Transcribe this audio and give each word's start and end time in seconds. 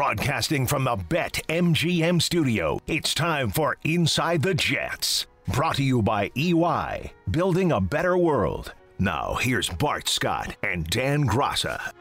Broadcasting 0.00 0.66
from 0.66 0.84
the 0.84 0.96
Bet 0.96 1.42
MGM 1.50 2.22
studio, 2.22 2.80
it's 2.86 3.12
time 3.12 3.50
for 3.50 3.76
Inside 3.84 4.40
the 4.40 4.54
Jets. 4.54 5.26
Brought 5.48 5.76
to 5.76 5.82
you 5.82 6.00
by 6.00 6.30
EY, 6.34 7.12
building 7.30 7.70
a 7.70 7.82
better 7.82 8.16
world. 8.16 8.72
Now, 8.98 9.34
here's 9.34 9.68
Bart 9.68 10.08
Scott 10.08 10.56
and 10.62 10.86
Dan 10.86 11.28
Graca. 11.28 11.92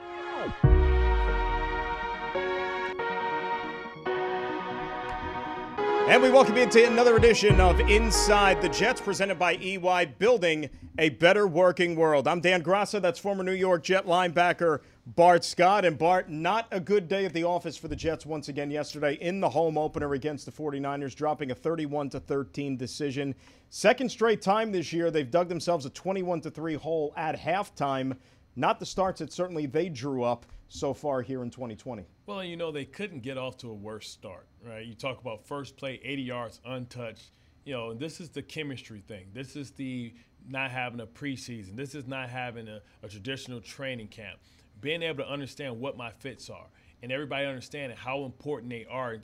And 6.08 6.24
we 6.24 6.30
welcome 6.30 6.56
you 6.56 6.68
to 6.68 6.84
another 6.86 7.18
edition 7.18 7.60
of 7.60 7.82
Inside 7.82 8.62
the 8.62 8.70
Jets, 8.70 9.02
presented 9.02 9.38
by 9.38 9.58
EY, 9.58 10.14
building 10.18 10.70
a 10.98 11.10
better 11.10 11.48
working 11.48 11.98
world. 11.98 12.30
I'm 12.30 12.40
Dan 12.40 12.64
Graca, 12.64 13.02
that's 13.02 13.20
former 13.20 13.44
New 13.44 13.52
York 13.52 13.84
Jet 13.84 14.06
linebacker 14.06 14.80
Bart 15.16 15.44
Scott. 15.44 15.86
And 15.86 15.98
Bart, 15.98 16.30
not 16.30 16.68
a 16.70 16.80
good 16.80 17.08
day 17.08 17.26
at 17.26 17.34
the 17.34 17.44
office 17.44 17.76
for 17.76 17.88
the 17.88 17.96
Jets 17.96 18.28
once 18.28 18.48
again 18.48 18.70
yesterday 18.70 19.16
in 19.16 19.40
the 19.40 19.50
home 19.50 19.76
opener 19.76 20.14
against 20.14 20.46
the 20.46 20.52
49ers, 20.52 21.16
dropping 21.16 21.50
a 21.50 21.56
31 21.56 22.12
to 22.12 22.20
13 22.20 22.78
decision. 22.78 23.34
Second 23.72 24.10
straight 24.10 24.42
time 24.42 24.72
this 24.72 24.94
year, 24.94 25.10
they've 25.10 25.32
dug 25.32 25.50
themselves 25.50 25.88
a 25.88 25.90
21 25.90 26.42
to 26.42 26.52
3 26.52 26.76
hole 26.76 27.12
at 27.18 27.36
halftime. 27.36 28.16
Not 28.56 28.80
the 28.80 28.86
starts 28.86 29.18
that 29.20 29.34
certainly 29.34 29.66
they 29.66 29.90
drew 29.90 30.24
up 30.24 30.46
so 30.68 30.94
far 30.94 31.24
here 31.24 31.42
in 31.42 31.50
2020. 31.50 32.06
Well, 32.28 32.44
you 32.44 32.56
know, 32.56 32.72
they 32.72 32.86
couldn't 32.86 33.22
get 33.22 33.38
off 33.38 33.58
to 33.58 33.70
a 33.72 33.74
worse 33.74 34.08
start, 34.08 34.46
right? 34.64 34.86
You 34.86 34.94
talk 34.94 35.20
about 35.22 35.44
first 35.44 35.76
play, 35.76 36.00
80 36.04 36.22
yards 36.22 36.60
untouched. 36.66 37.32
You 37.66 37.74
know, 37.74 37.94
this 37.96 38.22
is 38.22 38.30
the 38.30 38.44
chemistry 38.44 39.02
thing. 39.08 39.26
This 39.34 39.56
is 39.56 39.72
the 39.72 40.14
not 40.48 40.70
having 40.70 41.00
a 41.00 41.08
preseason. 41.08 41.76
This 41.76 41.96
is 41.96 42.08
not 42.08 42.30
having 42.30 42.68
a, 42.68 42.82
a 43.02 43.10
traditional 43.10 43.60
training 43.60 44.08
camp. 44.10 44.40
Being 44.82 45.04
able 45.04 45.24
to 45.24 45.30
understand 45.30 45.80
what 45.80 45.98
my 45.98 46.12
fits 46.12 46.50
are 46.50 46.68
and 47.02 47.12
everybody 47.12 47.46
understanding 47.46 47.98
how 47.98 48.26
important 48.26 48.70
they 48.70 48.86
are, 48.90 49.18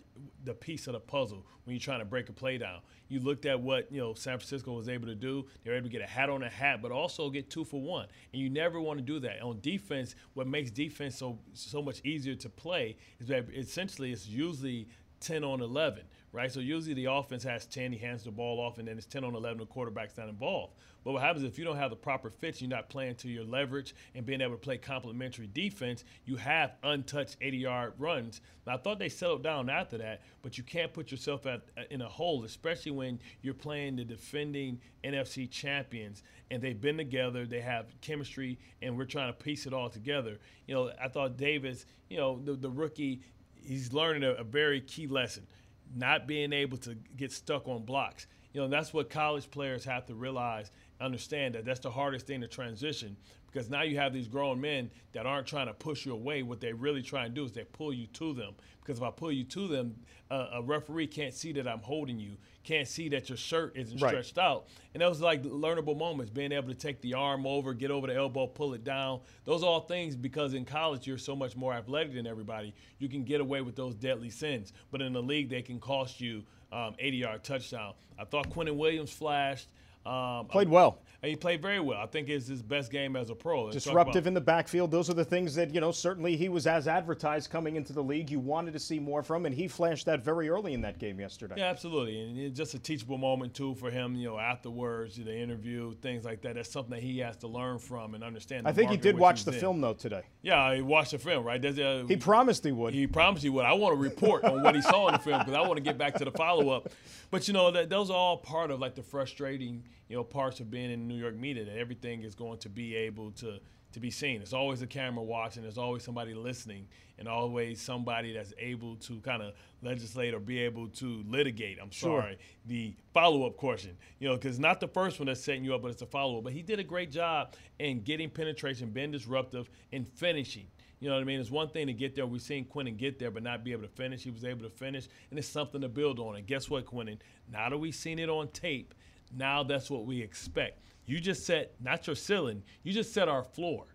the 0.44 0.54
piece 0.54 0.88
of 0.88 0.94
the 0.94 1.00
puzzle 1.00 1.46
when 1.66 1.76
you're 1.76 1.82
trying 1.82 2.00
to 2.00 2.06
break 2.06 2.30
a 2.30 2.34
play 2.34 2.58
down. 2.58 2.80
You 3.10 3.20
looked 3.20 3.46
at 3.46 3.60
what 3.60 3.92
you 3.92 4.00
know 4.00 4.14
San 4.14 4.38
Francisco 4.38 4.74
was 4.74 4.88
able 4.88 5.08
to 5.08 5.16
do. 5.16 5.46
They 5.64 5.72
were 5.72 5.78
able 5.78 5.88
to 5.88 5.92
get 5.92 6.02
a 6.02 6.08
hat 6.08 6.30
on 6.30 6.44
a 6.44 6.50
hat, 6.50 6.82
but 6.82 6.92
also 6.92 7.30
get 7.30 7.50
two 7.50 7.66
for 7.66 7.82
one. 7.82 8.08
And 8.34 8.42
you 8.42 8.50
never 8.50 8.80
want 8.80 9.00
to 9.00 9.04
do 9.04 9.20
that 9.20 9.42
on 9.42 9.60
defense. 9.62 10.16
What 10.34 10.48
makes 10.48 10.72
defense 10.72 11.18
so 11.18 11.38
so 11.54 11.82
much 11.82 12.02
easier 12.04 12.36
to 12.36 12.50
play 12.50 12.98
is 13.20 13.28
that 13.28 13.46
essentially 13.54 14.12
it's 14.12 14.28
usually 14.28 14.88
10 15.20 15.44
on 15.44 15.62
11, 15.62 16.04
right? 16.36 16.52
So 16.52 16.60
usually 16.60 16.94
the 16.94 17.06
offense 17.06 17.44
has 17.44 17.66
10, 17.66 17.94
he 17.94 17.98
hands 17.98 18.26
the 18.26 18.32
ball 18.32 18.60
off, 18.60 18.78
and 18.78 18.88
then 18.88 18.98
it's 18.98 19.08
10 19.08 19.24
on 19.24 19.36
11, 19.36 19.60
the 19.60 19.66
quarterback's 19.66 20.18
not 20.18 20.28
involved. 20.28 20.74
But 21.06 21.14
what 21.14 21.22
happens 21.22 21.46
if 21.46 21.58
you 21.58 21.64
don't 21.64 21.78
have 21.78 21.92
the 21.92 21.96
proper 21.96 22.30
fits, 22.30 22.62
you're 22.62 22.70
not 22.70 22.90
playing 22.90 23.16
to 23.16 23.30
your 23.30 23.46
leverage 23.46 23.96
and 24.16 24.26
being 24.26 24.42
able 24.42 24.56
to 24.56 24.60
play 24.60 24.78
complementary 24.78 25.48
defense, 25.48 26.04
you 26.26 26.36
have 26.36 26.74
untouched 26.84 27.38
80 27.40 27.58
yard 27.58 27.94
runs. 27.98 28.42
Now, 28.68 28.74
I 28.74 28.78
thought 28.78 29.00
they 29.00 29.08
settled 29.08 29.44
down 29.44 29.70
after 29.70 29.98
that, 30.00 30.24
but 30.42 30.58
you 30.58 30.64
can't 30.66 30.92
put 30.92 31.10
yourself 31.10 31.46
at, 31.46 31.62
in 31.90 32.02
a 32.02 32.10
hole, 32.10 32.44
especially 32.44 32.92
when 32.92 33.20
you're 33.42 33.54
playing 33.54 33.96
the 33.96 34.04
defending 34.04 34.82
NFC 35.06 35.50
champions 35.50 36.22
and 36.52 36.62
they've 36.62 36.82
been 36.82 36.98
together, 36.98 37.46
they 37.46 37.62
have 37.62 37.86
chemistry, 38.02 38.60
and 38.82 38.98
we're 38.98 39.06
trying 39.06 39.32
to 39.32 39.44
piece 39.44 39.66
it 39.66 39.74
all 39.74 39.90
together. 39.90 40.40
You 40.68 40.76
know, 40.76 40.92
I 41.02 41.08
thought 41.08 41.38
Davis, 41.38 41.86
you 42.10 42.18
know, 42.18 42.42
the, 42.44 42.54
the 42.54 42.70
rookie, 42.70 43.22
he's 43.56 43.94
learning 43.94 44.24
a, 44.24 44.32
a 44.32 44.44
very 44.44 44.82
key 44.82 45.08
lesson 45.08 45.48
not 45.96 46.28
being 46.28 46.54
able 46.54 46.78
to 46.80 46.96
get 47.18 47.32
stuck 47.32 47.68
on 47.68 47.84
blocks. 47.84 48.28
You 48.54 48.62
know, 48.62 48.68
that's 48.68 48.94
what 48.94 49.10
college 49.10 49.50
players 49.50 49.84
have 49.86 50.06
to 50.08 50.16
realize 50.16 50.72
understand 51.02 51.56
that 51.56 51.66
that's 51.66 51.82
the 51.82 51.90
hardest 51.90 52.26
thing 52.28 52.42
to 52.42 52.48
transition 52.48 53.18
because 53.56 53.70
now 53.70 53.84
you 53.84 53.98
have 53.98 54.12
these 54.12 54.28
grown 54.28 54.60
men 54.60 54.92
that 55.14 55.26
aren't 55.26 55.48
trying 55.48 55.68
to 55.68 55.74
push 55.74 56.06
you 56.06 56.12
away. 56.12 56.44
What 56.44 56.60
they 56.60 56.74
really 56.74 57.02
try 57.02 57.24
and 57.24 57.34
do 57.34 57.46
is 57.46 57.54
they 57.54 57.64
pull 57.64 57.94
you 57.94 58.06
to 58.08 58.34
them. 58.34 58.54
Because 58.82 58.98
if 58.98 59.04
I 59.04 59.12
pull 59.12 59.32
you 59.32 59.46
to 59.46 59.70
them, 59.70 59.96
uh, 60.30 60.48
a 60.56 60.62
referee 60.62 61.08
can't 61.08 61.34
see 61.34 61.54
that 61.54 61.66
I'm 61.66 61.80
holding 61.80 62.20
you, 62.20 62.36
can't 62.66 62.86
see 62.86 63.08
that 63.10 63.30
your 63.30 63.38
shirt 63.38 63.78
isn't 63.78 64.02
Right. 64.02 64.10
stretched 64.10 64.38
out. 64.38 64.68
And 64.94 65.02
those 65.02 65.22
like 65.22 65.42
learnable 65.44 65.98
moments, 65.98 66.30
being 66.32 66.52
able 66.52 66.68
to 66.68 66.74
take 66.76 67.00
the 67.00 67.14
arm 67.14 67.48
over, 67.48 67.74
get 67.74 67.92
over 67.92 68.08
the 68.08 68.16
elbow, 68.16 68.46
pull 68.46 68.74
it 68.74 68.84
down. 68.84 69.22
Those 69.46 69.64
are 69.64 69.68
all 69.68 69.80
things 69.80 70.18
because 70.18 70.54
in 70.54 70.66
college 70.66 71.08
you're 71.08 71.18
so 71.18 71.34
much 71.34 71.56
more 71.56 71.74
athletic 71.74 72.14
than 72.14 72.28
everybody. 72.28 72.76
You 73.00 73.08
can 73.08 73.24
get 73.24 73.40
away 73.40 73.62
with 73.62 73.78
those 73.78 73.96
deadly 73.96 74.30
sins. 74.32 74.74
But 74.92 75.02
in 75.02 75.14
the 75.14 75.24
league, 75.24 75.48
they 75.48 75.62
can 75.62 75.80
cost 75.80 76.20
you 76.20 76.44
um, 76.74 76.94
80 77.00 77.18
yard 77.18 77.44
touchdown. 77.46 77.94
I 78.20 78.26
thought 78.26 78.50
Quinnen 78.50 78.76
Williams 78.76 79.14
flashed. 79.14 79.70
Um, 80.06 80.46
Played 80.48 80.70
well. 80.70 81.00
he 81.24 81.36
played 81.36 81.62
very 81.62 81.80
well. 81.80 82.00
I 82.00 82.06
think 82.06 82.30
it's 82.30 82.48
his 82.48 82.62
best 82.62 82.92
game 82.92 83.16
as 83.16 83.32
a 83.32 83.36
pro. 83.36 83.64
Let's 83.64 83.84
Disruptive 83.84 84.28
in 84.28 84.36
the 84.36 84.42
backfield. 84.42 84.92
Those 84.92 85.10
are 85.10 85.16
the 85.16 85.26
things 85.26 85.56
that, 85.56 85.74
you 85.74 85.82
know, 85.82 85.92
certainly 85.92 86.38
he 86.38 86.48
was 86.50 86.68
as 86.68 86.88
advertised 86.88 87.50
coming 87.50 87.76
into 87.76 87.94
the 87.94 88.04
league. 88.04 88.30
You 88.30 88.40
wanted 88.40 88.74
to 88.74 88.80
see 88.80 89.00
more 89.00 89.24
from, 89.24 89.48
and 89.48 89.56
he 89.56 89.68
flashed 89.68 90.06
that 90.06 90.24
very 90.24 90.50
early 90.50 90.74
in 90.74 90.82
that 90.82 91.00
game 91.00 91.20
yesterday. 91.20 91.56
Yeah, 91.58 91.70
absolutely, 91.70 92.22
and 92.22 92.38
it's 92.38 92.56
just 92.56 92.76
a 92.76 92.80
teachable 92.80 93.18
moment 93.18 93.56
too 93.56 93.74
for 93.76 93.90
him. 93.90 94.16
You 94.16 94.28
know, 94.28 94.38
afterwards, 94.40 95.16
the 95.16 95.36
interview, 95.36 95.96
things 95.96 96.24
like 96.24 96.42
that. 96.44 96.56
That's 96.56 96.72
something 96.72 96.92
that 96.92 97.02
he 97.02 97.18
has 97.20 97.38
to 97.38 97.48
learn 97.48 97.80
from 97.80 98.14
and 98.14 98.24
understand. 98.24 98.68
I 98.68 98.72
think 98.72 98.92
he 98.92 98.98
did 98.98 99.18
watch 99.18 99.46
the 99.46 99.54
in. 99.54 99.60
film, 99.60 99.82
though, 99.82 99.94
today. 99.94 100.22
Yeah, 100.46 100.76
he 100.76 100.82
watched 100.84 101.10
the 101.10 101.18
film, 101.18 101.44
right? 101.44 101.64
A, 101.66 101.88
uh, 102.02 102.06
He 102.06 102.18
promised 102.18 102.64
he 102.64 102.72
would. 102.72 102.94
He 102.94 103.08
promised 103.08 103.42
he 103.42 103.50
would. 103.50 103.66
I 103.66 103.74
want 103.74 103.96
to 103.96 104.00
report 104.00 104.44
on 104.44 104.62
what 104.62 104.76
he 104.76 104.82
saw 104.84 105.08
in 105.08 105.14
the 105.14 105.20
film 105.20 105.40
because 105.40 105.56
I 105.56 105.62
want 105.62 105.78
to 105.78 105.82
get 105.82 105.98
back 105.98 106.14
to 106.20 106.24
the 106.24 106.32
follow 106.32 106.70
up. 106.70 106.90
But 107.32 107.48
you 107.48 107.54
know, 107.56 107.72
that 107.72 107.90
those 107.90 108.12
are 108.12 108.16
all 108.16 108.38
part 108.38 108.70
of 108.70 108.80
like 108.80 108.94
the 108.94 109.02
frustrating, 109.02 109.84
you 110.08 110.16
know, 110.16 110.24
parts 110.24 110.60
of 110.60 110.70
being 110.70 110.92
in 110.92 111.08
New 111.08 111.16
York 111.16 111.36
media. 111.36 111.66
That 111.66 111.78
everything 111.78 112.22
is 112.22 112.36
going 112.36 112.60
to 112.60 112.70
be 112.70 112.96
able 112.96 113.32
to 113.32 113.60
to 113.96 114.00
be 114.02 114.12
seen. 114.12 114.40
There's 114.40 114.54
always 114.54 114.82
a 114.82 114.88
camera 114.88 115.24
watching. 115.24 115.64
There's 115.64 115.78
always 115.78 116.04
somebody 116.04 116.34
listening, 116.34 116.88
and 117.18 117.28
always 117.30 117.82
somebody 117.82 118.34
that's 118.34 118.54
able 118.60 118.98
to 118.98 119.20
kind 119.22 119.42
of 119.42 119.54
legislate 119.82 120.34
or 120.34 120.40
be 120.40 120.60
able 120.60 120.90
to 120.90 121.24
litigate. 121.28 121.80
I'm 121.82 121.90
Sure. 121.90 122.22
sorry, 122.22 122.38
the 122.66 122.94
follow 123.14 123.46
up 123.48 123.56
question. 123.56 123.98
You 124.20 124.28
know, 124.28 124.36
because 124.36 124.60
not 124.60 124.82
the 124.82 124.88
first 124.90 125.18
one 125.20 125.28
that's 125.28 125.42
setting 125.42 125.64
you 125.64 125.74
up, 125.74 125.82
but 125.82 125.92
it's 125.92 126.02
the 126.02 126.06
follow 126.06 126.38
up. 126.40 126.44
But 126.44 126.52
he 126.54 126.62
did 126.62 126.78
a 126.80 126.84
great 126.84 127.10
job 127.10 127.56
in 127.80 128.02
getting 128.04 128.30
penetration, 128.30 128.92
being 128.92 129.12
disruptive, 129.12 129.70
and 129.94 130.06
finishing. 130.08 130.68
You 131.00 131.08
know 131.10 131.16
what 131.16 131.22
I 131.22 131.26
mean? 131.26 131.40
It's 131.40 131.52
one 131.52 131.70
thing 131.70 131.88
to 131.88 131.94
get 131.94 132.16
there. 132.16 132.26
We've 132.26 132.42
seen 132.42 132.66
Quinnen 132.66 132.98
get 132.98 133.18
there, 133.18 133.32
but 133.32 133.44
not 133.44 133.64
be 133.64 133.72
able 133.72 133.84
to 133.84 133.88
finish. 133.88 134.24
He 134.24 134.32
was 134.32 134.44
able 134.44 134.64
to 134.64 134.70
finish, 134.70 135.08
and 135.30 135.40
it's 135.40 135.48
something 135.48 135.80
to 135.82 135.90
build 135.90 136.20
on. 136.20 136.36
And 136.36 136.46
guess 136.46 136.70
what, 136.70 136.86
Quinnen? 136.86 137.20
Now 137.50 137.70
that 137.70 137.78
we've 137.78 137.96
seen 137.96 138.20
it 138.20 138.30
on 138.30 138.50
tape, 138.50 138.94
now 139.36 139.64
that's 139.64 139.90
what 139.90 140.06
we 140.06 140.22
expect. 140.22 140.80
You 141.06 141.20
just 141.20 141.46
set 141.46 141.74
not 141.82 142.08
your 142.08 142.16
ceiling, 142.16 142.64
you 142.84 142.94
just 142.94 143.14
set 143.14 143.28
our 143.30 143.44
floor. 143.44 143.86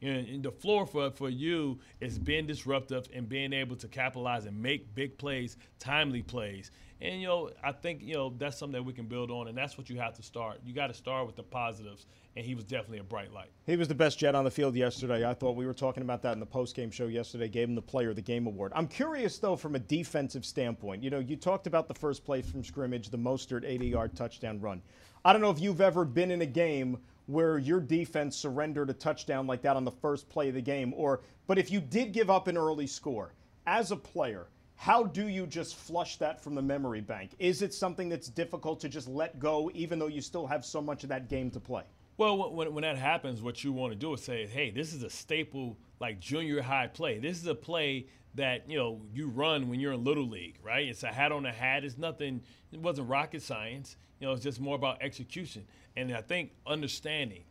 And, 0.00 0.42
the 0.42 0.50
floor 0.50 0.84
for, 0.84 1.10
for 1.12 1.30
you 1.30 1.78
is 2.00 2.18
being 2.18 2.44
disruptive 2.44 3.06
and 3.14 3.28
being 3.28 3.52
able 3.52 3.76
to 3.76 3.86
capitalize 3.86 4.46
and 4.46 4.60
make 4.60 4.92
big 4.96 5.16
plays, 5.16 5.56
timely 5.78 6.22
plays. 6.22 6.72
And 7.02 7.20
you 7.20 7.26
know, 7.26 7.50
I 7.64 7.72
think 7.72 8.00
you 8.00 8.14
know 8.14 8.32
that's 8.38 8.56
something 8.56 8.74
that 8.74 8.84
we 8.84 8.92
can 8.92 9.06
build 9.06 9.32
on, 9.32 9.48
and 9.48 9.58
that's 9.58 9.76
what 9.76 9.90
you 9.90 9.98
have 9.98 10.14
to 10.14 10.22
start. 10.22 10.60
You 10.64 10.72
got 10.72 10.86
to 10.86 10.94
start 10.94 11.26
with 11.26 11.34
the 11.34 11.42
positives, 11.42 12.06
and 12.36 12.46
he 12.46 12.54
was 12.54 12.62
definitely 12.62 12.98
a 12.98 13.04
bright 13.04 13.32
light. 13.32 13.50
He 13.66 13.76
was 13.76 13.88
the 13.88 13.94
best 13.94 14.20
Jet 14.20 14.36
on 14.36 14.44
the 14.44 14.52
field 14.52 14.76
yesterday. 14.76 15.28
I 15.28 15.34
thought 15.34 15.56
we 15.56 15.66
were 15.66 15.74
talking 15.74 16.04
about 16.04 16.22
that 16.22 16.34
in 16.34 16.40
the 16.40 16.46
post-game 16.46 16.92
show 16.92 17.08
yesterday. 17.08 17.48
Gave 17.48 17.68
him 17.68 17.74
the 17.74 17.82
Player 17.82 18.10
of 18.10 18.16
the 18.16 18.22
Game 18.22 18.46
award. 18.46 18.70
I'm 18.76 18.86
curious 18.86 19.38
though, 19.38 19.56
from 19.56 19.74
a 19.74 19.80
defensive 19.80 20.44
standpoint. 20.44 21.02
You 21.02 21.10
know, 21.10 21.18
you 21.18 21.34
talked 21.34 21.66
about 21.66 21.88
the 21.88 21.94
first 21.94 22.24
play 22.24 22.40
from 22.40 22.62
scrimmage, 22.62 23.10
the 23.10 23.18
Mostert 23.18 23.64
80-yard 23.64 24.14
touchdown 24.14 24.60
run. 24.60 24.80
I 25.24 25.32
don't 25.32 25.42
know 25.42 25.50
if 25.50 25.60
you've 25.60 25.80
ever 25.80 26.04
been 26.04 26.30
in 26.30 26.42
a 26.42 26.46
game 26.46 26.98
where 27.26 27.58
your 27.58 27.80
defense 27.80 28.36
surrendered 28.36 28.90
a 28.90 28.94
touchdown 28.94 29.48
like 29.48 29.62
that 29.62 29.74
on 29.74 29.84
the 29.84 29.90
first 29.90 30.28
play 30.28 30.48
of 30.50 30.54
the 30.54 30.60
game, 30.62 30.94
or 30.96 31.20
but 31.48 31.58
if 31.58 31.68
you 31.72 31.80
did 31.80 32.12
give 32.12 32.30
up 32.30 32.46
an 32.46 32.56
early 32.56 32.86
score 32.86 33.32
as 33.66 33.90
a 33.90 33.96
player. 33.96 34.46
How 34.82 35.04
do 35.04 35.28
you 35.28 35.46
just 35.46 35.76
flush 35.76 36.16
that 36.16 36.42
from 36.42 36.56
the 36.56 36.60
memory 36.60 37.00
bank? 37.00 37.36
Is 37.38 37.62
it 37.62 37.72
something 37.72 38.08
that's 38.08 38.26
difficult 38.26 38.80
to 38.80 38.88
just 38.88 39.06
let 39.06 39.38
go, 39.38 39.70
even 39.74 40.00
though 40.00 40.08
you 40.08 40.20
still 40.20 40.44
have 40.44 40.64
so 40.64 40.82
much 40.82 41.04
of 41.04 41.08
that 41.10 41.28
game 41.28 41.52
to 41.52 41.60
play? 41.60 41.84
Well, 42.16 42.52
when, 42.52 42.74
when 42.74 42.82
that 42.82 42.98
happens, 42.98 43.42
what 43.42 43.62
you 43.62 43.72
want 43.72 43.92
to 43.92 43.96
do 43.96 44.12
is 44.14 44.24
say, 44.24 44.44
hey, 44.44 44.72
this 44.72 44.92
is 44.92 45.04
a 45.04 45.08
staple, 45.08 45.78
like 46.00 46.18
junior 46.18 46.60
high 46.60 46.88
play. 46.88 47.20
This 47.20 47.38
is 47.38 47.46
a 47.46 47.54
play 47.54 48.08
that, 48.34 48.68
you 48.68 48.76
know, 48.76 49.00
you 49.14 49.28
run 49.28 49.68
when 49.68 49.78
you're 49.78 49.92
in 49.92 50.02
Little 50.02 50.28
League, 50.28 50.58
right? 50.64 50.88
It's 50.88 51.04
a 51.04 51.12
hat 51.12 51.30
on 51.30 51.46
a 51.46 51.52
hat. 51.52 51.84
It's 51.84 51.96
nothing, 51.96 52.42
it 52.72 52.80
wasn't 52.80 53.08
rocket 53.08 53.42
science. 53.42 53.96
You 54.18 54.26
know, 54.26 54.32
it's 54.32 54.42
just 54.42 54.60
more 54.60 54.74
about 54.74 55.00
execution. 55.00 55.64
And 55.94 56.12
I 56.12 56.22
think 56.22 56.50
understanding. 56.66 57.44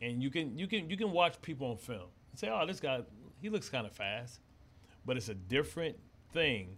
And 0.00 0.22
you 0.22 0.30
can 0.30 0.56
you 0.56 0.66
can 0.66 0.88
you 0.88 0.96
can 0.96 1.12
watch 1.12 1.42
people 1.42 1.72
on 1.72 1.76
film 1.76 2.08
and 2.30 2.40
say, 2.40 2.48
oh, 2.50 2.64
this 2.66 2.80
guy, 2.80 3.02
he 3.42 3.50
looks 3.50 3.68
kind 3.68 3.86
of 3.86 3.92
fast. 3.92 4.40
But 5.04 5.18
it's 5.18 5.28
a 5.28 5.34
different 5.34 5.98
thing 6.34 6.76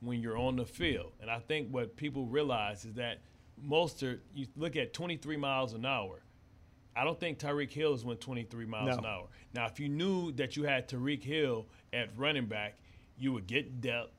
when 0.00 0.20
you're 0.20 0.36
on 0.36 0.56
the 0.56 0.66
field. 0.66 1.12
And 1.22 1.30
I 1.30 1.38
think 1.38 1.68
what 1.70 1.96
people 1.96 2.26
realize 2.26 2.84
is 2.84 2.94
that 2.94 3.20
Mostert, 3.66 4.18
you 4.34 4.46
look 4.56 4.76
at 4.76 4.92
23 4.92 5.38
miles 5.38 5.72
an 5.72 5.86
hour. 5.86 6.20
I 6.94 7.04
don't 7.04 7.18
think 7.18 7.38
Tyreek 7.38 7.70
Hill 7.70 7.92
has 7.92 8.04
went 8.04 8.20
23 8.20 8.66
miles 8.66 8.88
No. 8.88 8.98
an 8.98 9.04
hour. 9.06 9.26
Now, 9.54 9.66
if 9.66 9.80
you 9.80 9.88
knew 9.88 10.32
that 10.32 10.56
you 10.56 10.64
had 10.64 10.88
Tyreek 10.88 11.22
Hill 11.22 11.66
at 11.94 12.10
running 12.18 12.46
back, 12.46 12.74
you 13.18 13.32
would 13.32 13.46
get 13.46 13.80
depth 13.80 14.12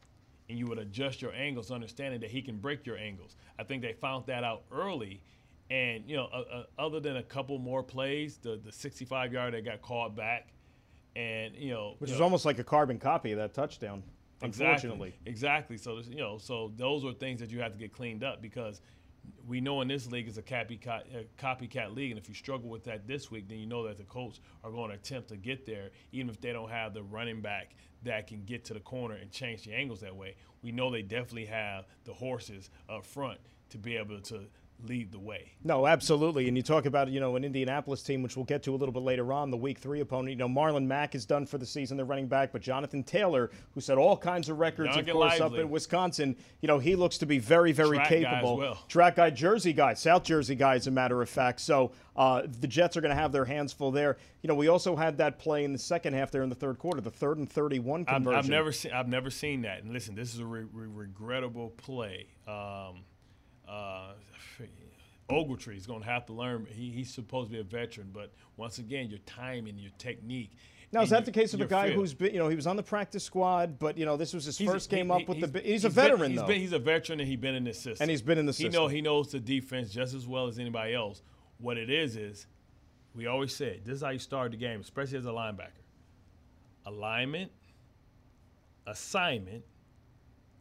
and 0.49 0.57
you 0.57 0.65
would 0.67 0.79
adjust 0.79 1.21
your 1.21 1.33
angles, 1.33 1.71
understanding 1.71 2.19
that 2.21 2.31
he 2.31 2.41
can 2.41 2.57
break 2.57 2.85
your 2.85 2.97
angles. 2.97 3.35
I 3.59 3.63
think 3.63 3.81
they 3.81 3.93
found 3.93 4.25
that 4.27 4.43
out 4.43 4.63
early. 4.71 5.21
And, 5.69 6.03
you 6.07 6.15
know, 6.15 6.29
uh, 6.33 6.43
uh, 6.59 6.63
other 6.79 6.99
than 6.99 7.17
a 7.17 7.23
couple 7.23 7.59
more 7.59 7.83
plays, 7.83 8.37
the, 8.37 8.59
the 8.63 8.71
65 8.71 9.33
yard 9.33 9.53
that 9.53 9.65
got 9.65 9.81
called 9.81 10.15
back, 10.15 10.47
and, 11.15 11.53
you 11.55 11.73
know, 11.73 11.95
Which 11.97 12.09
you 12.09 12.13
is 12.13 12.19
know, 12.19 12.23
almost 12.25 12.45
like 12.45 12.59
a 12.59 12.63
carbon 12.63 12.99
copy 12.99 13.31
of 13.33 13.37
that 13.39 13.53
touchdown. 13.53 14.03
Exactly. 14.41 15.15
exactly. 15.25 15.77
So 15.77 15.99
you 16.09 16.17
know, 16.17 16.37
so 16.37 16.71
those 16.75 17.03
are 17.05 17.13
things 17.13 17.39
that 17.39 17.51
you 17.51 17.59
have 17.61 17.71
to 17.71 17.77
get 17.77 17.91
cleaned 17.91 18.23
up 18.23 18.41
because 18.41 18.81
we 19.47 19.61
know 19.61 19.81
in 19.81 19.87
this 19.87 20.07
league 20.11 20.27
is 20.27 20.37
a 20.37 20.41
copycat, 20.41 21.03
a 21.13 21.19
uh, 21.19 21.23
copycat 21.37 21.95
league, 21.95 22.11
and 22.11 22.19
if 22.19 22.27
you 22.27 22.35
struggle 22.35 22.69
with 22.69 22.83
that 22.85 23.07
this 23.07 23.31
week, 23.31 23.47
then 23.47 23.57
you 23.59 23.65
know 23.65 23.87
that 23.87 23.97
the 23.97 24.03
Colts 24.03 24.39
are 24.63 24.71
going 24.71 24.89
to 24.89 24.95
attempt 24.95 25.29
to 25.29 25.37
get 25.37 25.65
there, 25.65 25.89
even 26.11 26.29
if 26.29 26.39
they 26.39 26.51
don't 26.51 26.69
have 26.69 26.93
the 26.93 27.03
running 27.03 27.41
back 27.41 27.75
that 28.03 28.27
can 28.27 28.43
get 28.43 28.63
to 28.65 28.73
the 28.73 28.79
corner 28.79 29.15
and 29.15 29.31
change 29.31 29.63
the 29.63 29.73
angles 29.73 30.01
that 30.01 30.15
way. 30.15 30.35
We 30.61 30.71
know 30.71 30.91
they 30.91 31.01
definitely 31.01 31.45
have 31.45 31.85
the 32.03 32.13
horses 32.13 32.69
up 32.89 33.05
front 33.05 33.39
to 33.69 33.77
be 33.77 33.97
able 33.97 34.21
to 34.21 34.45
lead 34.85 35.11
the 35.11 35.19
way. 35.19 35.51
No, 35.63 35.87
absolutely. 35.87 36.47
And 36.47 36.55
you 36.55 36.63
talk 36.63 36.85
about, 36.85 37.09
you 37.09 37.19
know, 37.19 37.35
an 37.35 37.43
Indianapolis 37.43 38.03
team, 38.03 38.21
which 38.21 38.35
we'll 38.35 38.45
get 38.45 38.63
to 38.63 38.71
a 38.71 38.77
little 38.77 38.93
bit 38.93 39.03
later 39.03 39.33
on, 39.33 39.49
the 39.49 39.57
week 39.57 39.79
three 39.79 40.01
opponent. 40.01 40.29
You 40.29 40.35
know, 40.35 40.47
Marlon 40.47 40.85
Mack 40.85 41.15
is 41.15 41.25
done 41.25 41.45
for 41.45 41.57
the 41.57 41.65
season, 41.65 41.97
the 41.97 42.05
running 42.05 42.27
back, 42.27 42.51
but 42.51 42.61
Jonathan 42.61 43.03
Taylor, 43.03 43.49
who 43.73 43.81
set 43.81 43.97
all 43.97 44.15
kinds 44.15 44.49
of 44.49 44.59
records, 44.59 44.95
Young 44.95 45.09
of 45.09 45.15
course, 45.15 45.39
lively. 45.39 45.59
up 45.59 45.65
in 45.65 45.69
Wisconsin, 45.69 46.35
you 46.61 46.67
know, 46.67 46.79
he 46.79 46.95
looks 46.95 47.17
to 47.19 47.25
be 47.25 47.39
very, 47.39 47.71
very 47.71 47.97
Track 47.97 48.09
capable. 48.09 48.57
Guy 48.57 48.61
well. 48.61 48.83
Track 48.87 49.15
guy, 49.15 49.29
Jersey 49.29 49.73
guy, 49.73 49.93
South 49.93 50.23
Jersey 50.23 50.55
guy, 50.55 50.75
as 50.75 50.87
a 50.87 50.91
matter 50.91 51.21
of 51.21 51.29
fact. 51.29 51.59
So 51.59 51.91
uh, 52.15 52.43
the 52.59 52.67
Jets 52.67 52.97
are 52.97 53.01
going 53.01 53.15
to 53.15 53.21
have 53.21 53.31
their 53.31 53.45
hands 53.45 53.73
full 53.73 53.91
there. 53.91 54.17
You 54.41 54.47
know, 54.47 54.55
we 54.55 54.67
also 54.67 54.95
had 54.95 55.17
that 55.17 55.39
play 55.39 55.63
in 55.63 55.73
the 55.73 55.79
second 55.79 56.13
half 56.13 56.31
there 56.31 56.43
in 56.43 56.49
the 56.49 56.55
third 56.55 56.77
quarter, 56.77 57.01
the 57.01 57.11
third 57.11 57.37
and 57.37 57.49
31 57.49 58.05
conversion. 58.05 58.37
I've, 58.37 58.45
I've 58.45 58.49
never 58.49 58.71
seen. 58.71 58.91
I've 58.91 59.07
never 59.07 59.29
seen 59.29 59.63
that. 59.63 59.83
And 59.83 59.91
listen, 59.91 60.15
this 60.15 60.33
is 60.33 60.39
a 60.39 60.45
re- 60.45 60.65
re- 60.71 60.87
regrettable 60.87 61.69
play. 61.77 62.27
Um, 62.47 63.03
uh, 63.67 64.13
Ogletree 65.29 65.75
is 65.75 65.85
going 65.85 66.01
to 66.01 66.05
have 66.07 66.25
to 66.27 66.33
learn. 66.33 66.65
He, 66.71 66.89
he's 66.89 67.13
supposed 67.13 67.49
to 67.49 67.53
be 67.55 67.59
a 67.59 67.63
veteran, 67.63 68.09
but 68.13 68.31
once 68.55 68.77
again, 68.79 69.09
your 69.09 69.19
timing, 69.25 69.77
your 69.77 69.91
technique. 69.97 70.51
Now, 70.93 71.01
is 71.01 71.09
that 71.09 71.25
the 71.25 71.33
case 71.33 71.53
of 71.53 71.59
a 71.59 71.65
guy 71.65 71.89
feel. 71.89 71.97
who's 71.97 72.13
been, 72.13 72.31
you 72.33 72.39
know, 72.39 72.47
he 72.47 72.55
was 72.55 72.65
on 72.65 72.77
the 72.77 72.83
practice 72.83 73.25
squad, 73.25 73.77
but, 73.77 73.97
you 73.97 74.05
know, 74.05 74.15
this 74.15 74.33
was 74.33 74.45
his 74.45 74.57
He's 74.57 74.69
a- 74.69 74.71
first 74.71 74.89
game 74.89 75.07
he- 75.07 75.11
up 75.11 75.27
with 75.27 75.39
he's- 75.39 75.51
the. 75.51 75.59
He's 75.59 75.83
a 75.83 75.89
been- 75.89 75.95
veteran, 75.95 76.31
he's 76.31 76.39
though. 76.39 76.47
Been, 76.47 76.61
he's 76.61 76.71
a 76.71 76.79
veteran, 76.79 77.19
and 77.19 77.27
he's 77.27 77.39
been 77.39 77.55
in 77.55 77.65
the 77.65 77.73
system. 77.73 77.97
And 77.99 78.09
he's 78.09 78.21
been 78.21 78.37
in 78.37 78.45
the 78.45 78.53
system. 78.53 78.71
He 78.71 78.77
know 78.77 78.87
he 78.87 79.01
knows 79.01 79.29
the 79.31 79.39
defense 79.41 79.89
just 79.91 80.13
as 80.13 80.25
well 80.25 80.47
as 80.47 80.59
anybody 80.59 80.93
else. 80.93 81.21
What 81.57 81.75
it 81.77 81.89
is 81.89 82.15
is, 82.15 82.47
we 83.13 83.25
always 83.27 83.53
say 83.53 83.81
this 83.83 83.95
is 83.95 84.01
how 84.01 84.11
you 84.11 84.19
start 84.19 84.51
the 84.51 84.57
game, 84.57 84.79
especially 84.79 85.17
as 85.17 85.25
a 85.25 85.29
linebacker. 85.31 85.71
Alignment, 86.85 87.51
assignment, 88.85 89.63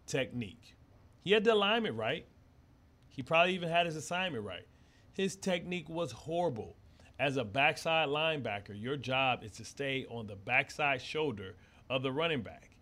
technique. 0.08 0.74
He 1.22 1.30
had 1.32 1.44
the 1.44 1.52
alignment 1.54 1.96
right. 1.96 2.26
He 3.16 3.22
probably 3.22 3.54
even 3.54 3.70
had 3.70 3.86
his 3.86 3.96
assignment 3.96 4.44
right. 4.44 4.68
His 5.14 5.36
technique 5.36 5.88
was 5.88 6.12
horrible. 6.12 6.76
As 7.18 7.38
a 7.38 7.44
backside 7.44 8.10
linebacker, 8.10 8.78
your 8.78 8.98
job 8.98 9.42
is 9.42 9.52
to 9.52 9.64
stay 9.64 10.04
on 10.10 10.26
the 10.26 10.36
backside 10.36 11.00
shoulder 11.00 11.56
of 11.88 12.02
the 12.02 12.12
running 12.12 12.42
back. 12.42 12.76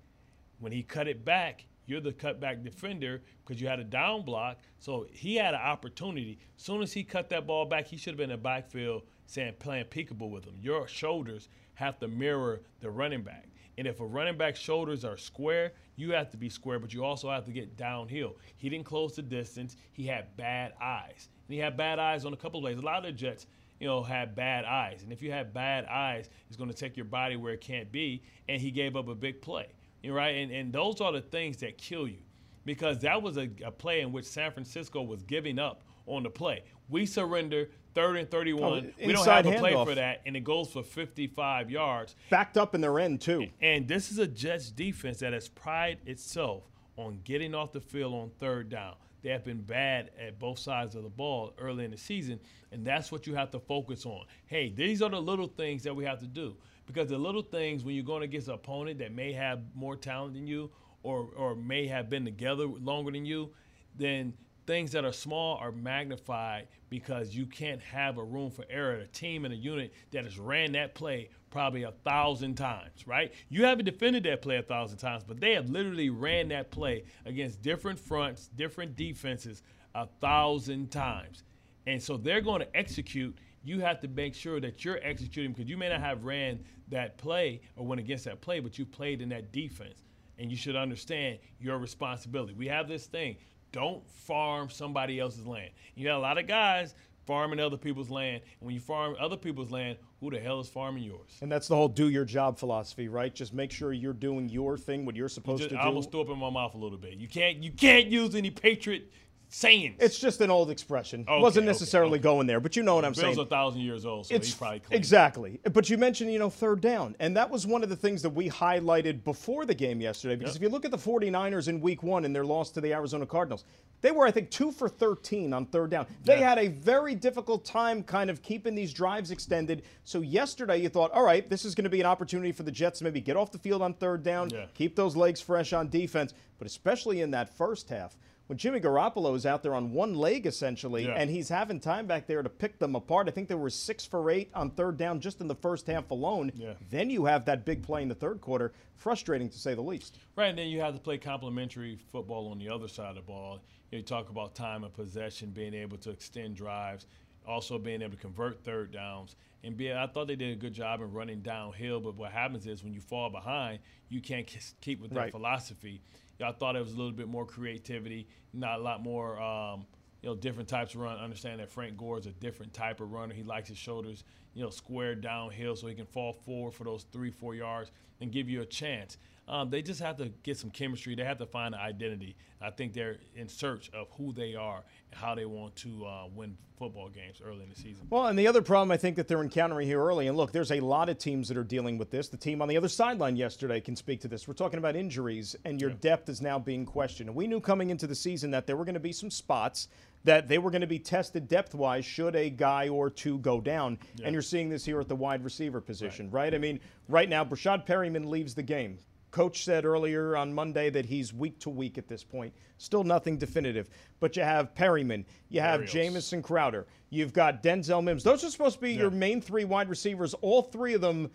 When 0.59 0.73
he 0.73 0.83
cut 0.83 1.07
it 1.07 1.25
back, 1.25 1.67
you're 1.87 2.01
the 2.01 2.13
cutback 2.13 2.65
defender 2.65 3.23
because 3.45 3.63
you 3.63 3.69
had 3.69 3.79
a 3.79 3.85
down 3.85 4.25
block. 4.25 4.59
So 4.81 5.07
he 5.13 5.37
had 5.37 5.55
an 5.55 5.61
opportunity. 5.61 6.41
Soon 6.57 6.83
as 6.83 6.93
he 6.93 7.05
cut 7.05 7.29
that 7.29 7.47
ball 7.47 7.65
back, 7.65 7.87
he 7.87 7.97
should 7.97 8.15
have 8.15 8.19
been 8.19 8.31
in 8.31 8.37
the 8.37 8.43
backfield 8.43 9.03
saying 9.27 9.55
playing 9.61 9.85
peekaboo 9.85 10.31
with 10.31 10.45
him. 10.45 10.59
Your 10.61 10.89
shoulders 10.89 11.49
have 11.75 12.01
to 12.01 12.09
mirror 12.09 12.63
the 12.81 12.91
running 12.91 13.23
back. 13.23 13.47
And 13.79 13.87
if 13.87 14.01
a 14.01 14.07
running 14.07 14.37
back's 14.37 14.61
shoulders 14.61 15.05
are 15.05 15.17
square, 15.17 15.73
you 15.97 16.13
have 16.13 16.31
to 16.31 16.37
be 16.37 16.49
square, 16.49 16.79
but 16.79 16.93
you 16.95 17.05
also 17.05 17.31
have 17.31 17.45
to 17.47 17.53
get 17.53 17.77
downhill. 17.77 18.37
He 18.57 18.69
didn't 18.69 18.87
close 18.87 19.17
the 19.17 19.23
distance. 19.23 19.77
He 19.93 20.07
had 20.07 20.37
bad 20.37 20.75
eyes. 20.81 21.29
And 21.49 21.55
he 21.55 21.61
had 21.61 21.77
bad 21.77 21.99
eyes 21.99 22.25
on 22.25 22.33
a 22.33 22.37
couple 22.37 22.59
of 22.59 22.65
plays. 22.65 22.79
A 22.79 22.83
lot 22.83 22.99
of 22.99 23.05
the 23.05 23.13
Jets, 23.13 23.47
you 23.81 23.87
know, 23.87 24.03
had 24.03 24.35
bad 24.35 24.65
eyes. 24.65 25.03
And 25.03 25.13
if 25.13 25.23
you 25.23 25.33
have 25.33 25.53
bad 25.53 25.87
eyes, 25.87 26.31
it's 26.49 26.57
going 26.57 26.71
to 26.71 26.77
take 26.77 26.97
your 26.97 27.07
body 27.07 27.37
where 27.37 27.53
it 27.53 27.61
can't 27.61 27.91
be. 27.91 28.23
And 28.49 28.61
he 28.61 28.71
gave 28.71 28.97
up 28.97 29.09
a 29.09 29.15
big 29.15 29.43
play. 29.43 29.69
Right? 30.07 30.37
And, 30.37 30.53
and 30.53 30.73
those 30.73 31.01
are 31.01 31.13
the 31.13 31.23
things 31.23 31.57
that 31.59 31.79
kill 31.79 32.07
you 32.07 32.19
because 32.65 32.99
that 33.01 33.21
was 33.21 33.37
a, 33.37 33.49
a 33.65 33.71
play 33.71 34.01
in 34.01 34.13
which 34.13 34.27
San 34.27 34.51
Francisco 34.53 35.03
was 35.03 35.23
giving 35.23 35.59
up 35.59 35.83
on 36.07 36.23
the 36.23 36.31
play. 36.31 36.63
We 36.89 37.07
surrender 37.07 37.71
third 37.95 38.17
and 38.17 38.31
31. 38.31 38.63
Oh, 38.63 39.07
we 39.07 39.13
don't 39.13 39.27
have 39.27 39.47
a 39.47 39.59
play 39.59 39.73
for 39.73 39.95
that, 39.95 40.21
and 40.27 40.37
it 40.37 40.45
goes 40.45 40.71
for 40.71 40.83
55 40.83 41.71
yards. 41.71 42.17
Backed 42.31 42.57
up 42.57 42.75
in 42.75 42.81
their 42.81 42.99
end, 42.99 43.21
too. 43.21 43.47
And 43.61 43.89
this 43.89 44.11
is 44.11 44.19
a 44.19 44.27
Jets 44.27 44.71
defense 44.71 45.21
that 45.21 45.33
has 45.33 45.49
prided 45.49 46.07
itself 46.07 46.65
on 46.97 47.21
getting 47.25 47.55
off 47.55 47.73
the 47.73 47.81
field 47.81 48.15
on 48.15 48.31
third 48.39 48.69
down. 48.69 48.95
They 49.23 49.31
have 49.31 49.45
been 49.45 49.63
bad 49.63 50.11
at 50.21 50.39
both 50.39 50.59
sides 50.59 50.95
of 50.95 51.03
the 51.03 51.09
ball 51.09 51.55
early 51.59 51.87
in 51.87 51.91
the 51.91 51.97
season, 51.97 52.39
and 52.73 52.85
that's 52.85 53.11
what 53.11 53.27
you 53.27 53.35
have 53.35 53.51
to 53.53 53.59
focus 53.59 54.05
on. 54.05 54.27
Hey, 54.47 54.69
these 54.69 55.01
are 55.01 55.09
the 55.09 55.21
little 55.21 55.49
things 55.49 55.83
that 55.85 55.97
we 55.97 56.05
have 56.05 56.19
to 56.19 56.27
do 56.27 56.57
because 56.87 57.09
the 57.09 57.17
little 57.17 57.43
things 57.43 57.85
when 57.85 57.95
you're 57.95 58.05
going 58.05 58.23
against 58.23 58.49
an 58.49 58.55
opponent 58.55 58.99
that 58.99 59.13
may 59.13 59.33
have 59.33 59.63
more 59.75 59.97
talent 59.97 60.35
than 60.35 60.47
you 60.47 60.71
or 61.03 61.31
or 61.37 61.55
may 61.55 61.87
have 61.87 62.11
been 62.11 62.27
together 62.27 62.67
longer 62.67 63.11
than 63.11 63.25
you, 63.25 63.51
then 63.97 64.35
things 64.67 64.93
that 64.93 65.05
are 65.05 65.13
small 65.13 65.57
are 65.57 65.73
magnified 65.73 66.69
because 66.89 67.35
you 67.35 67.47
can't 67.47 67.81
have 67.81 68.19
a 68.19 68.25
room 68.25 68.51
for 68.51 68.65
error. 68.71 68.97
A 68.97 69.07
team 69.07 69.45
and 69.45 69.53
a 69.53 69.57
unit 69.57 69.93
that 70.11 70.25
has 70.25 70.39
ran 70.39 70.73
that 70.73 70.95
play 70.95 71.29
probably 71.51 71.85
a 71.85 71.93
thousand 72.05 72.55
times, 72.55 73.07
right? 73.07 73.33
You 73.49 73.65
haven't 73.65 73.85
defended 73.85 74.25
that 74.25 74.43
play 74.43 74.57
a 74.57 74.63
thousand 74.63 74.99
times, 74.99 75.23
but 75.25 75.41
they 75.41 75.53
have 75.53 75.71
literally 75.71 76.11
ran 76.11 76.49
that 76.49 76.71
play 76.71 77.05
against 77.27 77.63
different 77.63 77.99
fronts, 77.99 78.49
different 78.57 78.97
defenses 78.97 79.63
a 79.95 80.07
thousand 80.21 80.91
times. 80.91 81.45
And 81.87 82.03
so 82.03 82.17
they're 82.17 82.41
going 82.41 82.61
to 82.61 82.77
execute. 82.77 83.37
You 83.63 83.81
have 83.81 84.01
to 84.01 84.09
make 84.09 84.35
sure 84.35 84.61
that 84.61 84.85
you're 84.85 85.01
executing 85.03 85.53
because 85.53 85.69
you 85.69 85.77
may 85.77 85.89
not 85.89 86.01
have 86.01 86.25
ran 86.25 86.65
that 86.89 87.19
play 87.19 87.61
or 87.77 87.87
went 87.87 88.01
against 88.01 88.25
that 88.25 88.41
play, 88.41 88.61
but 88.61 88.79
you 88.79 88.85
played 88.85 89.23
in 89.23 89.29
that 89.31 89.53
defense. 89.53 90.03
And 90.39 90.51
you 90.51 90.57
should 90.57 90.75
understand 90.75 91.39
your 91.61 91.79
responsibility. 91.79 92.55
We 92.55 92.67
have 92.67 92.89
this 92.89 93.07
thing 93.07 93.37
don't 93.75 94.09
farm 94.09 94.71
somebody 94.71 95.19
else's 95.19 95.47
land. 95.47 95.71
You 95.97 96.05
got 96.05 96.17
a 96.17 96.21
lot 96.21 96.39
of 96.39 96.47
guys 96.47 96.95
farming 97.27 97.59
other 97.59 97.77
people's 97.77 98.09
land. 98.09 98.41
And 98.61 98.67
when 98.67 98.75
you 98.75 98.81
farm 98.81 99.17
other 99.19 99.37
people's 99.37 99.73
land, 99.73 99.99
who 100.21 100.31
the 100.31 100.39
hell 100.39 100.61
is 100.61 100.69
farming 100.69 101.03
yours? 101.03 101.31
And 101.43 101.51
that's 101.51 101.67
the 101.67 101.75
whole 101.75 101.89
do 101.89 102.09
your 102.09 102.25
job 102.25 102.57
philosophy, 102.57 103.09
right? 103.09 103.35
Just 103.35 103.53
make 103.53 103.73
sure 103.73 103.93
you're 103.93 104.13
doing 104.13 104.49
your 104.49 104.79
thing, 104.79 105.05
what 105.05 105.17
you're 105.17 105.29
supposed 105.29 105.63
Just, 105.63 105.71
to 105.71 105.77
do. 105.77 105.83
I 105.83 105.87
almost 105.87 106.13
threw 106.13 106.21
up 106.21 106.29
in 106.29 106.39
my 106.39 106.51
mouth 106.51 106.75
a 106.75 106.79
little 106.79 106.99
bit. 106.99 107.15
You 107.15 107.27
can't 107.27 107.59
you 107.59 107.73
can't 107.73 108.07
use 108.07 108.37
any 108.37 108.51
patriot 108.51 109.11
sayings. 109.59 109.97
It's 110.01 110.19
just 110.19 110.41
an 110.41 110.51
old 110.51 110.69
expression. 110.71 111.25
Okay, 111.29 111.41
Wasn't 111.41 111.65
necessarily 111.65 112.19
okay. 112.19 112.23
going 112.25 112.47
there, 112.49 112.59
but 112.59 112.75
you 112.75 112.83
know 112.83 112.97
what 112.97 113.05
I'm 113.05 113.13
Bill's 113.13 113.37
saying. 113.37 113.39
a 113.39 113.47
thousand 113.47 113.83
years 113.83 114.05
old, 114.05 114.27
so 114.27 114.35
it's 114.35 114.49
he's 114.49 114.55
probably 114.57 114.81
clean. 114.81 114.99
exactly. 114.99 115.61
But 115.73 115.89
you 115.89 115.97
mentioned, 115.97 116.33
you 116.33 116.41
know, 116.41 116.51
third 116.51 116.81
down. 116.81 117.15
And 117.21 117.37
that 117.37 117.49
was 117.51 117.67
one 117.67 117.83
of 117.85 117.89
the 117.89 117.95
things 117.97 118.21
that 118.23 118.31
we 118.31 118.51
highlighted 118.51 119.23
before 119.23 119.65
the 119.65 119.75
game 119.75 120.01
yesterday. 120.01 120.35
Because 120.35 120.55
Yep. 120.55 120.57
if 120.57 120.63
you 120.63 120.69
look 120.71 120.85
at 120.85 120.91
the 120.91 120.99
49ers 120.99 121.69
in 121.69 121.81
week 121.81 122.03
one 122.03 122.25
and 122.25 122.35
their 122.35 122.45
loss 122.45 122.71
to 122.73 122.81
the 122.81 122.93
Arizona 122.93 123.27
Cardinals, 123.27 123.65
they 124.01 124.11
were, 124.11 124.27
I 124.27 124.33
think, 124.33 124.51
two 124.51 124.73
for 124.73 124.89
13 124.89 125.53
on 125.53 125.67
third 125.67 125.91
down. 125.91 126.07
They 126.25 126.41
Yeah. 126.41 126.49
had 126.49 126.59
a 126.59 126.67
very 126.69 127.15
difficult 127.15 127.65
time 127.65 128.03
kind 128.03 128.31
of 128.31 128.43
keeping 128.43 128.75
these 128.75 128.93
drives 128.93 129.31
extended. 129.31 129.83
So 130.03 130.21
yesterday 130.21 130.79
you 130.79 130.89
thought, 130.89 131.13
all 131.13 131.23
right, 131.25 131.49
this 131.49 131.65
is 131.65 131.75
going 131.77 131.85
to 131.85 131.91
be 131.91 132.01
an 132.01 132.07
opportunity 132.07 132.51
for 132.53 132.65
the 132.65 132.73
Jets 132.73 132.99
to 132.99 133.05
maybe 133.05 133.21
get 133.21 133.37
off 133.37 133.53
the 133.53 133.59
field 133.59 133.83
on 133.83 133.95
third 133.95 134.23
down, 134.25 134.51
Yeah. 134.51 134.67
keep 134.75 134.97
those 134.97 135.15
legs 135.17 135.41
fresh 135.41 135.73
on 135.73 135.89
defense. 135.89 136.35
But 136.59 136.67
especially 136.67 137.21
in 137.21 137.31
that 137.31 137.57
first 137.57 137.89
half, 137.89 138.17
when 138.47 138.59
Jimmy 138.59 138.79
Garoppolo 138.81 139.35
is 139.35 139.47
out 139.47 139.63
there 139.63 139.75
on 139.75 139.93
one 139.93 140.15
leg 140.15 140.47
essentially, 140.47 141.07
Yeah. 141.07 141.15
and 141.15 141.31
he's 141.31 141.49
having 141.49 141.81
time 141.81 142.07
back 142.07 142.27
there 142.27 142.43
to 142.43 142.49
pick 142.51 142.79
them 142.79 142.95
apart. 142.95 143.29
I 143.29 143.31
think 143.31 143.49
there 143.49 143.57
were 143.57 143.71
six 143.71 144.05
for 144.05 144.31
eight 144.31 144.51
on 144.55 144.71
third 144.71 144.97
down 144.99 145.21
just 145.21 145.41
in 145.41 145.47
the 145.49 145.55
first 145.55 145.87
half 145.87 146.11
alone. 146.11 146.53
Yeah. 146.55 146.75
Then 146.91 147.09
you 147.11 147.25
have 147.25 147.47
that 147.47 147.65
big 147.65 147.83
play 147.83 148.03
in 148.03 148.09
the 148.09 148.15
third 148.15 148.41
quarter. 148.41 148.73
Frustrating 148.97 149.49
to 149.49 149.59
say 149.59 149.75
the 149.75 149.83
least. 149.83 150.19
Right, 150.37 150.47
and 150.49 150.59
then 150.59 150.69
you 150.69 150.81
have 150.81 150.95
to 150.95 151.01
play 151.01 151.19
complementary 151.19 151.97
football 152.13 152.49
on 152.51 152.59
the 152.59 152.69
other 152.69 152.89
side 152.89 153.11
of 153.11 153.17
the 153.17 153.23
ball. 153.23 153.61
You, 153.91 154.03
talk 154.03 154.29
about 154.29 154.55
time 154.55 154.83
of 154.85 154.93
possession, 154.95 155.51
being 155.51 155.73
able 155.75 155.97
to 155.99 156.11
extend 156.11 156.57
drives, 156.57 157.07
also 157.47 157.79
being 157.79 158.03
able 158.03 158.13
to 158.17 158.21
convert 158.21 158.63
third 158.65 158.91
downs. 158.93 159.37
And 159.63 159.77
be, 159.77 159.93
I 159.93 160.07
thought 160.07 160.27
they 160.27 160.37
did 160.37 160.53
a 160.53 160.61
good 160.61 160.75
job 160.75 161.01
in 161.01 161.13
running 161.13 161.41
downhill, 161.41 162.01
but 162.01 162.17
what 162.17 162.33
happens 162.33 162.67
is 162.67 162.83
when 162.85 162.93
you 162.93 163.01
fall 163.01 163.31
behind, 163.31 163.79
you 164.09 164.21
can't 164.21 164.47
keep 164.81 165.01
with 165.01 165.11
that 165.13 165.19
Right. 165.21 165.31
philosophy. 165.33 166.01
I 166.43 166.53
thought 166.53 166.77
it 166.77 166.81
was 166.81 166.93
a 166.93 166.97
little 166.97 167.13
bit 167.13 167.29
more 167.29 167.45
creativity, 167.45 168.27
not 168.53 168.81
a 168.81 168.83
lot 168.83 169.03
more, 169.03 169.41
um, 169.41 169.87
you 170.23 170.29
know, 170.29 170.35
different 170.35 170.69
types 170.69 170.95
of 170.95 171.01
run. 171.01 171.19
Understand 171.19 171.61
that 171.61 171.71
Frank 171.71 171.97
Gore 171.97 172.19
is 172.19 172.27
a 172.27 172.33
different 172.33 172.73
type 172.73 173.01
of 173.01 173.13
runner. 173.13 173.35
He 173.35 173.43
likes 173.43 173.69
his 173.69 173.79
shoulders, 173.79 174.25
you 174.55 174.63
know, 174.63 174.71
squared 174.71 175.21
downhill 175.21 175.77
so 175.77 175.87
he 175.87 175.95
can 175.95 176.07
fall 176.07 176.33
forward 176.33 176.73
for 176.75 176.85
those 176.85 177.05
three, 177.13 177.31
four 177.31 177.55
yards 177.55 177.91
and 178.21 178.33
give 178.33 178.49
you 178.49 178.63
a 178.63 178.67
chance. 178.67 179.19
Um, 179.47 179.71
they 179.71 179.83
just 179.83 180.01
have 180.01 180.17
to 180.17 180.31
get 180.43 180.57
some 180.57 180.71
chemistry. 180.71 181.15
They 181.15 181.25
have 181.25 181.39
to 181.39 181.47
find 181.47 181.75
an 181.75 181.81
identity. 181.81 182.37
I 182.63 182.71
think 182.71 182.95
they're 182.95 183.19
in 183.35 183.49
search 183.49 183.91
of 183.93 184.09
who 184.17 184.33
they 184.33 184.55
are 184.55 184.83
and 185.13 185.21
how 185.21 185.35
they 185.35 185.45
want 185.45 185.77
to 185.77 186.07
uh, 186.07 186.27
win 186.35 186.57
football 186.79 187.09
games 187.09 187.41
early 187.45 187.63
in 187.63 187.69
the 187.69 187.77
season. 187.77 188.07
Well, 188.11 188.27
and 188.27 188.39
the 188.39 188.47
other 188.47 188.63
problem 188.63 188.91
I 188.91 188.97
think 188.97 189.17
that 189.17 189.29
they're 189.29 189.43
encountering 189.43 189.87
here 189.87 190.03
early, 190.03 190.29
and 190.29 190.37
look, 190.37 190.51
there's 190.51 190.73
a 190.73 190.81
lot 190.81 191.09
of 191.09 191.19
teams 191.19 191.49
that 191.49 191.57
are 191.57 191.65
dealing 191.65 191.99
with 191.99 192.11
this. 192.11 192.29
The 192.29 192.37
team 192.37 192.63
on 192.63 192.69
the 192.69 192.77
other 192.77 192.89
sideline 192.89 193.37
yesterday 193.37 193.81
can 193.81 193.97
speak 193.97 194.21
to 194.23 194.29
this. 194.29 194.49
We're 194.49 194.55
talking 194.55 194.79
about 194.79 194.97
injuries, 194.97 195.55
and 195.65 195.81
your 195.81 195.91
depth 195.91 196.29
is 196.29 196.41
now 196.41 196.59
being 196.59 196.87
questioned. 196.87 197.29
And 197.29 197.37
we 197.37 197.47
knew 197.47 197.61
coming 197.61 197.91
into 197.91 198.07
the 198.07 198.15
season 198.15 198.51
that 198.53 198.67
there 198.67 198.77
were 198.77 198.85
going 198.85 198.95
to 198.95 199.01
be 199.01 199.13
some 199.13 199.31
spots 199.31 199.89
that 200.25 200.49
they 200.49 200.57
were 200.57 200.71
going 200.71 200.81
to 200.81 200.87
be 200.87 200.99
tested 200.99 201.49
depth 201.49 201.75
wise 201.75 202.05
should 202.05 202.35
a 202.35 202.49
guy 202.49 202.89
or 202.89 203.11
two 203.11 203.39
go 203.39 203.61
down. 203.61 203.99
And 204.25 204.33
you're 204.33 204.43
seeing 204.43 204.71
this 204.71 204.85
here 204.85 205.01
at 205.01 205.09
the 205.09 205.15
wide 205.15 205.45
receiver 205.45 205.83
position, 205.83 206.31
right? 206.31 206.55
I 206.55 206.59
mean, 206.59 206.81
right 207.09 207.29
now, 207.29 207.45
Breshad 207.45 207.87
Perriman 207.87 208.27
leaves 208.27 208.55
the 208.55 208.63
game. 208.63 208.99
Coach 209.35 209.65
said 209.65 209.85
earlier 209.85 210.37
on 210.37 210.55
Monday 210.55 210.91
that 210.91 211.05
he's 211.07 211.33
week 211.35 211.59
to 211.59 211.69
week 211.69 211.99
at 211.99 212.07
this 212.07 212.23
point. 212.23 212.55
Still 212.79 213.03
nothing 213.03 213.37
definitive. 213.37 213.91
But 214.21 214.37
you 214.37 214.45
have 214.45 214.73
Perriman, 214.77 215.25
you 215.49 215.61
have. 215.61 215.85
Jamison 215.87 216.41
Crowder, 216.41 216.87
you've 217.11 217.33
got 217.33 217.61
Denzel 217.61 218.01
Mims. 218.05 218.23
Those 218.23 218.45
are 218.45 218.49
supposed 218.51 218.77
to 218.77 218.81
be 218.83 218.93
Yeah. 218.93 219.01
your 219.01 219.11
main 219.11 219.41
three 219.41 219.65
wide 219.65 219.89
receivers. 219.89 220.35
All 220.35 220.63
three 220.63 220.95
of 220.95 221.01
them 221.01 221.33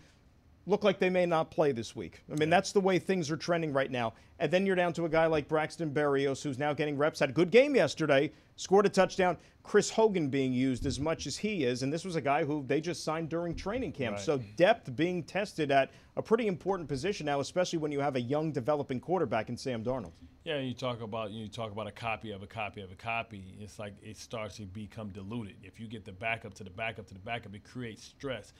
look 0.66 0.84
like 0.84 0.98
they 0.98 1.10
may 1.10 1.26
not 1.26 1.50
play 1.50 1.72
this 1.72 1.96
week. 1.96 2.22
I 2.30 2.36
mean, 2.36 2.50
that's 2.50 2.72
the 2.72 2.80
way 2.80 2.98
things 2.98 3.30
are 3.30 3.36
trending 3.36 3.72
right 3.72 3.90
now. 3.90 4.14
And 4.38 4.50
then 4.50 4.64
you're 4.64 4.76
down 4.76 4.92
to 4.94 5.04
a 5.04 5.08
guy 5.08 5.26
like 5.26 5.48
Braxton 5.48 5.90
Berrios, 5.90 6.42
who's 6.42 6.58
now 6.58 6.72
getting 6.72 6.96
reps. 6.96 7.20
Had 7.20 7.30
a 7.30 7.32
good 7.32 7.50
game 7.50 7.74
yesterday, 7.74 8.32
scored 8.56 8.86
a 8.86 8.88
touchdown. 8.88 9.36
Chris 9.62 9.90
Hogan 9.90 10.28
being 10.28 10.52
used 10.52 10.86
as 10.86 10.98
much 10.98 11.26
as 11.26 11.36
he 11.36 11.64
is, 11.64 11.82
and 11.82 11.92
this 11.92 12.04
was 12.04 12.16
a 12.16 12.20
guy 12.20 12.44
who 12.44 12.64
they 12.66 12.80
just 12.80 13.04
signed 13.04 13.28
during 13.28 13.54
training 13.54 13.92
camp. 13.92 14.16
Right. 14.16 14.24
So 14.24 14.38
depth 14.56 14.96
being 14.96 15.22
tested 15.22 15.70
at 15.70 15.90
a 16.16 16.22
pretty 16.22 16.46
important 16.46 16.88
position 16.88 17.26
now, 17.26 17.40
especially 17.40 17.78
when 17.78 17.92
you 17.92 18.00
have 18.00 18.16
a 18.16 18.20
young 18.20 18.52
developing 18.52 19.00
quarterback 19.00 19.50
in 19.50 19.56
Sam 19.56 19.84
Darnold. 19.84 20.12
Yeah, 20.44 20.58
you 20.58 20.72
talk 20.72 21.02
about 21.02 21.30
you 21.30 21.48
talk 21.48 21.70
about 21.70 21.86
a 21.86 21.92
copy 21.92 22.30
of 22.30 22.42
a 22.42 22.46
copy 22.46 22.80
of 22.80 22.90
a 22.90 22.94
copy. 22.94 23.44
It's 23.60 23.78
like 23.78 23.92
it 24.02 24.16
starts 24.16 24.56
to 24.56 24.62
become 24.62 25.10
diluted. 25.10 25.56
If 25.62 25.78
you 25.78 25.86
get 25.86 26.06
the 26.06 26.12
backup 26.12 26.54
to 26.54 26.64
the 26.64 26.70
backup 26.70 27.06
to 27.08 27.14
the 27.14 27.20
backup, 27.20 27.54
it 27.54 27.62
creates 27.62 28.02
stress 28.02 28.54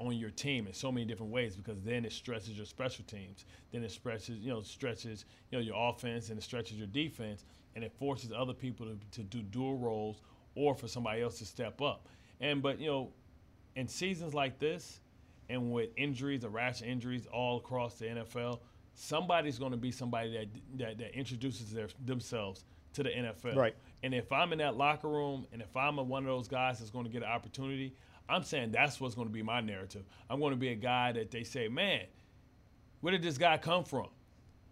on 0.00 0.16
your 0.16 0.30
team 0.30 0.66
in 0.66 0.72
so 0.72 0.90
many 0.90 1.06
different 1.06 1.32
ways 1.32 1.56
because 1.56 1.80
then 1.82 2.04
it 2.04 2.12
stresses 2.12 2.56
your 2.56 2.66
special 2.66 3.04
teams. 3.04 3.44
Then 3.72 3.82
it 3.84 3.90
stretches, 3.90 4.40
you 4.40 4.50
know, 4.50 4.62
stretches, 4.62 5.24
you 5.50 5.58
know, 5.58 5.64
your 5.64 5.76
offense 5.76 6.30
and 6.30 6.38
it 6.38 6.42
stretches 6.42 6.76
your 6.76 6.88
defense 6.88 7.44
and 7.74 7.84
it 7.84 7.92
forces 7.98 8.32
other 8.36 8.52
people 8.52 8.86
to, 8.86 8.98
to 9.12 9.22
do 9.22 9.42
dual 9.42 9.76
roles 9.76 10.20
or 10.54 10.74
for 10.74 10.88
somebody 10.88 11.22
else 11.22 11.38
to 11.38 11.46
step 11.46 11.80
up. 11.80 12.08
And 12.40 12.62
but 12.62 12.80
you 12.80 12.88
know, 12.88 13.12
in 13.76 13.88
seasons 13.88 14.34
like 14.34 14.58
this 14.58 15.00
and 15.48 15.72
with 15.72 15.90
injuries, 15.96 16.44
a 16.44 16.48
rash 16.48 16.80
of 16.80 16.88
injuries 16.88 17.26
all 17.32 17.58
across 17.58 17.94
the 17.94 18.06
NFL, 18.06 18.60
somebody's 18.94 19.58
going 19.58 19.72
to 19.72 19.76
be 19.76 19.90
somebody 19.90 20.32
that, 20.32 20.78
that, 20.78 20.98
that 20.98 21.16
introduces 21.16 21.72
their, 21.72 21.88
themselves 22.04 22.64
to 22.94 23.02
the 23.02 23.10
NFL. 23.10 23.56
Right. 23.56 23.74
And 24.02 24.14
if 24.14 24.32
I'm 24.32 24.52
in 24.52 24.58
that 24.58 24.76
locker 24.76 25.08
room 25.08 25.46
and 25.52 25.60
if 25.60 25.76
I'm 25.76 25.98
a, 25.98 26.02
one 26.02 26.22
of 26.22 26.28
those 26.28 26.48
guys 26.48 26.78
that's 26.78 26.90
going 26.90 27.04
to 27.04 27.10
get 27.10 27.22
an 27.22 27.28
opportunity, 27.28 27.94
I'm 28.28 28.42
saying 28.42 28.72
that's 28.72 29.00
what's 29.00 29.14
going 29.14 29.28
to 29.28 29.32
be 29.32 29.42
my 29.42 29.60
narrative. 29.60 30.04
I'm 30.30 30.40
going 30.40 30.52
to 30.52 30.56
be 30.58 30.68
a 30.70 30.74
guy 30.74 31.12
that 31.12 31.30
they 31.30 31.44
say, 31.44 31.68
man, 31.68 32.02
where 33.00 33.10
did 33.12 33.22
this 33.22 33.36
guy 33.38 33.58
come 33.58 33.84
from? 33.84 34.08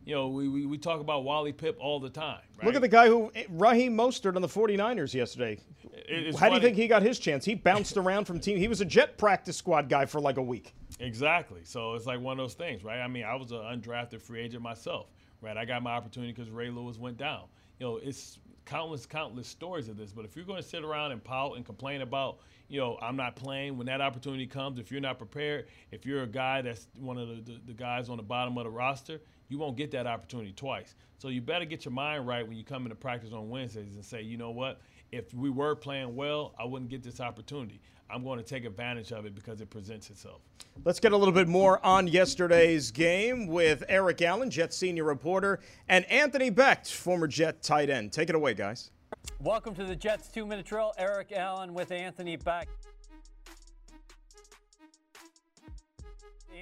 You 0.05 0.15
know, 0.17 0.29
we, 0.29 0.49
we, 0.49 0.67
we 0.67 0.79
talk 0.79 1.01
about 1.01 1.23
Wally 1.23 1.53
Pipp 1.53 1.77
all 1.79 2.01
the 2.01 2.11
time. 2.11 2.41
Right? 2.59 2.67
Look 2.67 2.75
at 2.75 2.81
the 2.81 2.89
guy 2.89 3.07
who 3.07 3.31
eh, 3.37 3.45
Raheem 3.51 3.97
Mostert 3.97 4.35
on 4.35 4.43
the 4.43 4.49
49ers 4.49 5.15
yesterday. 5.15 5.61
It- 5.93 6.35
How 6.37 6.49
do 6.49 6.57
you 6.57 6.61
think 6.61 6.77
he 6.77 6.89
got 6.89 7.03
his 7.03 7.19
chance? 7.21 7.45
He 7.45 7.55
bounced 7.55 7.97
around 7.97 8.25
from 8.25 8.41
team. 8.41 8.57
He 8.57 8.67
was 8.69 8.81
a 8.81 8.85
jet 8.85 9.17
practice 9.17 9.57
squad 9.57 9.89
guy 9.89 10.07
for 10.07 10.21
like 10.21 10.39
a 10.39 10.43
week. 10.43 10.75
Exactly. 10.99 11.61
So 11.65 11.95
it's 11.95 12.07
like 12.07 12.21
one 12.21 12.33
of 12.33 12.39
those 12.43 12.55
things, 12.55 12.83
right? 12.83 13.01
I 13.01 13.07
mean, 13.07 13.25
I 13.25 13.35
was 13.37 13.53
an 13.53 13.59
undrafted 13.59 14.23
free 14.23 14.41
agent 14.41 14.63
myself, 14.63 15.07
right? 15.43 15.57
I 15.57 15.65
got 15.65 15.83
my 15.83 15.93
opportunity 15.93 16.33
because 16.33 16.51
Ray 16.51 16.71
Lewis 16.71 16.99
went 16.99 17.19
down. 17.19 17.45
You 17.79 17.87
know, 17.87 17.97
it's 17.97 18.39
countless, 18.65 19.07
countless 19.07 19.49
stories 19.49 19.89
of 19.89 19.97
this. 19.97 20.13
But 20.13 20.25
if 20.25 20.37
you're 20.37 20.45
going 20.45 20.63
to 20.63 20.69
sit 20.69 20.85
around 20.85 21.13
and 21.13 21.23
pout 21.23 21.57
and 21.57 21.67
complain 21.67 22.03
about, 22.03 22.39
you 22.69 22.81
know, 22.81 22.97
I'm 23.03 23.17
not 23.17 23.37
playing 23.37 23.77
when 23.77 23.87
that 23.89 24.01
opportunity 24.01 24.47
comes, 24.47 24.79
if 24.79 24.91
you're 24.91 25.01
not 25.01 25.19
prepared, 25.19 25.67
if 25.91 26.07
you're 26.07 26.23
a 26.23 26.29
guy 26.29 26.63
that's 26.63 26.89
one 26.95 27.19
of 27.19 27.29
the, 27.29 27.53
the, 27.53 27.61
the 27.67 27.73
guys 27.73 28.09
on 28.09 28.17
the 28.17 28.23
bottom 28.23 28.57
of 28.57 28.65
the 28.65 28.71
roster, 28.71 29.21
you 29.49 29.59
won't 29.59 29.77
get 29.77 29.91
that 29.91 30.07
opportunity 30.07 30.53
twice. 30.53 30.95
So 31.19 31.29
you 31.29 31.43
better 31.43 31.65
get 31.65 31.85
your 31.85 31.93
mind 31.93 32.27
right 32.27 32.47
when 32.47 32.57
you 32.57 32.65
come 32.65 32.85
into 32.85 32.97
practice 32.97 33.33
on 33.33 33.51
Wednesdays 33.51 33.95
and 33.95 34.05
say, 34.05 34.23
you 34.23 34.37
know 34.37 34.51
what? 34.51 34.81
If 35.11 35.35
we 35.35 35.51
were 35.51 35.75
playing 35.75 36.17
well, 36.17 36.55
I 36.59 36.65
wouldn't 36.65 36.91
get 36.91 37.03
this 37.03 37.21
opportunity. 37.21 37.81
I'm 38.13 38.23
going 38.25 38.39
to 38.39 38.45
take 38.45 38.67
advantage 38.67 39.11
of 39.11 39.25
it 39.25 39.35
because 39.35 39.63
it 39.63 39.71
presents 39.71 40.11
itself. 40.11 40.43
Let's 40.85 41.01
get 41.01 41.13
a 41.13 41.17
little 41.17 41.33
bit 41.33 41.49
more 41.49 41.85
on 41.85 42.07
yesterday's 42.07 42.91
game 42.91 43.47
with 43.47 43.85
Eric 43.89 44.21
Allen, 44.21 44.51
Jet 44.51 44.75
senior 44.75 45.05
reporter, 45.05 45.61
and 45.89 46.05
Anthony 46.11 46.51
Becht, 46.51 46.93
former 46.93 47.27
Jet 47.27 47.63
tight 47.63 47.89
end. 47.89 48.13
Take 48.13 48.29
it 48.29 48.35
away, 48.35 48.53
guys. 48.53 48.91
Welcome 49.41 49.75
to 49.77 49.85
the 49.85 49.97
Jets 49.97 50.29
two 50.29 50.45
minute 50.45 50.67
drill. 50.67 50.93
Eric 50.99 51.33
Allen 51.33 51.73
with 51.73 51.91
Anthony 51.91 52.37
Becht. 52.37 52.67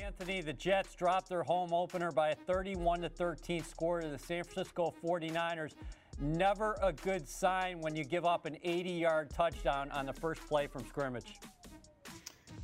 Anthony, 0.01 0.41
the 0.41 0.53
Jets 0.53 0.95
dropped 0.95 1.29
their 1.29 1.43
home 1.43 1.75
opener 1.75 2.13
by 2.13 2.31
a 2.31 2.35
31 2.35 3.03
to 3.03 3.09
13 3.09 3.65
score 3.65 4.01
to 4.01 4.09
the 4.09 4.19
San 4.19 4.45
Francisco 4.45 4.95
49ers. 5.05 5.73
Never 6.21 6.77
a 6.83 6.93
good 6.93 7.27
sign 7.27 7.81
when 7.81 7.97
you 7.97 8.05
give 8.05 8.27
up 8.27 8.45
an 8.45 8.59
80 8.63 8.91
yard 8.91 9.31
touchdown 9.31 9.91
on 9.91 10.05
the 10.05 10.13
first 10.13 10.47
play 10.47 10.67
from 10.67 10.87
scrimmage. 10.87 11.37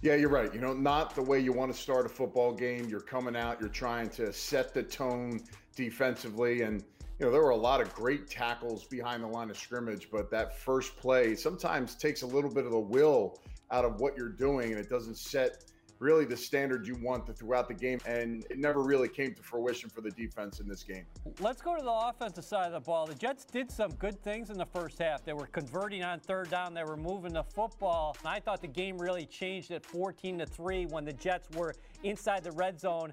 Yeah, 0.02 0.14
you're 0.14 0.28
right. 0.28 0.52
You 0.52 0.60
know, 0.60 0.74
not 0.74 1.14
the 1.14 1.22
way 1.22 1.40
you 1.40 1.52
want 1.52 1.72
to 1.72 1.78
start 1.78 2.04
a 2.04 2.08
football 2.08 2.52
game. 2.52 2.86
You're 2.86 3.00
coming 3.00 3.34
out, 3.34 3.58
you're 3.58 3.70
trying 3.70 4.10
to 4.10 4.30
set 4.30 4.74
the 4.74 4.82
tone 4.82 5.40
defensively. 5.74 6.62
And, 6.62 6.84
you 7.18 7.24
know, 7.24 7.32
there 7.32 7.40
were 7.40 7.50
a 7.50 7.56
lot 7.56 7.80
of 7.80 7.94
great 7.94 8.28
tackles 8.28 8.84
behind 8.84 9.22
the 9.22 9.28
line 9.28 9.48
of 9.48 9.56
scrimmage, 9.56 10.08
but 10.12 10.30
that 10.30 10.58
first 10.58 10.94
play 10.98 11.34
sometimes 11.34 11.94
takes 11.94 12.20
a 12.22 12.26
little 12.26 12.50
bit 12.50 12.66
of 12.66 12.72
the 12.72 12.78
will 12.78 13.38
out 13.70 13.86
of 13.86 14.00
what 14.00 14.18
you're 14.18 14.28
doing 14.28 14.70
and 14.70 14.78
it 14.78 14.90
doesn't 14.90 15.16
set 15.16 15.64
really 15.98 16.24
the 16.24 16.36
standard 16.36 16.86
you 16.86 16.96
want 16.96 17.26
throughout 17.36 17.68
the 17.68 17.74
game. 17.74 17.98
And 18.06 18.44
it 18.50 18.58
never 18.58 18.82
really 18.82 19.08
came 19.08 19.34
to 19.34 19.42
fruition 19.42 19.88
for 19.90 20.00
the 20.00 20.10
defense 20.10 20.60
in 20.60 20.68
this 20.68 20.82
game. 20.82 21.04
Let's 21.40 21.62
go 21.62 21.76
to 21.76 21.82
the 21.82 21.90
offensive 21.90 22.44
side 22.44 22.66
of 22.66 22.72
the 22.72 22.80
ball. 22.80 23.06
The 23.06 23.14
Jets 23.14 23.44
did 23.44 23.70
some 23.70 23.92
good 23.94 24.22
things 24.22 24.50
in 24.50 24.58
the 24.58 24.66
first 24.66 24.98
half. 24.98 25.24
They 25.24 25.32
were 25.32 25.46
converting 25.46 26.02
on 26.02 26.20
third 26.20 26.50
down. 26.50 26.74
They 26.74 26.84
were 26.84 26.96
moving 26.96 27.32
the 27.32 27.44
football. 27.44 28.16
And 28.20 28.28
I 28.28 28.40
thought 28.40 28.60
the 28.60 28.68
game 28.68 28.98
really 28.98 29.26
changed 29.26 29.70
at 29.70 29.84
14 29.84 30.38
to 30.38 30.46
3 30.46 30.86
when 30.86 31.04
the 31.04 31.12
Jets 31.12 31.48
were 31.56 31.74
inside 32.02 32.44
the 32.44 32.52
red 32.52 32.78
zone. 32.80 33.12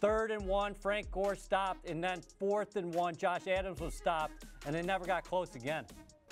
Third 0.00 0.30
and 0.30 0.46
one, 0.46 0.72
Frank 0.72 1.10
Gore 1.10 1.34
stopped, 1.34 1.86
and 1.86 2.02
then 2.02 2.22
fourth 2.38 2.76
and 2.76 2.94
one, 2.94 3.14
Josh 3.14 3.46
Adams 3.46 3.80
was 3.80 3.94
stopped, 3.94 4.46
and 4.64 4.74
they 4.74 4.80
never 4.80 5.04
got 5.04 5.24
close 5.24 5.54
again. 5.54 5.84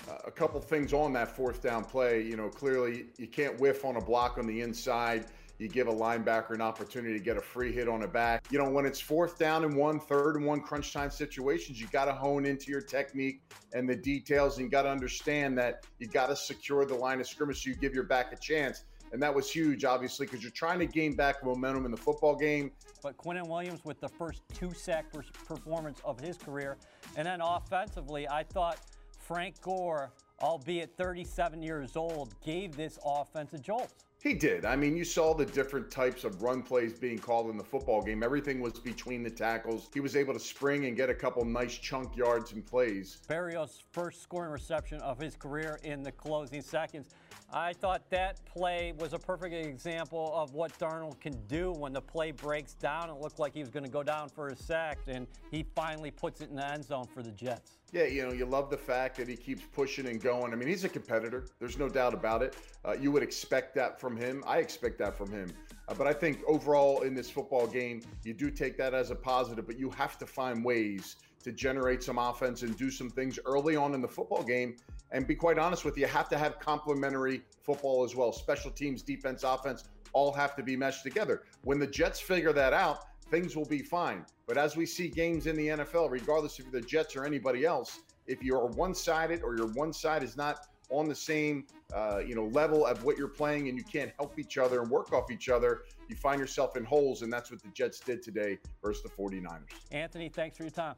Uh, 0.09 0.15
a 0.27 0.31
couple 0.31 0.59
things 0.59 0.95
on 0.95 1.13
that 1.13 1.37
fourth 1.37 1.63
down 1.63 1.85
play. 1.85 2.23
You 2.23 2.37
know, 2.37 2.49
clearly 2.49 3.07
you 3.19 3.27
can't 3.27 3.61
whiff 3.61 3.85
on 3.85 3.97
a 3.97 4.01
block 4.01 4.39
on 4.39 4.47
the 4.47 4.63
inside. 4.63 5.27
You 5.59 5.69
give 5.69 5.89
a 5.89 5.93
linebacker 5.93 6.55
an 6.55 6.61
opportunity 6.61 7.19
to 7.19 7.25
get 7.25 7.37
a 7.37 7.41
free 7.41 7.73
hit 7.73 7.89
on 7.89 8.05
a 8.05 8.09
back. 8.09 8.47
You 8.51 8.59
know, 8.59 8.71
when 8.71 8.87
it's 8.87 9.01
fourth 9.01 9.39
down 9.39 9.65
and 9.65 9.77
one, 9.77 9.99
third 9.99 10.37
and 10.37 10.47
one 10.47 10.61
crunch 10.61 10.93
time 10.93 11.11
situations, 11.11 11.81
you 11.81 11.89
got 11.89 12.05
to 12.05 12.13
hone 12.13 12.47
into 12.47 12.71
your 12.71 12.81
technique 12.81 13.43
and 13.73 13.89
the 13.89 13.97
details. 13.97 14.57
And 14.57 14.67
you 14.67 14.71
got 14.71 14.83
to 14.83 14.91
understand 14.91 15.59
that 15.59 15.85
you 15.99 16.07
got 16.07 16.29
to 16.29 16.37
secure 16.37 16.87
the 16.87 16.95
line 16.95 17.21
of 17.21 17.27
scrimmage 17.27 17.65
so 17.65 17.71
you 17.71 17.77
give 17.77 17.93
your 17.93 18.05
back 18.05 18.33
a 18.33 18.37
chance. 18.37 18.85
And 19.13 19.21
that 19.21 19.35
was 19.35 19.51
huge, 19.51 19.85
obviously, 19.85 20.27
because 20.27 20.43
you're 20.43 20.53
trying 20.53 20.79
to 20.79 20.87
gain 20.87 21.17
back 21.17 21.43
momentum 21.43 21.87
in 21.87 21.91
the 21.91 21.97
football 21.97 22.37
game. 22.37 22.71
But 23.03 23.17
Quinnen 23.17 23.49
Williams 23.49 23.85
with 23.85 24.01
the 24.01 24.09
first 24.09 24.43
two 24.55 24.73
sack 24.75 25.07
performance 25.47 26.01
of 26.05 26.21
his 26.21 26.37
career. 26.37 26.77
And 27.17 27.27
then 27.27 27.41
offensively, 27.41 28.29
I 28.29 28.45
thought 28.45 28.79
Frank 29.19 29.61
Gore, 29.61 30.13
albeit 30.41 30.97
37 30.97 31.63
years 31.63 31.97
old, 31.97 32.35
gave 32.45 32.77
this 32.77 32.99
offense 33.05 33.55
a 33.55 33.59
jolt. 33.59 34.05
He 34.21 34.35
did. 34.35 34.65
I 34.65 34.75
mean, 34.75 34.97
you 34.97 35.05
saw 35.05 35.33
the 35.33 35.47
different 35.47 35.93
types 35.93 36.25
of 36.25 36.43
run 36.43 36.61
plays 36.63 36.93
being 36.93 37.19
called 37.19 37.51
in 37.51 37.57
the 37.57 37.63
football 37.63 38.03
game. 38.03 38.25
Everything 38.25 38.61
was 38.61 38.73
between 38.73 39.23
the 39.23 39.31
tackles. 39.31 39.89
He 39.95 40.01
was 40.01 40.17
able 40.17 40.35
to 40.35 40.41
spring 40.41 40.87
and 40.87 40.97
get 40.97 41.09
a 41.09 41.15
couple 41.15 41.45
nice 41.45 41.79
chunk 41.79 42.17
yards 42.17 42.53
and 42.53 42.67
plays. 42.67 43.19
Berrios' 43.29 43.81
first 43.93 44.21
scoring 44.21 44.51
reception 44.51 45.01
of 45.03 45.21
his 45.21 45.37
career 45.37 45.79
in 45.85 46.03
the 46.03 46.11
closing 46.11 46.63
seconds. 46.63 47.11
I 47.53 47.73
thought 47.73 48.03
that 48.11 48.45
play 48.45 48.93
was 48.99 49.15
a 49.15 49.19
perfect 49.19 49.55
example 49.55 50.33
of 50.35 50.53
what 50.53 50.79
Darnold 50.79 51.19
can 51.19 51.33
do 51.47 51.73
when 51.73 51.95
the 51.95 52.01
play 52.01 52.31
breaks 52.31 52.75
down. 52.75 53.09
It 53.09 53.17
looked 53.17 53.39
like 53.39 53.55
he 53.55 53.61
was 53.61 53.71
going 53.71 53.85
to 53.85 53.91
go 53.91 54.03
down 54.03 54.29
for 54.29 54.49
a 54.49 54.57
sack, 54.57 54.99
and 55.07 55.27
he 55.51 55.65
finally 55.75 56.11
puts 56.11 56.43
it 56.43 56.51
in 56.51 56.57
the 56.57 56.71
end 56.71 56.85
zone 56.85 57.07
for 57.07 57.23
the 57.23 57.31
Jets. 57.31 57.79
Yeah, 57.91 58.05
you 58.05 58.27
know, 58.27 58.35
you 58.35 58.45
love 58.45 58.69
the 58.69 58.77
fact 58.77 59.17
that 59.17 59.29
he 59.29 59.35
keeps 59.35 59.63
pushing 59.73 60.09
and 60.09 60.21
going. 60.21 60.53
I 60.53 60.57
mean, 60.57 60.69
he's 60.69 60.85
a 60.85 60.91
competitor. 60.91 61.47
There's 61.59 61.79
no 61.79 61.89
doubt 61.89 62.13
about 62.13 62.43
it. 62.43 62.55
Uh, 62.85 62.93
you 63.01 63.11
would 63.13 63.23
expect 63.23 63.75
that 63.77 63.99
from 63.99 64.15
him. 64.15 64.45
I 64.47 64.59
expect 64.59 64.99
that 64.99 65.17
from 65.17 65.33
him. 65.33 65.51
Uh, 65.89 65.95
but 65.95 66.07
I 66.07 66.13
think 66.13 66.41
overall 66.47 67.01
in 67.01 67.15
this 67.15 67.31
football 67.31 67.67
game, 67.67 68.03
you 68.25 68.35
do 68.35 68.51
take 68.51 68.77
that 68.77 68.93
as 68.93 69.11
a 69.11 69.15
positive, 69.15 69.67
but 69.67 69.79
you 69.79 69.89
have 69.89 70.19
to 70.19 70.27
find 70.27 70.63
ways 70.63 71.17
to 71.45 71.53
generate 71.53 72.03
some 72.03 72.19
offense 72.19 72.63
and 72.63 72.77
do 72.77 72.91
some 72.91 73.11
things 73.11 73.39
early 73.47 73.77
on 73.77 73.95
in 73.95 74.01
the 74.01 74.09
football 74.09 74.43
game. 74.43 74.77
And 75.11 75.27
be 75.27 75.35
quite 75.35 75.59
honest 75.59 75.85
with 75.85 75.97
you, 75.97 76.03
you 76.03 76.09
have 76.09 76.29
to 76.29 76.39
have 76.39 76.59
complementary 76.59 77.43
football 77.63 78.05
as 78.05 78.15
well. 78.15 78.33
Special 78.33 78.71
teams, 78.71 79.03
defense, 79.03 79.43
offense, 79.43 79.85
all 80.13 80.33
have 80.33 80.55
to 80.57 80.63
be 80.63 80.77
meshed 80.77 81.03
together. 81.03 81.43
When 81.63 81.79
the 81.79 81.87
Jets 81.87 82.21
figure 82.21 82.53
that 82.53 82.73
out, 82.73 83.05
things 83.31 83.57
will 83.57 83.65
be 83.65 83.81
fine. 83.81 84.25
But 84.47 84.59
as 84.59 84.77
we 84.77 84.87
see 84.87 85.09
games 85.09 85.47
in 85.47 85.57
the 85.57 85.69
NFL, 85.69 86.11
regardless 86.11 86.59
if 86.59 86.67
you're 86.67 86.81
the 86.81 86.87
Jets 86.87 87.17
or 87.17 87.25
anybody 87.25 87.65
else, 87.65 88.01
if 88.27 88.43
you're 88.43 88.67
one-sided 88.67 89.43
or 89.43 89.57
your 89.57 89.69
one 89.69 89.93
side 89.93 90.23
is 90.23 90.37
not 90.37 90.67
on 90.91 91.09
the 91.09 91.15
same 91.15 91.67
uh, 91.95 92.21
you 92.25 92.35
know 92.35 92.47
level 92.47 92.87
of 92.87 93.05
what 93.05 93.17
you're 93.19 93.29
playing 93.29 93.69
and 93.69 93.77
you 93.77 93.85
can't 93.85 94.11
help 94.19 94.39
each 94.39 94.59
other 94.59 94.81
and 94.81 94.91
work 94.91 95.13
off 95.13 95.31
each 95.31 95.49
other, 95.49 95.83
you 96.09 96.17
find 96.17 96.41
yourself 96.41 96.77
in 96.77 96.85
holes, 96.85 97.23
and 97.23 97.33
that's 97.33 97.51
what 97.51 97.63
the 97.63 97.69
Jets 97.69 98.01
did 98.01 98.23
today 98.23 98.59
versus 98.83 99.03
the 99.03 99.09
49ers. 99.11 99.61
Anthony, 99.91 100.29
thanks 100.29 100.57
for 100.57 100.65
your 100.65 100.71
time. 100.71 100.95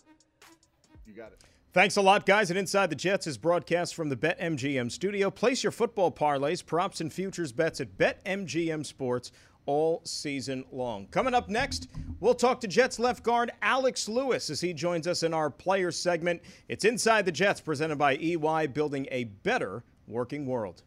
You 1.07 1.13
got 1.15 1.33
it. 1.33 1.41
Thanks 1.73 1.97
a 1.97 2.03
lot, 2.03 2.27
guys. 2.27 2.51
And 2.51 2.59
Inside 2.59 2.91
the 2.91 2.97
Jets 2.97 3.27
is 3.27 3.39
broadcast 3.39 3.95
from 3.95 4.09
the 4.09 4.17
BetMGM 4.17 4.91
studio. 4.91 5.31
Place 5.31 5.63
your 5.63 5.71
football 5.71 6.11
parlays, 6.11 6.65
props, 6.65 7.01
and 7.01 7.13
futures 7.13 7.53
bets 7.53 7.81
at 7.81 7.97
BetMGM 7.97 8.85
Sports. 8.85 9.31
all 9.67 10.01
season 10.05 10.65
long. 10.73 11.07
Coming 11.13 11.35
up 11.35 11.49
next, 11.49 11.89
we'll 12.19 12.35
talk 12.35 12.61
to 12.63 12.67
Jets 12.67 12.99
left 12.99 13.23
guard 13.23 13.53
Alex 13.63 14.09
Lewis 14.09 14.51
as 14.51 14.61
he 14.61 14.73
joins 14.73 15.07
us 15.07 15.23
in 15.23 15.33
our 15.35 15.49
player 15.51 15.93
segment. 15.93 16.41
It's 16.69 16.85
Inside 16.85 17.25
the 17.25 17.31
Jets 17.31 17.61
presented 17.61 17.97
by 17.97 18.17
EY, 18.17 18.67
building 18.69 19.07
a 19.13 19.25
better 19.25 19.85
working 20.09 20.47
world. 20.47 20.83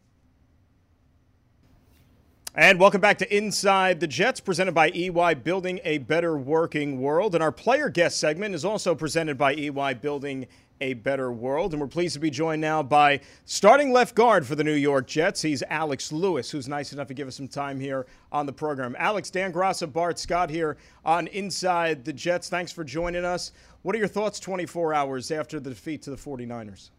And 2.56 2.78
welcome 2.78 3.00
back 3.00 3.18
to 3.18 3.36
Inside 3.36 3.98
the 3.98 4.06
Jets, 4.06 4.38
presented 4.38 4.74
by 4.74 4.90
EY, 4.90 5.34
building 5.42 5.80
a 5.82 5.98
better 5.98 6.38
working 6.38 7.00
world. 7.00 7.34
And 7.34 7.42
our 7.42 7.50
player 7.50 7.88
guest 7.88 8.20
segment 8.20 8.54
is 8.54 8.64
also 8.64 8.94
presented 8.94 9.36
by 9.36 9.56
EY, 9.56 9.94
building 9.94 10.46
a 10.80 10.94
better 10.94 11.32
world. 11.32 11.72
And 11.72 11.80
we're 11.80 11.88
pleased 11.88 12.14
to 12.14 12.20
be 12.20 12.30
joined 12.30 12.60
now 12.60 12.80
by 12.80 13.18
starting 13.44 13.92
left 13.92 14.14
guard 14.14 14.46
for 14.46 14.54
the 14.54 14.62
New 14.62 14.74
York 14.74 15.08
Jets. 15.08 15.42
He's 15.42 15.64
Alex 15.68 16.12
Lewis, 16.12 16.48
who's 16.48 16.68
nice 16.68 16.92
enough 16.92 17.08
to 17.08 17.14
give 17.14 17.26
us 17.26 17.34
some 17.34 17.48
time 17.48 17.80
here 17.80 18.06
on 18.30 18.46
the 18.46 18.52
program. 18.52 18.94
Alex, 19.00 19.30
Dan 19.30 19.52
Graca, 19.52 19.92
Bart 19.92 20.16
Scott 20.20 20.48
here 20.48 20.76
on 21.04 21.26
Inside 21.26 22.04
the 22.04 22.12
Jets. 22.12 22.48
Thanks 22.48 22.70
for 22.70 22.84
joining 22.84 23.24
us. 23.24 23.50
What 23.82 23.96
are 23.96 23.98
your 23.98 24.06
thoughts 24.06 24.38
24 24.38 24.94
hours 24.94 25.32
after 25.32 25.58
the 25.58 25.70
defeat 25.70 26.02
to 26.02 26.10
the 26.10 26.16
49ers? 26.16 26.90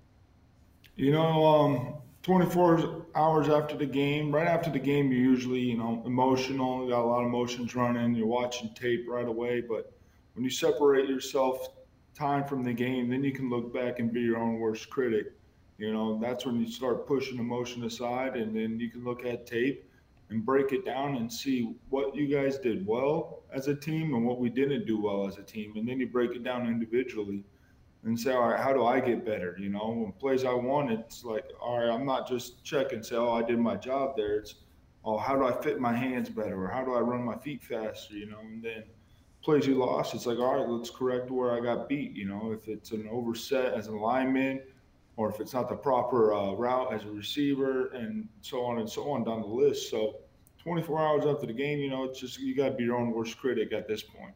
You 0.98 1.14
know, 1.14 1.46
um, 1.46 1.94
24 2.26 3.06
hours 3.14 3.50
after 3.50 3.78
the 3.78 3.86
game, 3.86 4.34
right 4.34 4.48
after 4.48 4.72
the 4.72 4.80
game, 4.80 5.12
you're 5.12 5.22
usually, 5.22 5.60
you 5.60 5.78
know, 5.78 6.02
emotional. 6.08 6.84
You 6.84 6.90
got 6.90 7.04
a 7.04 7.06
lot 7.06 7.20
of 7.20 7.28
emotions 7.28 7.76
running. 7.76 8.16
You're 8.16 8.26
watching 8.26 8.74
tape 8.74 9.06
right 9.08 9.28
away. 9.28 9.62
But 9.62 9.94
when 10.34 10.44
you 10.44 10.50
separate 10.50 11.08
yourself 11.08 11.70
time 12.16 12.44
from 12.44 12.64
the 12.64 12.74
game, 12.74 13.12
then 13.12 13.24
you 13.24 13.32
can 13.32 13.48
look 13.48 13.72
back 13.72 14.00
and 14.00 14.12
be 14.12 14.22
your 14.22 14.38
own 14.38 14.56
worst 14.58 14.90
critic. 14.90 15.34
You 15.78 15.94
know, 15.94 16.20
that's 16.20 16.48
when 16.48 16.60
you 16.60 16.68
start 16.68 17.06
pushing 17.06 17.38
emotion 17.38 17.84
aside, 17.84 18.36
and 18.36 18.56
then 18.56 18.80
you 18.80 18.90
can 18.90 19.04
look 19.04 19.24
at 19.24 19.46
tape 19.46 19.88
and 20.32 20.44
break 20.44 20.72
it 20.72 20.84
down 20.84 21.18
and 21.18 21.32
see 21.32 21.76
what 21.90 22.16
you 22.16 22.26
guys 22.26 22.58
did 22.58 22.88
well 22.88 23.44
as 23.54 23.68
a 23.68 23.76
team 23.76 24.16
and 24.16 24.26
what 24.26 24.40
we 24.40 24.50
didn't 24.50 24.88
do 24.88 25.00
well 25.00 25.28
as 25.28 25.38
a 25.38 25.44
team. 25.44 25.74
And 25.76 25.88
then 25.88 26.00
you 26.00 26.08
break 26.08 26.32
it 26.32 26.44
down 26.44 26.66
individually 26.66 27.44
and 28.06 28.20
say, 28.20 28.32
all 28.32 28.50
right, 28.50 28.60
how 28.60 28.72
do 28.72 28.86
I 28.86 29.00
get 29.00 29.26
better? 29.26 29.56
You 29.60 29.70
know, 29.70 29.90
when 29.90 30.12
plays 30.14 30.46
I 30.46 30.54
won, 30.54 30.90
it's 30.90 31.24
like, 31.24 31.46
all 31.60 31.80
right, 31.80 31.94
I'm 31.94 32.06
not 32.06 32.28
just 32.28 32.64
checking, 32.64 32.98
and 32.98 33.06
say, 33.06 33.16
oh, 33.16 33.34
I 33.34 33.44
did 33.44 33.60
my 33.60 33.76
job 33.76 34.16
there. 34.16 34.38
It's, 34.38 34.56
oh, 35.04 35.18
how 35.18 35.36
do 35.36 35.46
I 35.46 35.62
fit 35.62 35.80
my 35.80 35.96
hands 35.96 36.30
better? 36.30 36.64
Or 36.64 36.70
how 36.70 36.84
do 36.84 36.94
I 36.94 37.00
run 37.00 37.24
my 37.24 37.38
feet 37.38 37.64
faster? 37.64 38.16
You 38.16 38.28
know, 38.28 38.40
and 38.40 38.64
then– 38.64 38.84
plays 39.46 39.68
you 39.68 39.76
lost, 39.76 40.16
it's 40.16 40.26
like, 40.26 40.40
all 40.40 40.58
right, 40.58 40.68
let's 40.68 40.90
correct 40.90 41.30
where 41.30 41.54
I 41.54 41.60
got 41.60 41.88
beat. 41.88 42.16
You 42.16 42.26
know, 42.26 42.52
if 42.52 42.68
it's 42.68 42.92
an 42.92 43.08
overset 43.12 43.76
as 43.76 43.88
an 43.88 44.00
lineman, 44.00 44.60
or 45.18 45.30
if 45.30 45.40
it's 45.40 45.54
not 45.54 45.70
the 45.70 45.76
proper 45.76 46.34
uh, 46.34 46.54
route 46.54 46.92
as 46.92 47.04
a 47.04 47.10
receiver, 47.10 47.90
and 47.90 48.28
so 48.42 48.66
on 48.66 48.80
and 48.80 48.90
so 48.90 49.12
on 49.12 49.24
down 49.24 49.42
the 49.42 49.48
list. 49.48 49.92
So, 49.92 50.16
24 50.64 51.00
hours 51.00 51.26
after 51.28 51.46
the 51.46 51.54
game, 51.54 51.78
you 51.78 51.92
know, 51.92 52.06
it's 52.06 52.20
just 52.20 52.40
you 52.40 52.56
got 52.56 52.70
to 52.70 52.76
be 52.76 52.84
your 52.84 52.98
own 52.98 53.12
worst 53.12 53.38
critic 53.38 53.72
at 53.72 53.88
this 53.88 54.02
point. 54.02 54.34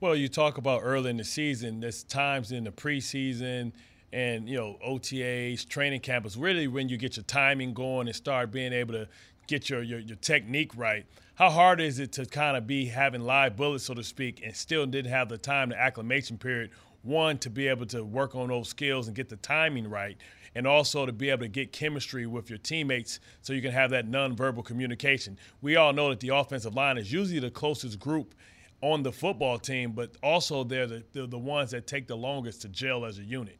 Well, 0.00 0.14
you 0.14 0.28
talk 0.28 0.58
about 0.58 0.82
early 0.84 1.10
in 1.10 1.16
the 1.16 1.24
season. 1.24 1.80
There's 1.80 2.04
times 2.04 2.52
in 2.52 2.62
the 2.62 2.70
preseason 2.70 3.72
and 4.12 4.48
you 4.48 4.56
know 4.56 4.78
OTAs, 4.86 5.68
training 5.68 6.02
camp 6.02 6.24
is 6.24 6.36
really 6.36 6.68
when 6.68 6.88
you 6.88 6.96
get 6.96 7.16
your 7.16 7.24
timing 7.24 7.74
going 7.74 8.06
and 8.06 8.14
start 8.14 8.52
being 8.52 8.72
able 8.72 8.94
to 8.94 9.08
get 9.48 9.68
your, 9.68 9.82
your, 9.82 9.98
your 9.98 10.16
technique 10.18 10.70
right. 10.76 11.04
How 11.34 11.50
hard 11.50 11.80
is 11.80 11.98
it 11.98 12.12
to 12.12 12.26
kind 12.26 12.56
of 12.56 12.64
be 12.64 12.86
having 12.86 13.22
live 13.22 13.56
bullets, 13.56 13.86
so 13.86 13.94
to 13.94 14.04
speak, 14.04 14.40
and 14.44 14.54
still 14.54 14.86
didn't 14.86 15.10
have 15.10 15.28
the 15.28 15.36
time, 15.36 15.70
the 15.70 15.80
acclimation 15.80 16.38
period, 16.38 16.70
one, 17.02 17.36
to 17.38 17.50
be 17.50 17.66
able 17.66 17.86
to 17.86 18.04
work 18.04 18.36
on 18.36 18.50
those 18.50 18.68
skills 18.68 19.08
and 19.08 19.16
get 19.16 19.28
the 19.28 19.36
timing 19.36 19.90
right, 19.90 20.16
and 20.54 20.64
also 20.64 21.06
to 21.06 21.12
be 21.12 21.28
able 21.28 21.42
to 21.42 21.48
get 21.48 21.72
chemistry 21.72 22.24
with 22.24 22.50
your 22.50 22.58
teammates 22.60 23.18
so 23.42 23.52
you 23.52 23.62
can 23.62 23.72
have 23.72 23.90
that 23.90 24.08
nonverbal 24.08 24.64
communication. 24.64 25.36
We 25.60 25.74
all 25.74 25.92
know 25.92 26.10
that 26.10 26.20
the 26.20 26.28
offensive 26.28 26.76
line 26.76 26.98
is 26.98 27.12
usually 27.12 27.40
the 27.40 27.50
closest 27.50 27.98
group 27.98 28.36
on 28.80 29.02
the 29.02 29.12
football 29.12 29.58
team, 29.58 29.92
but 29.92 30.16
also 30.22 30.64
they're 30.64 30.86
the, 30.86 31.04
they're 31.12 31.26
the 31.26 31.38
ones 31.38 31.72
that 31.72 31.86
take 31.86 32.06
the 32.06 32.16
longest 32.16 32.62
to 32.62 32.68
gel 32.68 33.04
as 33.04 33.18
a 33.18 33.24
unit. 33.24 33.58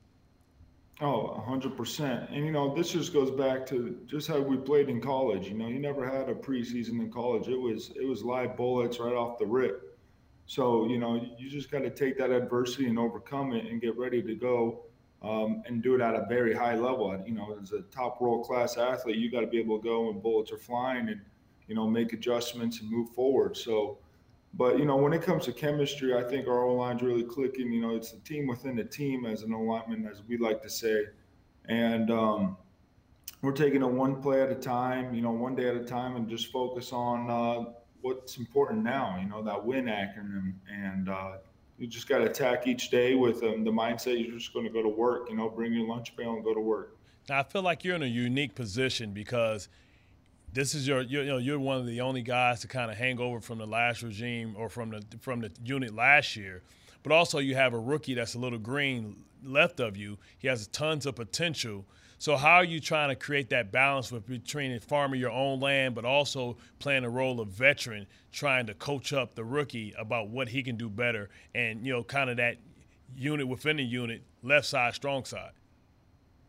Oh, 1.01 1.45
100%. 1.47 2.35
And, 2.35 2.45
you 2.45 2.51
know, 2.51 2.75
this 2.75 2.91
just 2.91 3.13
goes 3.13 3.31
back 3.31 3.65
to 3.67 3.99
just 4.07 4.27
how 4.27 4.41
we 4.41 4.57
played 4.57 4.89
in 4.89 5.01
college. 5.01 5.47
You 5.47 5.55
know, 5.55 5.69
you 5.69 5.79
never 5.79 6.05
had 6.05 6.29
a 6.29 6.35
preseason 6.35 7.01
in 7.01 7.11
college. 7.11 7.47
It 7.47 7.61
was 7.61 7.93
it 7.95 8.05
was 8.05 8.25
live 8.25 8.57
bullets 8.57 8.99
right 8.99 9.15
off 9.15 9.39
the 9.39 9.47
rip. 9.47 9.97
So, 10.47 10.89
you 10.89 10.99
know, 10.99 11.21
you 11.37 11.49
just 11.49 11.71
got 11.71 11.81
to 11.81 11.91
take 11.91 12.19
that 12.19 12.31
adversity 12.31 12.89
and 12.89 12.99
overcome 12.99 13.53
it 13.53 13.67
and 13.67 13.81
get 13.81 13.97
ready 13.97 14.23
to 14.23 14.35
go 14.35 14.87
um, 15.23 15.63
and 15.67 15.83
do 15.83 15.95
it 15.95 16.01
at 16.01 16.15
a 16.15 16.27
very 16.29 16.55
high 16.55 16.75
level. 16.75 17.23
You 17.25 17.35
know, 17.35 17.57
as 17.61 17.73
a 17.73 17.83
top 17.83 18.21
world 18.21 18.47
class 18.47 18.77
athlete, 18.77 19.17
you 19.17 19.31
got 19.31 19.41
to 19.41 19.47
be 19.47 19.59
able 19.59 19.79
to 19.79 19.85
go 19.85 20.07
when 20.07 20.21
bullets 20.21 20.51
are 20.51 20.59
flying 20.59 21.11
and, 21.11 21.21
you 21.69 21.77
know, 21.77 21.87
make 21.87 22.13
adjustments 22.13 22.81
and 22.81 22.91
move 22.91 23.11
forward. 23.11 23.57
So, 23.57 23.99
but 24.55 24.79
you 24.79 24.85
know, 24.85 24.97
when 24.97 25.13
it 25.13 25.23
comes 25.23 25.45
to 25.45 25.53
chemistry, 25.53 26.15
I 26.15 26.23
think 26.23 26.49
our 26.49 26.65
O 26.65 26.75
line's 26.75 27.03
really 27.03 27.23
clicking. 27.23 27.73
You 27.73 27.81
know, 27.81 27.95
it's 27.95 28.13
the 28.13 28.19
team 28.19 28.47
within 28.47 28.77
the 28.77 28.85
team, 28.85 29.27
as 29.27 29.43
an 29.43 29.53
lineman, 29.53 30.07
as 30.07 30.23
we 30.27 30.39
like 30.39 30.63
to 30.63 30.71
say, 30.71 31.05
and 31.67 32.11
um, 32.11 32.57
we're 33.43 33.53
taking 33.53 33.83
it 33.83 33.91
one 33.91 34.21
play 34.21 34.43
at 34.43 34.51
a 34.51 34.55
time. 34.55 35.15
You 35.15 35.23
know, 35.23 35.31
one 35.31 35.55
day 35.55 35.69
at 35.69 35.77
a 35.77 35.85
time, 35.85 36.17
and 36.17 36.29
just 36.29 36.51
focus 36.51 36.93
on 36.93 37.31
uh, 37.31 37.73
what's 38.01 38.39
important 38.39 38.83
now. 38.83 39.19
You 39.21 39.29
know, 39.29 39.43
that 39.43 39.65
win 39.65 39.85
acronym, 39.85 40.55
and 40.73 41.09
uh, 41.09 41.33
you 41.79 41.87
just 41.87 42.09
got 42.09 42.19
to 42.19 42.25
attack 42.25 42.67
each 42.67 42.91
day 42.91 43.15
with 43.15 43.43
um, 43.43 43.65
the 43.65 43.71
mindset 43.71 44.21
you're 44.21 44.37
just 44.37 44.53
going 44.53 44.65
to 44.65 44.73
go 44.73 44.83
to 44.83 44.89
work. 44.89 45.29
You 45.31 45.37
know, 45.37 45.49
bring 45.49 45.73
your 45.73 45.87
lunch 45.87 46.17
pail 46.17 46.35
and 46.35 46.43
go 46.43 46.55
to 46.55 46.61
work. 46.61 46.97
Now, 47.29 47.41
I 47.41 47.43
feel 47.43 47.63
like 47.63 47.85
you're 47.85 47.97
in 47.97 48.03
a 48.03 48.07
unique 48.07 48.55
position 48.55 49.13
because 49.13 49.69
this 50.53 50.75
is 50.75 50.89
your 50.89 51.03
you 51.03 51.25
know 51.25 51.39
you're 51.39 51.59
one 51.59 51.79
of 51.79 51.87
the 51.87 52.01
only 52.01 52.23
guys 52.23 52.61
to 52.61 52.69
kind 52.69 52.91
of 52.91 52.97
hang 52.97 53.19
over 53.21 53.41
from 53.41 53.59
the 53.59 53.67
last 53.67 54.03
regime 54.03 54.55
or 54.57 54.69
from 54.69 54.91
the 54.91 55.03
from 55.21 55.41
the 55.41 55.51
unit 55.63 55.95
last 55.95 56.37
year. 56.37 56.63
But 57.03 57.13
also 57.13 57.39
you 57.39 57.55
have 57.55 57.75
a 57.75 57.79
rookie 57.79 58.15
that's 58.15 58.35
a 58.35 58.39
little 58.39 58.59
green 58.59 59.17
left 59.45 59.81
of 59.81 59.97
you. 59.97 60.19
He 60.39 60.49
has 60.49 60.67
tons 60.69 61.07
of 61.07 61.15
potential. 61.17 61.85
So 62.21 62.37
how 62.37 62.57
are 62.57 62.65
you 62.65 62.81
trying 62.81 63.11
to 63.11 63.15
create 63.15 63.51
that 63.51 63.71
balance 63.71 64.11
between 64.11 64.81
farming 64.81 65.21
your 65.21 65.31
own 65.31 65.61
land 65.61 65.95
but 65.95 66.05
also 66.05 66.57
playing 66.81 67.05
a 67.05 67.11
role 67.11 67.41
of 67.41 67.49
veteran 67.49 68.07
trying 68.33 68.67
to 68.67 68.75
coach 68.75 69.13
up 69.13 69.37
the 69.37 69.45
rookie 69.45 69.95
about 69.97 70.29
what 70.29 70.49
he 70.49 70.63
can 70.65 70.77
do 70.77 70.89
better 70.89 71.31
and 71.55 71.87
you 71.87 71.93
know 71.93 72.03
kind 72.03 72.29
of 72.29 72.39
that 72.39 72.57
unit 73.17 73.47
within 73.47 73.77
the 73.77 73.85
unit 73.85 74.23
left 74.43 74.67
side 74.67 74.95
strong 74.95 75.25
side 75.25 75.53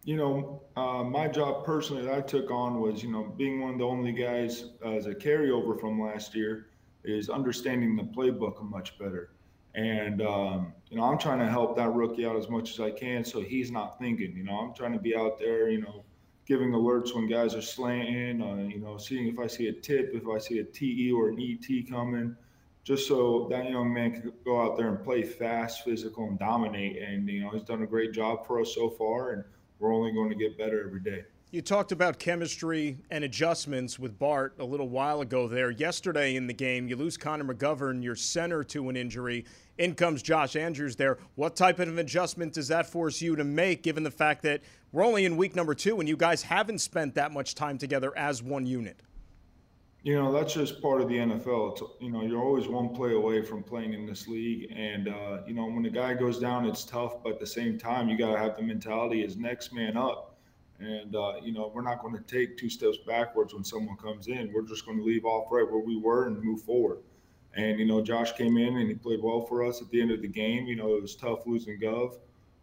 you 0.03 0.15
know, 0.15 0.63
uh, 0.75 1.03
my 1.03 1.27
job 1.27 1.65
personally 1.65 2.03
that 2.05 2.13
I 2.13 2.21
took 2.21 2.51
on 2.51 2.79
was, 2.79 3.03
you 3.03 3.11
know, 3.11 3.23
being 3.37 3.61
one 3.61 3.73
of 3.73 3.79
the 3.79 3.85
only 3.85 4.11
guys 4.11 4.65
uh, 4.83 4.91
as 4.91 5.05
a 5.05 5.13
carryover 5.13 5.79
from 5.79 6.01
last 6.01 6.33
year 6.33 6.67
is 7.03 7.29
understanding 7.29 7.95
the 7.95 8.03
playbook 8.03 8.61
much 8.63 8.97
better. 8.97 9.31
And, 9.75 10.21
um, 10.21 10.73
you 10.89 10.97
know, 10.97 11.03
I'm 11.03 11.17
trying 11.17 11.39
to 11.39 11.47
help 11.47 11.75
that 11.77 11.93
rookie 11.93 12.25
out 12.25 12.35
as 12.35 12.49
much 12.49 12.71
as 12.71 12.79
I 12.79 12.91
can 12.91 13.23
so 13.23 13.41
he's 13.41 13.71
not 13.71 13.99
thinking. 13.99 14.35
You 14.35 14.43
know, 14.43 14.59
I'm 14.59 14.73
trying 14.73 14.93
to 14.93 14.99
be 14.99 15.15
out 15.15 15.37
there, 15.37 15.69
you 15.69 15.81
know, 15.81 16.03
giving 16.45 16.71
alerts 16.71 17.13
when 17.13 17.27
guys 17.27 17.53
are 17.53 17.61
slanting, 17.61 18.41
uh, 18.41 18.67
you 18.67 18.79
know, 18.79 18.97
seeing 18.97 19.27
if 19.27 19.37
I 19.37 19.47
see 19.47 19.67
a 19.67 19.73
tip, 19.73 20.11
if 20.13 20.27
I 20.27 20.39
see 20.39 20.59
a 20.59 20.63
TE 20.63 21.11
or 21.11 21.29
an 21.29 21.39
ET 21.39 21.89
coming, 21.89 22.35
just 22.83 23.07
so 23.07 23.47
that 23.51 23.69
young 23.69 23.93
man 23.93 24.13
can 24.13 24.33
go 24.43 24.59
out 24.59 24.75
there 24.75 24.87
and 24.87 25.03
play 25.03 25.21
fast, 25.21 25.83
physical, 25.83 26.25
and 26.25 26.39
dominate. 26.39 26.97
And, 26.97 27.29
you 27.29 27.41
know, 27.41 27.51
he's 27.51 27.61
done 27.61 27.83
a 27.83 27.87
great 27.87 28.13
job 28.13 28.47
for 28.47 28.59
us 28.59 28.73
so 28.73 28.89
far. 28.89 29.33
And, 29.33 29.43
we're 29.79 29.93
only 29.93 30.11
going 30.11 30.29
to 30.29 30.35
get 30.35 30.57
better 30.57 30.83
every 30.85 30.99
day. 30.99 31.23
You 31.51 31.63
talked 31.63 31.91
about 31.91 32.19
chemistry 32.19 32.97
and 33.09 33.23
adjustments 33.23 33.97
with 33.97 34.19
Bart 34.19 34.53
a 34.59 34.63
little 34.63 34.87
while 34.87 35.21
ago 35.21 35.47
there. 35.47 35.71
Yesterday 35.71 36.35
in 36.35 36.45
the 36.45 36.53
game, 36.53 36.87
you 36.87 36.95
lose 36.95 37.17
Connor 37.17 37.43
McGovern, 37.43 38.03
your 38.03 38.15
center, 38.15 38.63
to 38.65 38.87
an 38.89 38.95
injury. 38.95 39.45
In 39.79 39.95
comes 39.95 40.21
Josh 40.21 40.55
Andrews 40.55 40.95
there. 40.95 41.17
What 41.33 41.55
type 41.55 41.79
of 41.79 41.97
adjustment 41.97 42.53
does 42.53 42.67
that 42.67 42.85
force 42.85 43.19
you 43.19 43.35
to 43.35 43.43
make, 43.43 43.81
given 43.81 44.03
the 44.03 44.11
fact 44.11 44.43
that 44.43 44.61
we're 44.91 45.03
only 45.03 45.25
in 45.25 45.37
week 45.37 45.55
number 45.55 45.73
two 45.73 45.99
and 45.99 46.07
you 46.07 46.17
guys 46.17 46.43
haven't 46.43 46.79
spent 46.79 47.15
that 47.15 47.31
much 47.31 47.55
time 47.55 47.79
together 47.79 48.15
as 48.15 48.43
one 48.43 48.67
unit? 48.67 49.01
You 50.01 50.15
know, 50.15 50.31
that's 50.31 50.53
just 50.53 50.81
part 50.81 51.01
of 51.01 51.09
the 51.09 51.17
NFL. 51.17 51.73
It's, 51.73 51.83
you 51.99 52.09
know, 52.09 52.21
you're 52.21 52.41
always 52.41 52.69
one 52.69 52.95
play 52.95 53.13
away 53.13 53.41
from 53.41 53.63
playing 53.63 53.93
in 53.93 54.05
this 54.05 54.29
league. 54.29 54.71
And, 54.73 55.09
uh, 55.09 55.39
you 55.45 55.53
know, 55.53 55.65
when 55.65 55.83
the 55.83 55.89
guy 55.89 56.13
goes 56.13 56.39
down, 56.39 56.65
it's 56.65 56.85
tough. 56.85 57.21
But 57.21 57.33
at 57.33 57.39
the 57.41 57.47
same 57.47 57.77
time, 57.77 58.07
you 58.07 58.17
got 58.17 58.31
to 58.31 58.39
have 58.39 58.55
the 58.55 58.63
mentality 58.63 59.25
as 59.25 59.35
next 59.35 59.73
man 59.73 59.97
up. 59.97 60.37
And, 60.79 61.13
uh, 61.13 61.33
you 61.43 61.51
know, 61.51 61.69
we're 61.73 61.81
not 61.81 62.01
going 62.01 62.15
to 62.15 62.21
take 62.21 62.57
two 62.57 62.69
steps 62.69 62.97
backwards 63.05 63.53
when 63.53 63.65
someone 63.65 63.97
comes 63.97 64.29
in. 64.29 64.53
We're 64.53 64.61
just 64.61 64.85
going 64.85 64.97
to 64.99 65.03
leave 65.03 65.25
off 65.25 65.51
right 65.51 65.69
where 65.69 65.81
we 65.81 65.97
were 65.97 66.27
and 66.27 66.41
move 66.41 66.61
forward. 66.61 66.99
And, 67.55 67.77
you 67.77 67.85
know, 67.85 68.01
Josh 68.01 68.31
came 68.31 68.55
in 68.57 68.77
and 68.77 68.87
he 68.87 68.95
played 68.95 69.21
well 69.21 69.41
for 69.41 69.65
us 69.65 69.81
at 69.81 69.89
the 69.89 70.01
end 70.01 70.11
of 70.11 70.21
the 70.21 70.29
game. 70.29 70.65
You 70.65 70.77
know, 70.77 70.95
it 70.95 71.01
was 71.01 71.17
tough 71.17 71.45
losing 71.45 71.77
Gov. 71.77 72.15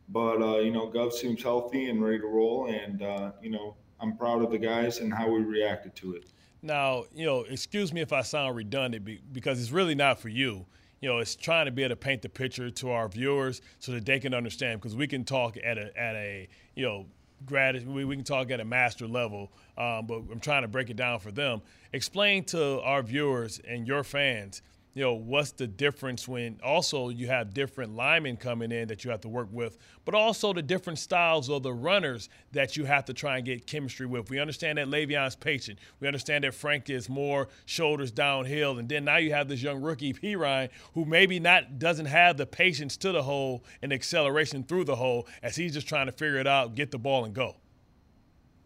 But, 0.08 0.40
uh, 0.40 0.60
you 0.60 0.70
know, 0.70 0.88
Gov 0.88 1.12
seems 1.12 1.42
healthy 1.42 1.90
and 1.90 2.02
ready 2.02 2.20
to 2.20 2.26
roll. 2.26 2.70
And, 2.70 3.02
uh, 3.02 3.32
you 3.42 3.50
know, 3.50 3.76
I'm 4.00 4.16
proud 4.16 4.42
of 4.42 4.50
the 4.50 4.58
guys 4.58 5.00
and 5.00 5.12
how 5.12 5.28
we 5.28 5.40
reacted 5.40 5.94
to 5.96 6.14
it. 6.14 6.24
Now, 6.62 7.04
you 7.14 7.26
know, 7.26 7.40
excuse 7.42 7.92
me 7.92 8.00
if 8.00 8.12
I 8.12 8.22
sound 8.22 8.56
redundant 8.56 9.08
because 9.32 9.60
it's 9.60 9.70
really 9.70 9.94
not 9.94 10.18
for 10.18 10.28
you. 10.28 10.66
You 11.00 11.08
know, 11.10 11.18
it's 11.18 11.36
trying 11.36 11.66
to 11.66 11.70
be 11.70 11.82
able 11.82 11.90
to 11.90 11.96
paint 11.96 12.22
the 12.22 12.28
picture 12.28 12.70
to 12.70 12.90
our 12.90 13.08
viewers 13.08 13.60
so 13.78 13.92
that 13.92 14.06
they 14.06 14.18
can 14.18 14.34
understand 14.34 14.80
because 14.80 14.96
we 14.96 15.06
can 15.06 15.24
talk 15.24 15.56
at 15.62 15.76
a 15.78 15.96
at 15.98 16.16
a 16.16 16.48
you 16.74 16.84
know 16.84 17.06
grad. 17.44 17.86
We, 17.86 18.04
we 18.04 18.16
can 18.16 18.24
talk 18.24 18.50
at 18.50 18.60
a 18.60 18.64
master 18.64 19.06
level, 19.06 19.52
um, 19.76 20.06
but 20.06 20.22
I'm 20.32 20.40
trying 20.40 20.62
to 20.62 20.68
break 20.68 20.88
it 20.88 20.96
down 20.96 21.18
for 21.20 21.30
them. 21.30 21.60
Explain 21.92 22.44
to 22.44 22.80
our 22.80 23.02
viewers 23.02 23.60
and 23.68 23.86
your 23.86 24.02
fans 24.02 24.62
you 24.96 25.02
know, 25.02 25.12
what's 25.12 25.52
the 25.52 25.66
difference 25.66 26.26
when 26.26 26.58
also 26.64 27.10
you 27.10 27.26
have 27.26 27.52
different 27.52 27.94
linemen 27.94 28.34
coming 28.38 28.72
in 28.72 28.88
that 28.88 29.04
you 29.04 29.10
have 29.10 29.20
to 29.20 29.28
work 29.28 29.48
with, 29.52 29.76
but 30.06 30.14
also 30.14 30.54
the 30.54 30.62
different 30.62 30.98
styles 30.98 31.50
of 31.50 31.62
the 31.62 31.72
runners 31.72 32.30
that 32.52 32.78
you 32.78 32.86
have 32.86 33.04
to 33.04 33.12
try 33.12 33.36
and 33.36 33.44
get 33.44 33.66
chemistry 33.66 34.06
with. 34.06 34.30
We 34.30 34.38
understand 34.38 34.78
that 34.78 34.86
Le'Veon's 34.86 35.36
patient. 35.36 35.80
We 36.00 36.06
understand 36.06 36.44
that 36.44 36.54
Frank 36.54 36.88
is 36.88 37.10
more 37.10 37.48
shoulders 37.66 38.10
downhill. 38.10 38.78
And 38.78 38.88
then 38.88 39.04
now 39.04 39.18
you 39.18 39.34
have 39.34 39.48
this 39.48 39.62
young 39.62 39.82
rookie, 39.82 40.14
Perine, 40.14 40.70
who 40.94 41.04
maybe 41.04 41.38
not 41.40 41.78
doesn't 41.78 42.06
have 42.06 42.38
the 42.38 42.46
patience 42.46 42.96
to 42.96 43.12
the 43.12 43.22
hole 43.22 43.64
and 43.82 43.92
acceleration 43.92 44.64
through 44.64 44.84
the 44.84 44.96
hole 44.96 45.28
as 45.42 45.56
he's 45.56 45.74
just 45.74 45.86
trying 45.86 46.06
to 46.06 46.12
figure 46.12 46.38
it 46.38 46.46
out, 46.46 46.74
get 46.74 46.90
the 46.90 46.98
ball 46.98 47.26
and 47.26 47.34
go. 47.34 47.56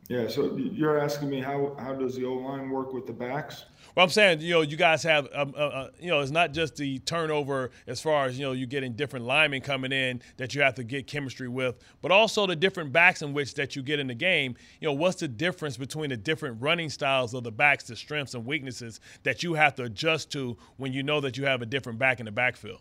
Yeah, 0.09 0.29
so 0.29 0.57
you're 0.57 1.01
asking 1.01 1.29
me 1.29 1.41
how, 1.41 1.77
how 1.79 1.95
does 1.95 2.15
the 2.15 2.25
O 2.25 2.35
line 2.35 2.71
work 2.71 2.93
with 2.93 3.07
the 3.07 3.13
backs? 3.13 3.65
Well, 3.95 4.05
I'm 4.05 4.11
saying, 4.11 4.41
you 4.41 4.55
know, 4.55 4.61
you 4.61 4.77
guys 4.77 5.03
have, 5.03 5.29
um, 5.35 5.53
uh, 5.57 5.61
uh, 5.61 5.91
you 5.99 6.11
know, 6.11 6.21
it's 6.21 6.31
not 6.31 6.53
just 6.53 6.77
the 6.77 7.01
turnover 7.01 7.71
as 7.87 8.01
far 8.01 8.27
as, 8.27 8.39
you 8.39 8.45
know, 8.45 8.53
you 8.53 8.67
getting 8.67 8.93
different 8.93 9.27
linemen 9.27 9.63
coming 9.63 9.93
in 9.93 10.23
that 10.37 10.55
you 10.55 10.63
have 10.63 10.75
to 10.75 10.85
get 10.85 11.07
chemistry 11.07 11.49
with, 11.49 11.77
but 12.01 12.13
also 12.13 12.47
the 12.47 12.55
different 12.55 12.93
backs 12.93 13.23
in 13.23 13.33
which 13.33 13.55
that 13.55 13.75
you 13.75 13.83
get 13.83 13.99
in 13.99 14.07
the 14.07 14.15
game. 14.15 14.55
You 14.81 14.89
know, 14.89 14.93
what's 14.93 15.21
the 15.21 15.29
difference 15.29 15.77
between 15.77 16.11
the 16.11 16.17
different 16.17 16.61
running 16.63 16.89
styles 16.89 17.35
of 17.35 17.43
the 17.43 17.53
backs, 17.53 17.85
the 17.85 17.97
strengths 17.97 18.35
and 18.35 18.47
weaknesses 18.47 19.01
that 19.25 19.43
you 19.43 19.55
have 19.55 19.75
to 19.77 19.85
adjust 19.85 20.31
to 20.33 20.57
when 20.77 20.93
you 20.93 21.03
know 21.03 21.21
that 21.21 21.37
you 21.37 21.45
have 21.47 21.63
a 21.63 21.67
different 21.67 21.99
back 21.99 22.21
in 22.21 22.27
the 22.27 22.33
backfield? 22.33 22.81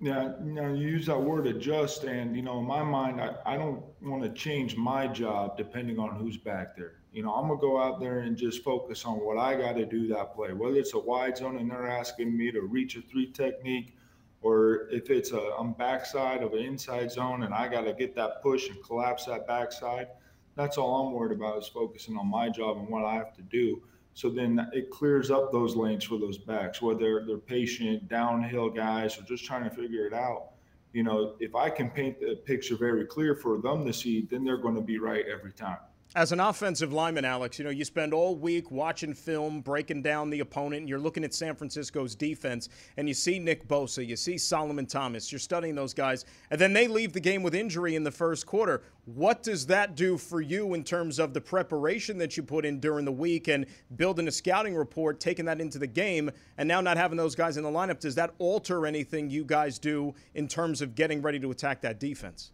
Yeah, 0.00 0.32
you 0.44 0.52
know, 0.52 0.74
you 0.74 0.88
use 0.88 1.06
that 1.06 1.20
word 1.20 1.46
adjust, 1.46 2.02
and 2.02 2.34
you 2.34 2.42
know, 2.42 2.58
in 2.58 2.66
my 2.66 2.82
mind, 2.82 3.20
I, 3.20 3.36
I 3.46 3.56
don't 3.56 3.84
want 4.02 4.24
to 4.24 4.30
change 4.30 4.76
my 4.76 5.06
job 5.06 5.56
depending 5.56 6.00
on 6.00 6.16
who's 6.16 6.36
back 6.36 6.76
there. 6.76 6.94
You 7.12 7.22
know, 7.22 7.34
I'm 7.34 7.48
gonna 7.48 7.60
go 7.60 7.80
out 7.80 8.00
there 8.00 8.20
and 8.20 8.36
just 8.36 8.64
focus 8.64 9.04
on 9.04 9.16
what 9.16 9.36
I 9.36 9.54
got 9.54 9.74
to 9.74 9.84
do 9.84 10.08
that 10.08 10.34
play. 10.34 10.54
Whether 10.54 10.78
it's 10.78 10.94
a 10.94 10.98
wide 10.98 11.36
zone 11.36 11.58
and 11.58 11.70
they're 11.70 11.86
asking 11.86 12.34
me 12.34 12.50
to 12.52 12.62
reach 12.62 12.96
a 12.96 13.02
three 13.02 13.30
technique, 13.30 13.94
or 14.40 14.88
if 14.90 15.10
it's 15.10 15.32
a 15.32 15.54
I'm 15.58 15.74
backside 15.74 16.42
of 16.42 16.54
an 16.54 16.60
inside 16.60 17.12
zone 17.12 17.42
and 17.42 17.52
I 17.52 17.68
got 17.68 17.82
to 17.82 17.92
get 17.92 18.14
that 18.16 18.42
push 18.42 18.70
and 18.70 18.82
collapse 18.82 19.26
that 19.26 19.46
backside. 19.46 20.08
That's 20.54 20.78
all 20.78 21.06
I'm 21.06 21.12
worried 21.12 21.36
about 21.36 21.58
is 21.58 21.68
focusing 21.68 22.16
on 22.16 22.30
my 22.30 22.48
job 22.48 22.78
and 22.78 22.88
what 22.88 23.04
I 23.04 23.14
have 23.14 23.34
to 23.36 23.42
do. 23.42 23.82
So 24.14 24.28
then 24.28 24.68
it 24.72 24.90
clears 24.90 25.30
up 25.30 25.52
those 25.52 25.76
lanes 25.76 26.04
for 26.04 26.18
those 26.18 26.36
backs, 26.38 26.82
whether 26.82 27.24
they're 27.26 27.38
patient, 27.38 28.08
downhill 28.08 28.68
guys, 28.68 29.18
or 29.18 29.22
just 29.22 29.44
trying 29.44 29.64
to 29.64 29.70
figure 29.70 30.06
it 30.06 30.12
out. 30.12 30.48
You 30.92 31.02
know, 31.02 31.36
if 31.40 31.54
I 31.54 31.70
can 31.70 31.88
paint 31.88 32.20
the 32.20 32.36
picture 32.36 32.76
very 32.76 33.06
clear 33.06 33.34
for 33.34 33.58
them 33.58 33.86
to 33.86 33.92
see, 33.92 34.26
then 34.30 34.44
they're 34.44 34.58
going 34.58 34.74
to 34.74 34.82
be 34.82 34.98
right 34.98 35.24
every 35.26 35.52
time. 35.52 35.78
As 36.14 36.30
an 36.30 36.40
offensive 36.40 36.92
lineman, 36.92 37.24
Alex, 37.24 37.58
you 37.58 37.64
know, 37.64 37.70
you 37.70 37.86
spend 37.86 38.12
all 38.12 38.36
week 38.36 38.70
watching 38.70 39.14
film, 39.14 39.62
breaking 39.62 40.02
down 40.02 40.28
the 40.28 40.40
opponent, 40.40 40.80
and 40.80 40.88
you're 40.88 40.98
looking 40.98 41.24
at 41.24 41.32
San 41.32 41.54
Francisco's 41.54 42.14
defense, 42.14 42.68
and 42.98 43.08
you 43.08 43.14
see 43.14 43.38
Nick 43.38 43.66
Bosa, 43.66 44.06
you 44.06 44.14
see 44.14 44.36
Solomon 44.36 44.84
Thomas, 44.84 45.32
you're 45.32 45.38
studying 45.38 45.74
those 45.74 45.94
guys, 45.94 46.26
and 46.50 46.60
then 46.60 46.74
they 46.74 46.86
leave 46.86 47.14
the 47.14 47.20
game 47.20 47.42
with 47.42 47.54
injury 47.54 47.96
in 47.96 48.04
the 48.04 48.10
first 48.10 48.44
quarter. 48.44 48.82
What 49.06 49.42
does 49.42 49.64
that 49.68 49.94
do 49.94 50.18
for 50.18 50.42
you 50.42 50.74
in 50.74 50.84
terms 50.84 51.18
of 51.18 51.32
the 51.32 51.40
preparation 51.40 52.18
that 52.18 52.36
you 52.36 52.42
put 52.42 52.66
in 52.66 52.78
during 52.78 53.06
the 53.06 53.12
week 53.12 53.48
and 53.48 53.64
building 53.96 54.28
a 54.28 54.32
scouting 54.32 54.74
report, 54.74 55.18
taking 55.18 55.46
that 55.46 55.62
into 55.62 55.78
the 55.78 55.86
game, 55.86 56.30
and 56.58 56.68
now 56.68 56.82
not 56.82 56.98
having 56.98 57.16
those 57.16 57.34
guys 57.34 57.56
in 57.56 57.62
the 57.62 57.70
lineup? 57.70 58.00
Does 58.00 58.16
that 58.16 58.34
alter 58.38 58.84
anything 58.84 59.30
you 59.30 59.44
guys 59.44 59.78
do 59.78 60.14
in 60.34 60.46
terms 60.46 60.82
of 60.82 60.94
getting 60.94 61.22
ready 61.22 61.40
to 61.40 61.50
attack 61.50 61.80
that 61.80 61.98
defense? 61.98 62.52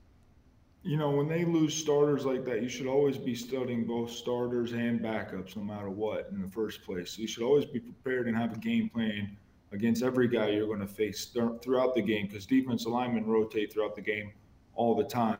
You 0.83 0.97
know, 0.97 1.11
when 1.11 1.29
they 1.29 1.45
lose 1.45 1.75
starters 1.75 2.25
like 2.25 2.45
that, 2.45 2.62
you 2.62 2.69
should 2.69 2.87
always 2.87 3.19
be 3.19 3.35
studying 3.35 3.85
both 3.85 4.11
starters 4.11 4.73
and 4.73 5.01
backups, 5.01 5.57
no 5.57 5.62
matter 5.62 5.91
what, 5.91 6.29
in 6.33 6.41
the 6.41 6.49
first 6.49 6.83
place. 6.83 7.12
So 7.12 7.23
you 7.23 7.29
should 7.29 7.43
always 7.43 7.64
be 7.64 7.81
prepared 7.81 8.29
and 8.29 8.37
have 8.37 8.55
a 8.55 8.59
game 8.59 8.88
plan 8.88 9.37
against 9.73 10.03
every 10.03 10.29
guy 10.29 10.49
you're 10.51 10.67
going 10.67 10.81
to 10.81 10.87
face 10.87 11.27
throughout 11.27 11.95
the 11.95 12.01
game 12.01 12.27
because 12.27 12.47
defense 12.47 12.87
alignment 12.87 13.27
rotate 13.27 13.73
throughout 13.73 13.97
the 13.97 14.03
game 14.03 14.33
all 14.75 14.95
the 14.95 15.05
time. 15.05 15.38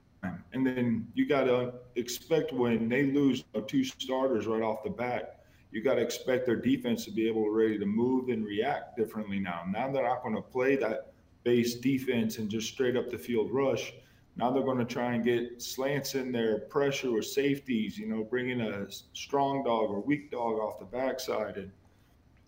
And 0.53 0.67
then 0.67 1.07
you 1.15 1.27
got 1.27 1.45
to 1.45 1.73
expect 1.95 2.53
when 2.53 2.89
they 2.89 3.05
lose 3.05 3.45
two 3.69 3.85
starters 3.85 4.47
right 4.47 4.63
off 4.63 4.83
the 4.83 4.91
bat, 4.91 5.45
you 5.71 5.83
got 5.83 5.95
to 5.95 6.01
expect 6.01 6.45
their 6.45 6.57
defense 6.57 7.05
to 7.05 7.13
be 7.13 7.29
able 7.29 7.45
to 7.45 7.51
ready 7.51 7.79
to 7.79 7.87
move 7.87 8.29
and 8.29 8.45
react 8.45 8.97
differently 8.97 9.39
now. 9.39 9.63
Now 9.71 9.91
they're 9.93 10.03
not 10.03 10.23
going 10.23 10.35
to 10.35 10.43
play 10.43 10.75
that 10.77 11.13
base 11.45 11.77
defense 11.77 12.39
and 12.39 12.51
just 12.51 12.69
straight 12.69 12.97
up 12.97 13.11
the 13.11 13.19
field 13.19 13.51
rush 13.53 13.93
now 14.39 14.53
they're 14.53 14.63
going 14.63 14.79
to 14.79 14.85
try 14.85 15.15
and 15.15 15.25
get 15.25 15.61
slants 15.61 16.15
in 16.15 16.31
there, 16.31 16.61
pressure 16.61 17.11
or 17.11 17.23
safeties, 17.23 17.99
you 17.99 18.07
know, 18.07 18.23
bringing 18.23 18.61
a 18.61 18.87
strong 19.13 19.65
dog 19.65 19.91
or 19.91 20.01
weak 20.01 20.31
dog 20.31 20.61
off 20.61 20.79
the 20.79 20.85
backside. 20.85 21.57
And, 21.57 21.73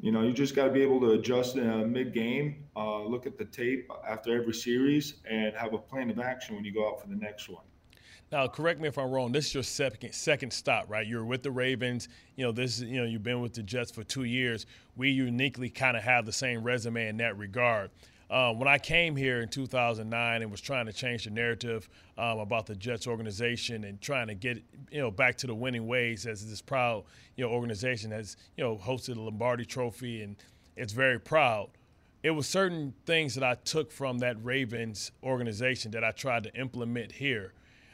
you 0.00 0.12
know, 0.12 0.22
you 0.22 0.33
just 0.33 0.55
got 0.55 0.66
to 0.66 0.70
be 0.70 0.83
able 0.83 1.00
to 1.00 1.12
adjust 1.12 1.57
in 1.57 1.68
a 1.68 1.85
mid 1.85 2.14
game, 2.14 2.64
uh, 2.76 3.03
look 3.03 3.26
at 3.26 3.37
the 3.37 3.44
tape 3.44 3.90
after 4.09 4.40
every 4.40 4.55
series, 4.55 5.14
and 5.29 5.53
have 5.57 5.74
a 5.74 5.79
plan 5.79 6.11
of 6.11 6.20
action 6.20 6.55
when 6.55 6.64
you 6.64 6.72
go 6.72 6.88
out 6.88 7.03
for 7.03 7.09
the 7.09 7.16
next 7.16 7.48
one. 7.48 7.64
Now, 8.31 8.46
correct 8.46 8.81
me 8.81 8.87
if 8.87 8.96
I'm 8.96 9.11
wrong. 9.11 9.33
This 9.33 9.46
is 9.48 9.55
your 9.55 9.62
second 9.64 10.12
second 10.12 10.53
stop, 10.53 10.88
right? 10.88 11.05
You're 11.05 11.24
with 11.24 11.42
the 11.42 11.50
Ravens. 11.50 12.09
You 12.37 12.44
know, 12.44 12.53
this 12.53 12.79
you 12.79 13.00
know 13.00 13.05
you've 13.05 13.24
been 13.24 13.40
with 13.40 13.55
the 13.55 13.64
Jets 13.64 13.90
for 13.90 14.05
two 14.05 14.22
years. 14.22 14.66
We 14.96 15.11
uniquely 15.11 15.68
kind 15.68 15.96
of 15.96 16.05
have 16.05 16.26
the 16.26 16.33
same 16.33 16.62
resume 16.62 17.09
in 17.09 17.16
that 17.16 17.37
regard. 17.37 17.90
Um, 18.31 18.61
when 18.61 18.69
I 18.69 18.79
came 18.79 19.16
here 19.16 19.40
in 19.40 19.49
2009 19.49 20.43
and 20.43 20.51
was 20.53 20.61
trying 20.61 20.87
to 20.87 20.93
change 20.93 21.25
the 21.25 21.31
narrative 21.31 21.88
um, 22.16 22.38
about 22.38 22.64
the 22.64 22.77
Jets 22.77 23.09
organization 23.09 23.83
and 23.83 24.01
trying 24.01 24.29
to 24.29 24.35
get 24.35 24.62
you 24.93 25.01
know 25.01 25.11
back 25.11 25.37
to 25.38 25.49
the 25.49 25.55
winning 25.55 25.88
ways 25.88 26.27
as 26.27 26.49
this 26.49 26.62
proud 26.62 27.03
you 27.37 27.45
know 27.45 27.51
organization 27.51 28.12
has 28.12 28.37
you 28.57 28.62
know 28.62 28.77
hosted 28.77 29.14
the 29.14 29.21
Lombardi 29.21 29.64
Trophy 29.64 30.23
and 30.23 30.37
it's 30.77 30.93
very 30.93 31.19
proud. 31.19 31.71
It 32.23 32.31
was 32.31 32.47
certain 32.47 32.95
things 33.05 33.35
that 33.35 33.43
I 33.43 33.55
took 33.55 33.90
from 33.90 34.19
that 34.19 34.37
Ravens 34.45 35.11
organization 35.25 35.90
that 35.93 36.05
I 36.05 36.12
tried 36.12 36.45
to 36.45 36.55
implement 36.55 37.12
here. 37.12 37.53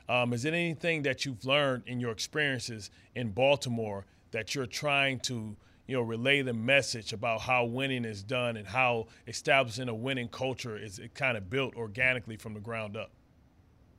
Um, 0.08 0.32
is 0.32 0.44
it 0.44 0.52
anything 0.52 1.02
that 1.02 1.24
you've 1.24 1.44
learned 1.46 1.84
in 1.86 1.98
your 1.98 2.10
experiences 2.10 2.90
in 3.14 3.30
Baltimore 3.30 4.04
that 4.32 4.54
you're 4.54 4.66
trying 4.66 5.20
to 5.20 5.56
you 5.86 5.96
know, 5.96 6.02
relay 6.02 6.42
the 6.42 6.52
message 6.52 7.12
about 7.12 7.40
how 7.40 7.64
winning 7.64 8.04
is 8.04 8.22
done 8.22 8.56
and 8.56 8.66
how 8.66 9.06
establishing 9.26 9.88
a 9.88 9.94
winning 9.94 10.28
culture 10.28 10.76
is 10.76 11.00
kind 11.14 11.36
of 11.36 11.48
built 11.48 11.74
organically 11.76 12.36
from 12.36 12.54
the 12.54 12.60
ground 12.60 12.96
up. 12.96 13.10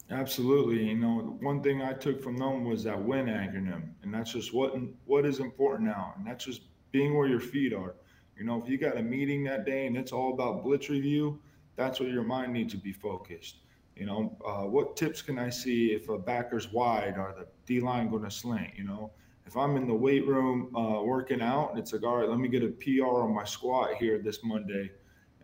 Absolutely. 0.10 0.86
You 0.88 0.96
know, 0.96 1.38
one 1.42 1.62
thing 1.62 1.82
I 1.82 1.94
took 1.94 2.22
from 2.22 2.38
them 2.38 2.64
was 2.64 2.84
that 2.86 3.02
win 3.02 3.26
acronym, 3.26 3.90
and 4.04 4.14
that's 4.14 4.32
just 4.32 4.54
what 4.54 4.74
what 5.06 5.26
is 5.26 5.40
important 5.40 5.90
now, 5.90 6.14
and 6.18 6.26
that's 6.26 6.46
just 6.46 6.62
being 6.92 7.18
where 7.18 7.28
your 7.28 7.42
feet 7.42 7.74
are. 7.74 7.96
You 8.38 8.46
know, 8.46 8.62
if 8.62 8.70
you 8.70 8.78
got 8.78 8.98
a 8.98 9.02
meeting 9.02 9.44
that 9.46 9.66
day 9.66 9.88
and 9.88 9.98
it's 9.98 10.12
all 10.12 10.34
about 10.34 10.64
blitz 10.64 10.90
review, 10.90 11.40
that's 11.76 12.00
where 12.00 12.10
your 12.10 12.24
mind 12.24 12.54
needs 12.54 12.74
to 12.74 12.80
be 12.80 12.94
focused. 12.94 13.58
You 13.96 14.06
know, 14.06 14.38
uh, 14.46 14.68
what 14.68 14.96
tips 14.96 15.22
can 15.22 15.40
I 15.40 15.50
see 15.50 15.88
if 15.88 16.08
a 16.08 16.18
backer's 16.18 16.72
wide? 16.72 17.18
Are 17.18 17.34
the 17.38 17.48
D 17.66 17.82
line 17.82 18.10
going 18.10 18.24
to 18.24 18.32
slant? 18.32 18.78
You 18.78 18.84
know, 18.84 19.12
if 19.48 19.56
I'm 19.56 19.78
in 19.78 19.88
the 19.88 19.96
weight 19.96 20.28
room 20.28 20.76
uh, 20.76 21.02
working 21.02 21.42
out, 21.42 21.78
it's 21.78 21.94
like, 21.94 22.04
all 22.04 22.18
right, 22.18 22.30
let 22.30 22.38
me 22.38 22.50
get 22.50 22.64
a 22.64 22.68
PR 22.68 23.24
on 23.24 23.34
my 23.34 23.46
squat 23.46 23.96
here 23.96 24.20
this 24.20 24.44
Monday 24.44 24.92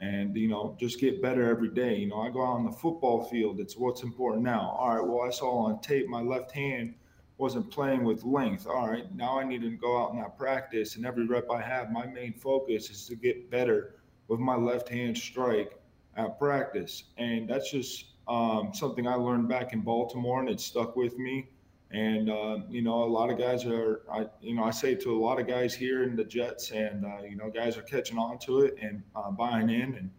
and, 0.01 0.35
you 0.35 0.49
know, 0.49 0.75
just 0.77 0.99
get 0.99 1.21
better 1.21 1.49
every 1.49 1.69
day. 1.69 1.95
You 1.95 2.09
know, 2.09 2.19
I 2.19 2.29
go 2.29 2.41
out 2.41 2.55
on 2.55 2.65
the 2.65 2.71
football 2.71 3.23
field, 3.23 3.61
it's 3.61 3.77
what's 3.77 4.03
important 4.03 4.43
now. 4.43 4.75
All 4.77 4.97
right, 4.97 5.07
well, 5.07 5.21
I 5.25 5.31
saw 5.31 5.65
on 5.65 5.79
tape 5.79 6.09
my 6.09 6.21
left 6.21 6.51
hand 6.51 6.95
wasn't 7.37 7.71
playing 7.71 8.03
with 8.03 8.25
length. 8.25 8.67
All 8.67 8.89
right, 8.89 9.13
now 9.15 9.39
I 9.39 9.45
need 9.45 9.61
to 9.61 9.71
go 9.71 10.03
out 10.03 10.11
in 10.11 10.19
that 10.19 10.37
practice. 10.37 10.97
And 10.97 11.05
every 11.05 11.25
rep 11.25 11.49
I 11.49 11.61
have, 11.61 11.89
my 11.89 12.05
main 12.05 12.33
focus 12.33 12.89
is 12.89 13.07
to 13.07 13.15
get 13.15 13.49
better 13.49 13.95
with 14.27 14.39
my 14.39 14.55
left 14.55 14.89
hand 14.89 15.17
strike 15.17 15.79
at 16.17 16.37
practice. 16.37 17.05
And 17.17 17.49
that's 17.49 17.71
just 17.71 18.07
um, 18.27 18.71
something 18.73 19.07
I 19.07 19.15
learned 19.15 19.47
back 19.47 19.71
in 19.71 19.79
Baltimore 19.79 20.41
and 20.41 20.49
it 20.49 20.59
stuck 20.59 20.97
with 20.97 21.17
me 21.17 21.47
and 21.93 22.29
uh, 22.29 22.57
you 22.69 22.81
know, 22.81 23.03
a 23.03 23.05
lot 23.05 23.29
of 23.29 23.37
guys 23.37 23.65
are, 23.65 24.01
I, 24.11 24.25
you 24.41 24.55
know, 24.55 24.63
I 24.63 24.71
say 24.71 24.95
to 24.95 25.11
a 25.15 25.19
lot 25.19 25.39
of 25.39 25.47
guys 25.47 25.75
here 25.75 26.03
in 26.03 26.15
the 26.15 26.23
Jets, 26.23 26.71
and 26.71 27.05
uh, 27.05 27.21
you 27.21 27.35
know, 27.35 27.51
guys 27.51 27.77
are 27.77 27.83
catching 27.83 28.17
on 28.17 28.39
to 28.39 28.61
it 28.61 28.75
and 28.81 29.03
uh, 29.15 29.29
buying 29.29 29.69
in, 29.69 29.93
and 29.95 30.09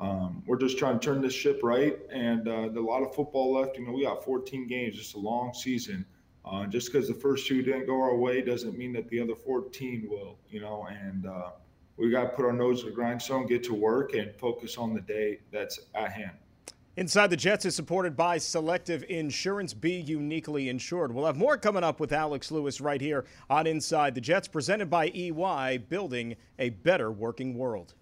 um, 0.00 0.42
we're 0.46 0.58
just 0.58 0.78
trying 0.78 0.98
to 0.98 1.04
turn 1.04 1.22
this 1.22 1.32
ship 1.32 1.60
right. 1.62 1.96
And 2.12 2.48
uh, 2.48 2.70
a 2.74 2.80
lot 2.80 3.02
of 3.02 3.14
football 3.14 3.52
left. 3.52 3.78
You 3.78 3.86
know, 3.86 3.92
we 3.92 4.02
got 4.02 4.24
14 4.24 4.66
games, 4.66 4.96
just 4.96 5.14
a 5.14 5.18
long 5.18 5.54
season. 5.54 6.04
Uh, 6.44 6.66
just 6.66 6.92
because 6.92 7.06
the 7.06 7.14
first 7.14 7.46
two 7.46 7.62
didn't 7.62 7.86
go 7.86 8.02
our 8.02 8.16
way 8.16 8.42
doesn't 8.42 8.76
mean 8.76 8.92
that 8.94 9.08
the 9.08 9.20
other 9.20 9.36
14 9.36 10.08
will. 10.10 10.38
You 10.50 10.60
know, 10.60 10.88
and 10.90 11.26
uh, 11.26 11.50
we 11.96 12.10
got 12.10 12.22
to 12.22 12.28
put 12.30 12.44
our 12.44 12.52
nose 12.52 12.80
to 12.80 12.86
the 12.86 12.92
grindstone, 12.92 13.46
get 13.46 13.62
to 13.64 13.74
work, 13.74 14.14
and 14.14 14.34
focus 14.34 14.76
on 14.76 14.92
the 14.92 15.00
day 15.02 15.38
that's 15.52 15.78
at 15.94 16.10
hand. 16.10 16.32
Inside 16.94 17.28
the 17.28 17.38
Jets 17.38 17.64
is 17.64 17.74
supported 17.74 18.18
by 18.18 18.36
Selective 18.36 19.02
Insurance. 19.08 19.72
Be 19.72 19.92
uniquely 19.92 20.68
insured. 20.68 21.14
We'll 21.14 21.24
have 21.24 21.38
more 21.38 21.56
coming 21.56 21.82
up 21.82 21.98
with 21.98 22.12
Alex 22.12 22.50
Lewis 22.50 22.82
right 22.82 23.00
here 23.00 23.24
on 23.48 23.66
Inside 23.66 24.14
the 24.14 24.20
Jets, 24.20 24.46
presented 24.46 24.90
by 24.90 25.06
EY, 25.06 25.78
building 25.88 26.36
a 26.58 26.68
better 26.68 27.10
working 27.10 27.56
world. 27.56 27.94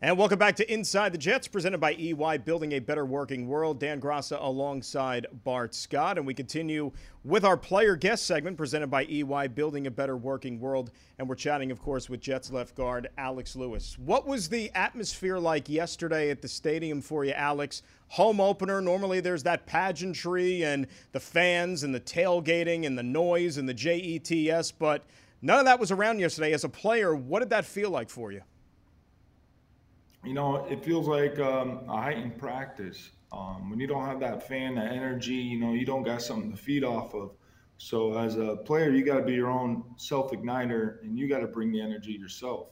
And 0.00 0.16
welcome 0.16 0.38
back 0.38 0.54
to 0.54 0.72
Inside 0.72 1.12
the 1.12 1.18
Jets, 1.18 1.48
presented 1.48 1.78
by 1.78 1.92
EY, 1.94 2.38
Building 2.44 2.74
a 2.74 2.78
Better 2.78 3.04
Working 3.04 3.48
World. 3.48 3.80
Dan 3.80 4.00
Graca 4.00 4.40
alongside 4.40 5.26
Bart 5.42 5.74
Scott. 5.74 6.18
And 6.18 6.24
we 6.24 6.34
continue 6.34 6.92
with 7.24 7.44
our 7.44 7.56
player 7.56 7.96
guest 7.96 8.24
segment, 8.24 8.56
presented 8.56 8.92
by 8.92 9.06
EY, 9.06 9.48
Building 9.48 9.88
a 9.88 9.90
Better 9.90 10.16
Working 10.16 10.60
World. 10.60 10.92
And 11.18 11.28
we're 11.28 11.34
chatting, 11.34 11.72
of 11.72 11.82
course, 11.82 12.08
with 12.08 12.20
Jets 12.20 12.52
left 12.52 12.76
guard 12.76 13.08
Alex 13.18 13.56
Lewis. 13.56 13.98
What 13.98 14.24
was 14.24 14.48
the 14.48 14.70
atmosphere 14.76 15.40
like 15.40 15.68
yesterday 15.68 16.30
at 16.30 16.42
the 16.42 16.48
stadium 16.48 17.02
for 17.02 17.24
you, 17.24 17.32
Alex? 17.32 17.82
Home 18.10 18.40
opener, 18.40 18.80
normally 18.80 19.18
there's 19.18 19.42
that 19.42 19.66
pageantry 19.66 20.62
and 20.62 20.86
the 21.10 21.18
fans 21.18 21.82
and 21.82 21.92
the 21.92 21.98
tailgating 21.98 22.86
and 22.86 22.96
the 22.96 23.02
noise 23.02 23.56
and 23.56 23.68
the 23.68 23.74
JETS, 23.74 24.70
but 24.78 25.04
none 25.42 25.58
of 25.58 25.64
that 25.64 25.80
was 25.80 25.90
around 25.90 26.20
yesterday. 26.20 26.52
As 26.52 26.62
a 26.62 26.68
player, 26.68 27.16
what 27.16 27.40
did 27.40 27.50
that 27.50 27.64
feel 27.64 27.90
like 27.90 28.10
for 28.10 28.30
you? 28.30 28.42
You 30.24 30.34
know, 30.34 30.66
it 30.66 30.84
feels 30.84 31.06
like 31.06 31.38
um, 31.38 31.82
a 31.88 31.96
heightened 32.00 32.38
practice. 32.38 33.10
Um, 33.32 33.70
when 33.70 33.78
you 33.78 33.86
don't 33.86 34.04
have 34.04 34.20
that 34.20 34.48
fan, 34.48 34.74
that 34.76 34.92
energy, 34.92 35.34
you 35.34 35.58
know, 35.58 35.72
you 35.72 35.84
don't 35.84 36.02
got 36.02 36.22
something 36.22 36.50
to 36.50 36.56
feed 36.56 36.84
off 36.84 37.14
of. 37.14 37.32
So 37.76 38.18
as 38.18 38.36
a 38.36 38.56
player, 38.56 38.90
you 38.90 39.04
got 39.04 39.18
to 39.18 39.22
be 39.22 39.34
your 39.34 39.50
own 39.50 39.84
self 39.96 40.32
igniter, 40.32 41.00
and 41.02 41.18
you 41.18 41.28
got 41.28 41.40
to 41.40 41.46
bring 41.46 41.70
the 41.70 41.80
energy 41.80 42.12
yourself. 42.12 42.68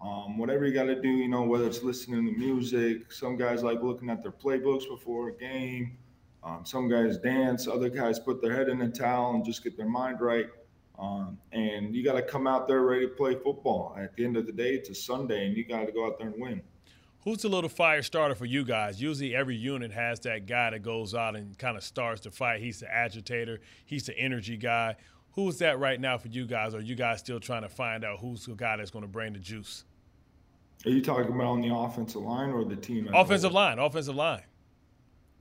Um, 0.00 0.38
whatever 0.38 0.66
you 0.66 0.72
got 0.72 0.84
to 0.84 1.00
do, 1.00 1.08
you 1.08 1.28
know, 1.28 1.42
whether 1.42 1.66
it's 1.66 1.82
listening 1.82 2.24
to 2.26 2.38
music, 2.38 3.12
some 3.12 3.36
guys 3.36 3.62
like 3.62 3.82
looking 3.82 4.08
at 4.08 4.22
their 4.22 4.32
playbooks 4.32 4.88
before 4.88 5.28
a 5.28 5.36
game. 5.36 5.98
Um, 6.44 6.64
some 6.64 6.88
guys 6.88 7.18
dance, 7.18 7.66
other 7.66 7.88
guys 7.88 8.18
put 8.18 8.40
their 8.40 8.54
head 8.54 8.68
in 8.68 8.80
a 8.82 8.88
towel 8.88 9.34
and 9.34 9.44
just 9.44 9.64
get 9.64 9.76
their 9.76 9.88
mind 9.88 10.20
right. 10.20 10.46
Um, 10.98 11.38
and 11.52 11.94
you 11.94 12.04
got 12.04 12.14
to 12.14 12.22
come 12.22 12.46
out 12.46 12.68
there 12.68 12.82
ready 12.82 13.06
to 13.06 13.12
play 13.14 13.34
football. 13.34 13.96
At 13.98 14.14
the 14.16 14.24
end 14.24 14.36
of 14.36 14.46
the 14.46 14.52
day, 14.52 14.70
it's 14.70 14.88
a 14.88 14.94
Sunday, 14.94 15.46
and 15.46 15.56
you 15.56 15.64
got 15.64 15.86
to 15.86 15.92
go 15.92 16.06
out 16.06 16.18
there 16.18 16.28
and 16.28 16.40
win. 16.40 16.62
Who's 17.24 17.42
the 17.42 17.48
little 17.48 17.68
fire 17.68 18.02
starter 18.02 18.34
for 18.34 18.46
you 18.46 18.64
guys? 18.64 19.02
Usually, 19.02 19.34
every 19.34 19.56
unit 19.56 19.92
has 19.92 20.20
that 20.20 20.46
guy 20.46 20.70
that 20.70 20.82
goes 20.82 21.14
out 21.14 21.36
and 21.36 21.58
kind 21.58 21.76
of 21.76 21.82
starts 21.82 22.20
the 22.22 22.30
fight. 22.30 22.60
He's 22.60 22.80
the 22.80 22.92
agitator. 22.92 23.60
He's 23.84 24.06
the 24.06 24.16
energy 24.18 24.56
guy. 24.56 24.96
Who's 25.32 25.58
that 25.58 25.78
right 25.78 26.00
now 26.00 26.18
for 26.18 26.28
you 26.28 26.46
guys? 26.46 26.74
Are 26.74 26.80
you 26.80 26.94
guys 26.94 27.18
still 27.20 27.40
trying 27.40 27.62
to 27.62 27.68
find 27.68 28.04
out 28.04 28.20
who's 28.20 28.46
the 28.46 28.54
guy 28.54 28.76
that's 28.76 28.90
going 28.90 29.02
to 29.02 29.08
bring 29.08 29.32
the 29.32 29.38
juice? 29.38 29.84
Are 30.84 30.90
you 30.90 31.02
talking 31.02 31.32
about 31.32 31.46
on 31.46 31.60
the 31.60 31.74
offensive 31.74 32.22
line 32.22 32.50
or 32.50 32.64
the 32.64 32.76
team? 32.76 33.08
Offensive 33.12 33.52
line. 33.52 33.78
Offensive 33.78 34.14
line. 34.14 34.42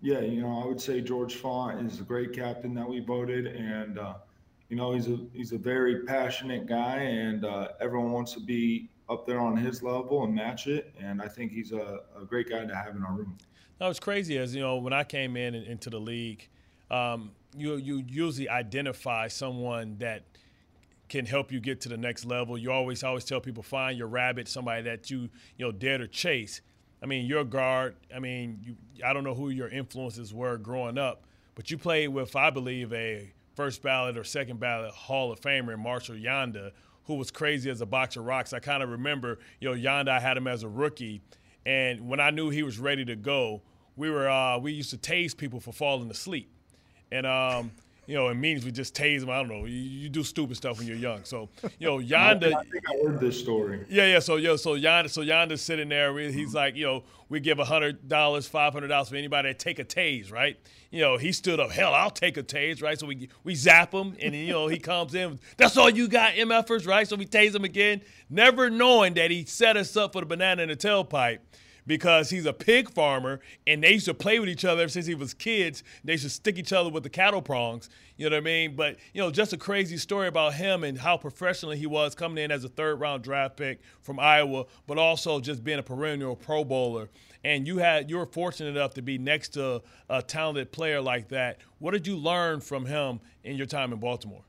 Yeah, 0.02 0.20
you 0.20 0.42
know, 0.42 0.62
I 0.62 0.66
would 0.66 0.82
say 0.82 1.02
George 1.02 1.36
Fant 1.42 1.86
is 1.86 2.00
a 2.00 2.04
great 2.04 2.34
captain 2.34 2.74
that 2.76 2.88
we 2.88 3.00
voted, 3.00 3.48
and 3.48 3.98
uh, 3.98 4.16
you 4.70 4.76
know, 4.76 4.94
he's 4.94 5.08
a 5.08 5.18
he's 5.34 5.52
a 5.54 5.58
very 5.58 6.04
passionate 6.04 6.68
guy, 6.68 6.98
and 6.98 7.46
uh, 7.46 7.70
everyone 7.80 8.12
wants 8.12 8.34
to 8.34 8.40
be 8.40 8.90
up 9.10 9.26
there 9.26 9.40
on 9.40 9.56
his 9.56 9.82
level 9.84 10.24
and 10.24 10.34
match 10.36 10.68
it. 10.68 10.94
And 11.00 11.22
I 11.22 11.28
think 11.28 11.52
he's 11.52 11.72
a, 11.72 12.02
a 12.20 12.26
great 12.26 12.50
guy 12.50 12.66
to 12.66 12.76
have 12.76 12.96
in 12.96 13.04
our 13.04 13.14
room. 13.14 13.38
That 13.80 13.88
was 13.88 14.00
crazy. 14.00 14.38
As 14.38 14.56
you 14.56 14.62
know, 14.62 14.78
when 14.78 14.94
I 14.94 15.04
came 15.04 15.38
in 15.38 15.56
into 15.56 15.90
the 15.90 16.00
league, 16.00 16.48
um, 16.90 17.32
you 17.56 17.76
you 17.76 18.04
usually 18.08 18.50
identify 18.50 19.28
someone 19.28 19.98
that 20.00 20.24
can 21.10 21.26
help 21.26 21.52
you 21.52 21.60
get 21.60 21.82
to 21.82 21.90
the 21.90 21.98
next 21.98 22.26
level. 22.26 22.58
You 22.58 22.72
always 22.72 23.04
always 23.04 23.24
tell 23.24 23.40
people 23.40 23.64
find 23.64 23.98
your 23.98 24.08
rabbit, 24.08 24.48
somebody 24.48 24.82
that 24.84 25.10
you 25.10 25.30
you 25.58 25.66
know 25.66 25.72
dare 25.72 26.00
to 26.00 26.08
chase. 26.08 26.62
I 27.02 27.06
mean, 27.06 27.28
your 27.28 27.44
guard. 27.44 27.96
I 28.14 28.20
mean, 28.20 28.60
you, 28.64 28.76
I 29.06 29.14
don't 29.14 29.24
know 29.24 29.36
who 29.36 29.50
your 29.50 29.70
influences 29.70 30.34
were 30.34 30.58
growing 30.58 30.98
up, 30.98 31.26
but 31.54 31.70
you 31.70 31.78
played 31.78 32.10
with, 32.10 32.36
I 32.36 32.50
believe, 32.50 32.92
a 32.92 33.32
first 33.56 33.82
ballot 33.84 34.18
or 34.18 34.24
second 34.24 34.60
ballot 34.60 34.92
Hall 34.92 35.32
of 35.32 35.40
Famer 35.40 35.78
Marshall 35.78 36.16
Yanda, 36.16 36.72
who 37.08 37.16
was 37.16 37.32
crazy 37.32 37.70
as 37.70 37.82
a 37.82 37.86
box 37.86 38.18
of 38.18 38.26
rocks. 38.26 38.54
I 38.54 38.60
kind 38.60 38.84
of 38.84 38.90
remember, 38.90 39.40
you 39.60 39.70
know, 39.70 39.76
Yanda, 39.76 40.10
I 40.10 40.20
had 40.20 40.38
him 40.38 40.48
as 40.48 40.64
a 40.64 40.68
rookie. 40.68 41.22
And 41.66 42.08
when 42.08 42.20
I 42.20 42.30
knew 42.30 42.50
he 42.50 42.64
was 42.64 42.78
ready 42.78 43.04
to 43.06 43.16
go, 43.16 43.62
we 43.96 44.10
were 44.10 44.30
uh, 44.30 44.60
we 44.60 44.74
used 44.74 44.92
to 44.92 44.98
tase 44.98 45.36
people 45.36 45.60
for 45.60 45.72
falling 45.72 46.12
asleep. 46.12 46.52
And 47.12 47.26
um, 47.26 47.72
you 48.08 48.16
know, 48.16 48.30
it 48.30 48.36
means 48.36 48.64
we 48.64 48.72
just 48.72 48.96
tase 48.96 49.20
them. 49.20 49.30
I 49.30 49.38
don't 49.38 49.50
know. 49.50 49.66
You, 49.66 49.76
you, 49.76 50.10
do 50.10 50.24
stupid 50.24 50.56
stuff 50.56 50.80
when 50.80 50.88
you're 50.88 50.96
young. 50.96 51.26
So, 51.26 51.50
you 51.78 51.88
know, 51.88 52.00
Yanda. 52.00 52.56
I 52.56 52.64
think 52.64 52.84
I 52.90 53.06
heard 53.06 53.20
this 53.20 53.38
story. 53.38 53.86
Yeah, 53.90 54.06
yeah. 54.06 54.20
So, 54.20 54.38
yo, 54.38 54.56
so 54.56 54.76
Yanda, 54.76 55.10
so 55.10 55.22
Yanda's 55.22 55.62
sitting 55.62 55.90
there. 55.90 56.18
He's 56.18 56.34
mm-hmm. 56.34 56.56
like, 56.56 56.76
you 56.78 56.86
know, 56.86 57.04
we 57.28 57.42
give 57.42 57.60
hundred 57.60 58.08
dollars, 58.08 58.48
five 58.48 58.72
hundred 58.72 58.88
dollars 58.88 59.10
for 59.10 59.18
anybody 59.18 59.50
that 59.50 59.60
take 59.60 59.80
a 59.80 59.84
tase, 59.84 60.32
right? 60.32 60.58
You 60.90 61.02
know, 61.02 61.18
he 61.18 61.34
stood 61.34 61.60
up. 61.60 61.70
Hell, 61.70 61.94
I'll 61.94 62.10
take 62.10 62.38
a 62.38 62.44
tase, 62.44 62.82
right? 62.82 62.98
So 62.98 63.08
we 63.08 63.28
we 63.44 63.54
zap 63.56 63.94
him, 63.94 64.16
and 64.22 64.34
you 64.34 64.54
know 64.54 64.68
he 64.68 64.80
comes 64.80 65.14
in. 65.14 65.38
That's 65.58 65.76
all 65.76 65.90
you 65.90 66.08
got, 66.08 66.36
MFers, 66.36 66.88
right? 66.88 67.06
So 67.06 67.18
we 67.18 67.26
tase 67.26 67.54
him 67.54 67.66
again, 67.66 68.02
never 68.30 68.70
knowing 68.70 69.16
that 69.16 69.32
he 69.32 69.44
set 69.44 69.76
us 69.76 69.98
up 69.98 70.14
for 70.14 70.22
the 70.22 70.28
banana 70.28 70.64
in 70.64 70.70
the 70.70 70.78
tailpipe 70.78 71.40
because 71.88 72.30
he's 72.30 72.46
a 72.46 72.54
pig 72.54 72.92
farmer 72.92 73.40
and 73.66 73.84
they 73.84 73.94
used 73.94 74.06
to 74.06 74.14
play 74.14 74.40
with 74.40 74.50
each 74.50 74.66
other 74.66 74.84
ever 74.84 74.90
since 74.90 75.08
he 75.08 75.16
was 75.16 75.34
kids. 75.34 75.84
They 76.04 76.14
used 76.14 76.26
to 76.26 76.30
stick 76.30 76.58
each 76.58 76.74
other 76.74 76.90
with 76.90 77.04
the 77.04 77.10
cattle 77.10 77.42
prongs. 77.42 77.90
You 78.18 78.30
know 78.30 78.36
what 78.36 78.42
I 78.42 78.46
mean? 78.46 78.76
But, 78.76 78.98
you 79.14 79.22
know, 79.22 79.32
just 79.32 79.54
a 79.54 79.58
crazy 79.58 79.98
story 79.98 80.28
about 80.28 80.54
him 80.54 80.84
and 80.84 80.98
how 80.98 81.18
professional 81.18 81.72
he 81.72 81.88
was 81.88 82.14
coming 82.14 82.44
in 82.44 82.52
as 82.52 82.64
a 82.64 82.70
third 82.70 83.00
round 83.00 83.24
draft 83.24 83.58
pick 83.58 83.80
from 84.02 84.20
Iowa, 84.20 84.66
but 84.86 84.98
also 84.98 85.40
just 85.40 85.64
being 85.64 85.80
a 85.80 85.84
perennial 85.84 86.36
Pro 86.36 86.64
Bowler. 86.64 87.10
And 87.44 87.66
you 87.66 87.78
had 87.78 88.10
you 88.10 88.18
were 88.18 88.26
fortunate 88.26 88.76
enough 88.76 88.94
to 88.96 89.02
be 89.02 89.18
next 89.18 89.50
to 89.50 89.82
a 90.10 90.22
talented 90.22 90.72
player 90.72 91.00
like 91.00 91.30
that. 91.30 91.60
What 91.80 91.92
did 91.92 92.06
you 92.06 92.18
learn 92.18 92.60
from 92.60 92.86
him 92.86 93.22
in 93.44 93.56
your 93.56 93.68
time 93.68 93.94
in 93.94 94.00
Baltimore? 94.00 94.44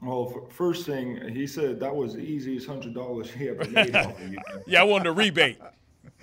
Well, 0.00 0.46
first 0.50 0.86
thing 0.86 1.28
he 1.34 1.46
said 1.46 1.80
that 1.80 1.94
was 1.94 2.14
the 2.14 2.20
easiest 2.20 2.68
hundred 2.68 2.94
dollars 2.94 3.30
he 3.32 3.48
ever 3.48 3.64
made. 3.64 3.92
yeah, 4.66 4.80
I 4.80 4.84
wanted 4.84 5.08
a 5.08 5.12
rebate. 5.12 5.58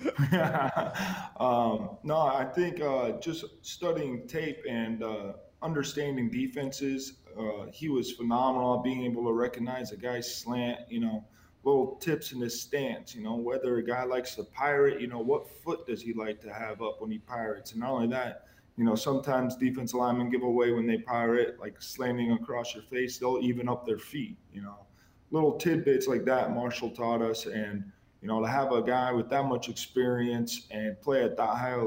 um, 1.40 1.98
no, 2.02 2.18
I 2.18 2.46
think 2.54 2.80
uh, 2.80 3.12
just 3.20 3.44
studying 3.62 4.26
tape 4.26 4.62
and 4.68 5.02
uh, 5.02 5.32
understanding 5.62 6.30
defenses, 6.30 7.14
uh, 7.38 7.66
he 7.72 7.88
was 7.88 8.12
phenomenal. 8.12 8.78
Being 8.78 9.04
able 9.04 9.24
to 9.24 9.32
recognize 9.32 9.92
a 9.92 9.96
guy's 9.96 10.32
slant, 10.34 10.80
you 10.88 11.00
know, 11.00 11.24
little 11.64 11.96
tips 11.96 12.32
in 12.32 12.40
his 12.40 12.60
stance, 12.60 13.14
you 13.14 13.22
know, 13.22 13.34
whether 13.34 13.76
a 13.78 13.84
guy 13.84 14.04
likes 14.04 14.36
to 14.36 14.44
pirate, 14.44 15.00
you 15.00 15.08
know, 15.08 15.18
what 15.18 15.48
foot 15.48 15.86
does 15.86 16.00
he 16.00 16.12
like 16.12 16.40
to 16.40 16.52
have 16.52 16.80
up 16.80 17.00
when 17.00 17.10
he 17.10 17.18
pirates, 17.18 17.72
and 17.72 17.80
not 17.80 17.90
only 17.90 18.08
that. 18.08 18.42
You 18.78 18.84
know, 18.84 18.94
sometimes 18.94 19.56
defense 19.56 19.94
linemen 19.94 20.28
give 20.28 20.42
away 20.42 20.70
when 20.72 20.86
they 20.86 20.98
pirate, 20.98 21.58
like 21.58 21.80
slamming 21.80 22.32
across 22.32 22.74
your 22.74 22.84
face. 22.84 23.16
They'll 23.16 23.40
even 23.40 23.70
up 23.70 23.86
their 23.86 23.98
feet. 23.98 24.36
You 24.52 24.60
know, 24.60 24.86
little 25.30 25.56
tidbits 25.56 26.06
like 26.06 26.26
that. 26.26 26.54
Marshall 26.54 26.90
taught 26.90 27.22
us, 27.22 27.46
and 27.46 27.90
you 28.26 28.32
know, 28.32 28.40
to 28.40 28.48
have 28.48 28.72
a 28.72 28.82
guy 28.82 29.12
with 29.12 29.30
that 29.30 29.44
much 29.44 29.68
experience 29.68 30.66
and 30.72 31.00
play 31.00 31.22
at 31.22 31.36
that 31.36 31.46
high 31.46 31.80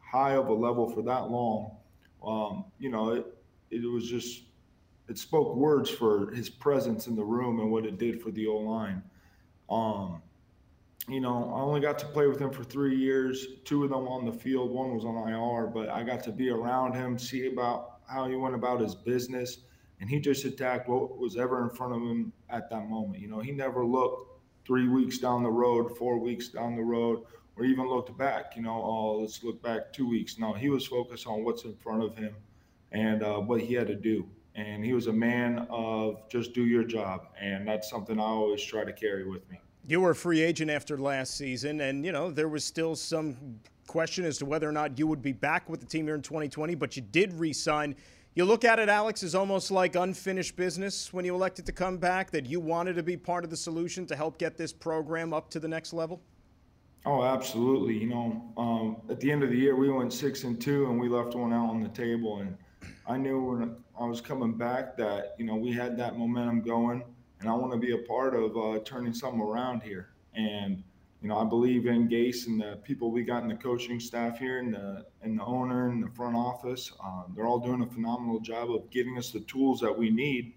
high 0.00 0.34
of 0.34 0.48
a 0.48 0.52
level 0.52 0.86
for 0.86 1.00
that 1.00 1.30
long, 1.30 1.74
um, 2.22 2.66
you 2.78 2.90
know, 2.90 3.14
it, 3.14 3.26
it 3.70 3.90
was 3.90 4.06
just 4.06 4.42
it 5.08 5.16
spoke 5.16 5.56
words 5.56 5.88
for 5.88 6.30
his 6.32 6.50
presence 6.50 7.06
in 7.06 7.16
the 7.16 7.24
room 7.24 7.58
and 7.58 7.70
what 7.70 7.86
it 7.86 7.96
did 7.96 8.20
for 8.20 8.30
the 8.32 8.46
O 8.46 8.56
line. 8.56 9.02
Um, 9.70 10.20
you 11.08 11.22
know, 11.22 11.50
I 11.56 11.62
only 11.62 11.80
got 11.80 11.98
to 12.00 12.06
play 12.06 12.26
with 12.26 12.38
him 12.38 12.50
for 12.50 12.64
three 12.64 12.94
years. 12.94 13.46
Two 13.64 13.82
of 13.84 13.88
them 13.88 14.06
on 14.08 14.26
the 14.26 14.32
field. 14.32 14.72
One 14.72 14.94
was 14.94 15.06
on 15.06 15.16
IR, 15.26 15.68
but 15.68 15.88
I 15.88 16.02
got 16.02 16.22
to 16.24 16.32
be 16.32 16.50
around 16.50 16.92
him, 16.92 17.18
see 17.18 17.46
about 17.46 18.00
how 18.06 18.28
he 18.28 18.36
went 18.36 18.54
about 18.54 18.82
his 18.82 18.94
business, 18.94 19.60
and 20.00 20.10
he 20.10 20.20
just 20.20 20.44
attacked 20.44 20.86
what 20.86 21.16
was 21.16 21.38
ever 21.38 21.62
in 21.62 21.70
front 21.70 21.94
of 21.94 22.02
him 22.02 22.30
at 22.50 22.68
that 22.68 22.90
moment. 22.90 23.22
You 23.22 23.28
know, 23.28 23.40
he 23.40 23.52
never 23.52 23.86
looked 23.86 24.31
three 24.64 24.88
weeks 24.88 25.18
down 25.18 25.42
the 25.42 25.50
road, 25.50 25.96
four 25.96 26.18
weeks 26.18 26.48
down 26.48 26.76
the 26.76 26.82
road, 26.82 27.22
or 27.56 27.64
even 27.64 27.88
looked 27.88 28.16
back, 28.16 28.56
you 28.56 28.62
know, 28.62 28.82
oh, 28.82 29.18
let's 29.20 29.42
look 29.42 29.62
back 29.62 29.92
two 29.92 30.08
weeks. 30.08 30.38
No, 30.38 30.52
he 30.52 30.68
was 30.68 30.86
focused 30.86 31.26
on 31.26 31.44
what's 31.44 31.64
in 31.64 31.74
front 31.76 32.02
of 32.02 32.16
him 32.16 32.34
and 32.92 33.22
uh, 33.22 33.38
what 33.38 33.60
he 33.60 33.74
had 33.74 33.86
to 33.88 33.94
do. 33.94 34.26
And 34.54 34.84
he 34.84 34.92
was 34.92 35.06
a 35.06 35.12
man 35.12 35.66
of 35.70 36.28
just 36.28 36.52
do 36.52 36.64
your 36.64 36.84
job. 36.84 37.28
And 37.40 37.66
that's 37.66 37.88
something 37.88 38.18
I 38.18 38.24
always 38.24 38.62
try 38.62 38.84
to 38.84 38.92
carry 38.92 39.28
with 39.28 39.48
me. 39.50 39.60
You 39.86 40.00
were 40.00 40.10
a 40.10 40.14
free 40.14 40.40
agent 40.40 40.70
after 40.70 40.96
last 40.96 41.36
season, 41.36 41.80
and, 41.80 42.04
you 42.04 42.12
know, 42.12 42.30
there 42.30 42.48
was 42.48 42.64
still 42.64 42.94
some 42.94 43.36
question 43.88 44.24
as 44.24 44.38
to 44.38 44.46
whether 44.46 44.68
or 44.68 44.72
not 44.72 44.96
you 44.96 45.06
would 45.06 45.22
be 45.22 45.32
back 45.32 45.68
with 45.68 45.80
the 45.80 45.86
team 45.86 46.06
here 46.06 46.14
in 46.14 46.22
2020, 46.22 46.76
but 46.76 46.96
you 46.96 47.02
did 47.02 47.32
re 47.32 47.52
sign 47.52 47.96
you 48.34 48.44
look 48.44 48.64
at 48.64 48.78
it, 48.78 48.88
Alex, 48.88 49.22
as 49.22 49.34
almost 49.34 49.70
like 49.70 49.94
unfinished 49.94 50.56
business 50.56 51.12
when 51.12 51.24
you 51.24 51.34
elected 51.34 51.66
to 51.66 51.72
come 51.72 51.98
back, 51.98 52.30
that 52.30 52.46
you 52.46 52.60
wanted 52.60 52.94
to 52.94 53.02
be 53.02 53.16
part 53.16 53.44
of 53.44 53.50
the 53.50 53.56
solution 53.56 54.06
to 54.06 54.16
help 54.16 54.38
get 54.38 54.56
this 54.56 54.72
program 54.72 55.34
up 55.34 55.50
to 55.50 55.60
the 55.60 55.68
next 55.68 55.92
level? 55.92 56.22
Oh, 57.04 57.24
absolutely. 57.24 57.98
You 57.98 58.06
know, 58.06 58.52
um, 58.56 58.96
at 59.10 59.20
the 59.20 59.30
end 59.30 59.42
of 59.42 59.50
the 59.50 59.56
year, 59.56 59.76
we 59.76 59.90
went 59.90 60.12
six 60.12 60.44
and 60.44 60.60
two, 60.60 60.86
and 60.86 60.98
we 60.98 61.08
left 61.08 61.34
one 61.34 61.52
out 61.52 61.68
on 61.68 61.82
the 61.82 61.88
table. 61.88 62.38
And 62.38 62.56
I 63.06 63.18
knew 63.18 63.42
when 63.42 63.76
I 64.00 64.06
was 64.06 64.20
coming 64.20 64.52
back 64.52 64.96
that 64.96 65.34
you 65.36 65.44
know 65.44 65.56
we 65.56 65.72
had 65.72 65.98
that 65.98 66.16
momentum 66.16 66.62
going, 66.62 67.02
and 67.40 67.50
I 67.50 67.54
want 67.54 67.72
to 67.72 67.78
be 67.78 67.92
a 67.92 67.98
part 67.98 68.34
of 68.34 68.56
uh, 68.56 68.78
turning 68.84 69.12
something 69.12 69.40
around 69.40 69.82
here. 69.82 70.10
And 70.34 70.82
you 71.22 71.28
know, 71.28 71.38
I 71.38 71.44
believe 71.44 71.86
in 71.86 72.08
Gase 72.08 72.48
and 72.48 72.60
the 72.60 72.80
people 72.82 73.12
we 73.12 73.22
got 73.22 73.44
in 73.44 73.48
the 73.48 73.54
coaching 73.54 74.00
staff 74.00 74.38
here 74.38 74.58
and 74.58 74.74
the 74.74 75.06
and 75.22 75.38
the 75.38 75.44
owner 75.44 75.88
and 75.88 76.02
the 76.02 76.10
front 76.10 76.34
office. 76.34 76.90
Uh, 77.02 77.22
they're 77.34 77.46
all 77.46 77.60
doing 77.60 77.80
a 77.80 77.86
phenomenal 77.86 78.40
job 78.40 78.72
of 78.72 78.90
giving 78.90 79.16
us 79.16 79.30
the 79.30 79.40
tools 79.40 79.78
that 79.80 79.96
we 79.96 80.10
need. 80.10 80.54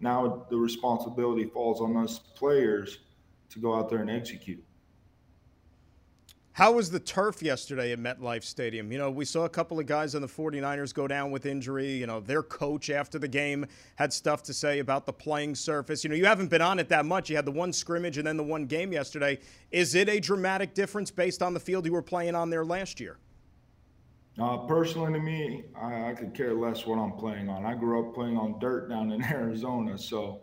Now 0.00 0.46
the 0.50 0.56
responsibility 0.56 1.44
falls 1.44 1.80
on 1.80 1.96
us 1.96 2.18
players 2.18 2.98
to 3.50 3.60
go 3.60 3.74
out 3.74 3.88
there 3.88 4.00
and 4.00 4.10
execute. 4.10 4.62
How 6.58 6.72
was 6.72 6.90
the 6.90 6.98
turf 6.98 7.40
yesterday 7.40 7.92
at 7.92 8.00
MetLife 8.00 8.42
Stadium? 8.42 8.90
You 8.90 8.98
know, 8.98 9.12
we 9.12 9.24
saw 9.24 9.44
a 9.44 9.48
couple 9.48 9.78
of 9.78 9.86
guys 9.86 10.16
on 10.16 10.22
the 10.22 10.26
49ers 10.26 10.92
go 10.92 11.06
down 11.06 11.30
with 11.30 11.46
injury. 11.46 11.92
You 11.92 12.08
know, 12.08 12.18
their 12.18 12.42
coach 12.42 12.90
after 12.90 13.16
the 13.16 13.28
game 13.28 13.64
had 13.94 14.12
stuff 14.12 14.42
to 14.42 14.52
say 14.52 14.80
about 14.80 15.06
the 15.06 15.12
playing 15.12 15.54
surface. 15.54 16.02
You 16.02 16.10
know, 16.10 16.16
you 16.16 16.26
haven't 16.26 16.48
been 16.48 16.60
on 16.60 16.80
it 16.80 16.88
that 16.88 17.06
much. 17.06 17.30
You 17.30 17.36
had 17.36 17.44
the 17.44 17.52
one 17.52 17.72
scrimmage 17.72 18.18
and 18.18 18.26
then 18.26 18.36
the 18.36 18.42
one 18.42 18.66
game 18.66 18.92
yesterday. 18.92 19.38
Is 19.70 19.94
it 19.94 20.08
a 20.08 20.18
dramatic 20.18 20.74
difference 20.74 21.12
based 21.12 21.42
on 21.42 21.54
the 21.54 21.60
field 21.60 21.86
you 21.86 21.92
were 21.92 22.02
playing 22.02 22.34
on 22.34 22.50
there 22.50 22.64
last 22.64 22.98
year? 22.98 23.18
Uh, 24.36 24.56
personally, 24.66 25.12
to 25.12 25.20
me, 25.20 25.62
I, 25.80 26.10
I 26.10 26.14
could 26.14 26.34
care 26.34 26.54
less 26.54 26.84
what 26.86 26.98
I'm 26.98 27.12
playing 27.12 27.48
on. 27.48 27.66
I 27.66 27.76
grew 27.76 28.04
up 28.04 28.16
playing 28.16 28.36
on 28.36 28.58
dirt 28.58 28.88
down 28.88 29.12
in 29.12 29.22
Arizona, 29.30 29.96
so 29.96 30.40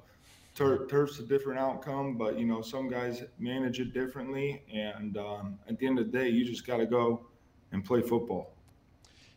tur- 0.55 0.87
turf's 0.87 1.19
a 1.19 1.23
different 1.23 1.59
outcome, 1.59 2.17
but 2.17 2.39
you 2.39 2.45
know 2.45 2.61
some 2.61 2.89
guys 2.89 3.23
manage 3.37 3.79
it 3.79 3.93
differently. 3.93 4.63
And 4.73 5.17
um, 5.17 5.59
at 5.67 5.77
the 5.77 5.85
end 5.85 5.99
of 5.99 6.11
the 6.11 6.17
day, 6.17 6.29
you 6.29 6.45
just 6.45 6.65
got 6.65 6.77
to 6.77 6.85
go 6.85 7.27
and 7.71 7.83
play 7.83 8.01
football. 8.01 8.53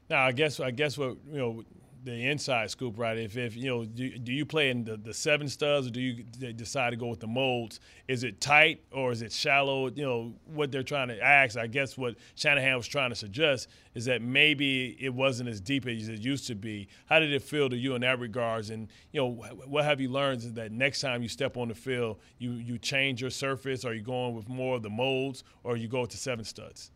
Now, 0.08 0.24
I 0.24 0.32
guess 0.32 0.60
I 0.60 0.70
guess 0.70 0.96
what 0.96 1.16
you 1.30 1.38
know 1.38 1.64
the 2.08 2.26
inside 2.26 2.70
scoop, 2.70 2.98
right? 2.98 3.16
If, 3.16 3.36
if 3.36 3.56
you 3.56 3.66
know, 3.66 3.84
do, 3.84 4.18
do 4.18 4.32
you 4.32 4.46
play 4.46 4.70
in 4.70 4.84
the, 4.84 4.96
the 4.96 5.14
seven 5.14 5.48
studs 5.48 5.86
or 5.86 5.90
do 5.90 6.00
you 6.00 6.22
decide 6.22 6.90
to 6.90 6.96
go 6.96 7.06
with 7.06 7.20
the 7.20 7.26
molds? 7.26 7.80
Is 8.06 8.24
it 8.24 8.40
tight 8.40 8.82
or 8.90 9.12
is 9.12 9.22
it 9.22 9.32
shallow? 9.32 9.88
You 9.88 10.04
know, 10.04 10.34
what 10.46 10.72
they're 10.72 10.82
trying 10.82 11.08
to 11.08 11.20
ask, 11.22 11.56
I 11.56 11.66
guess 11.66 11.98
what 11.98 12.16
Shanahan 12.34 12.76
was 12.76 12.86
trying 12.86 13.10
to 13.10 13.16
suggest 13.16 13.68
is 13.94 14.04
that 14.06 14.22
maybe 14.22 14.96
it 15.00 15.12
wasn't 15.12 15.48
as 15.48 15.60
deep 15.60 15.86
as 15.86 16.08
it 16.08 16.20
used 16.20 16.46
to 16.46 16.54
be. 16.54 16.88
How 17.06 17.18
did 17.18 17.32
it 17.32 17.42
feel 17.42 17.68
to 17.68 17.76
you 17.76 17.94
in 17.94 18.00
that 18.02 18.18
regards? 18.18 18.70
And, 18.70 18.88
you 19.12 19.20
know, 19.20 19.30
what 19.66 19.84
have 19.84 20.00
you 20.00 20.08
learned 20.08 20.38
is 20.38 20.52
that 20.54 20.72
next 20.72 21.00
time 21.00 21.22
you 21.22 21.28
step 21.28 21.56
on 21.56 21.68
the 21.68 21.74
field, 21.74 22.18
you, 22.38 22.52
you 22.52 22.78
change 22.78 23.20
your 23.20 23.30
surface? 23.30 23.84
Are 23.84 23.94
you 23.94 24.02
going 24.02 24.34
with 24.34 24.48
more 24.48 24.76
of 24.76 24.82
the 24.82 24.90
molds 24.90 25.44
or 25.64 25.76
you 25.76 25.88
go 25.88 26.06
to 26.06 26.16
seven 26.16 26.44
studs? 26.44 26.90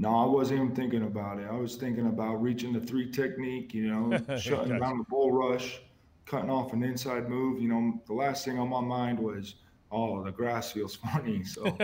No, 0.00 0.14
I 0.14 0.26
wasn't 0.26 0.60
even 0.60 0.74
thinking 0.76 1.02
about 1.02 1.40
it. 1.40 1.48
I 1.50 1.56
was 1.56 1.74
thinking 1.74 2.06
about 2.06 2.40
reaching 2.40 2.72
the 2.72 2.80
three 2.80 3.10
technique, 3.10 3.74
you 3.74 3.88
know, 3.88 4.16
shutting 4.38 4.68
gotcha. 4.68 4.78
down 4.78 4.98
the 4.98 5.04
bull 5.04 5.32
rush, 5.32 5.80
cutting 6.24 6.50
off 6.50 6.72
an 6.72 6.84
inside 6.84 7.28
move. 7.28 7.60
You 7.60 7.68
know, 7.68 8.00
the 8.06 8.12
last 8.12 8.44
thing 8.44 8.60
on 8.60 8.68
my 8.68 8.80
mind 8.80 9.18
was, 9.18 9.56
oh, 9.90 10.22
the 10.22 10.30
grass 10.30 10.70
feels 10.70 10.94
funny. 11.12 11.42
So, 11.42 11.64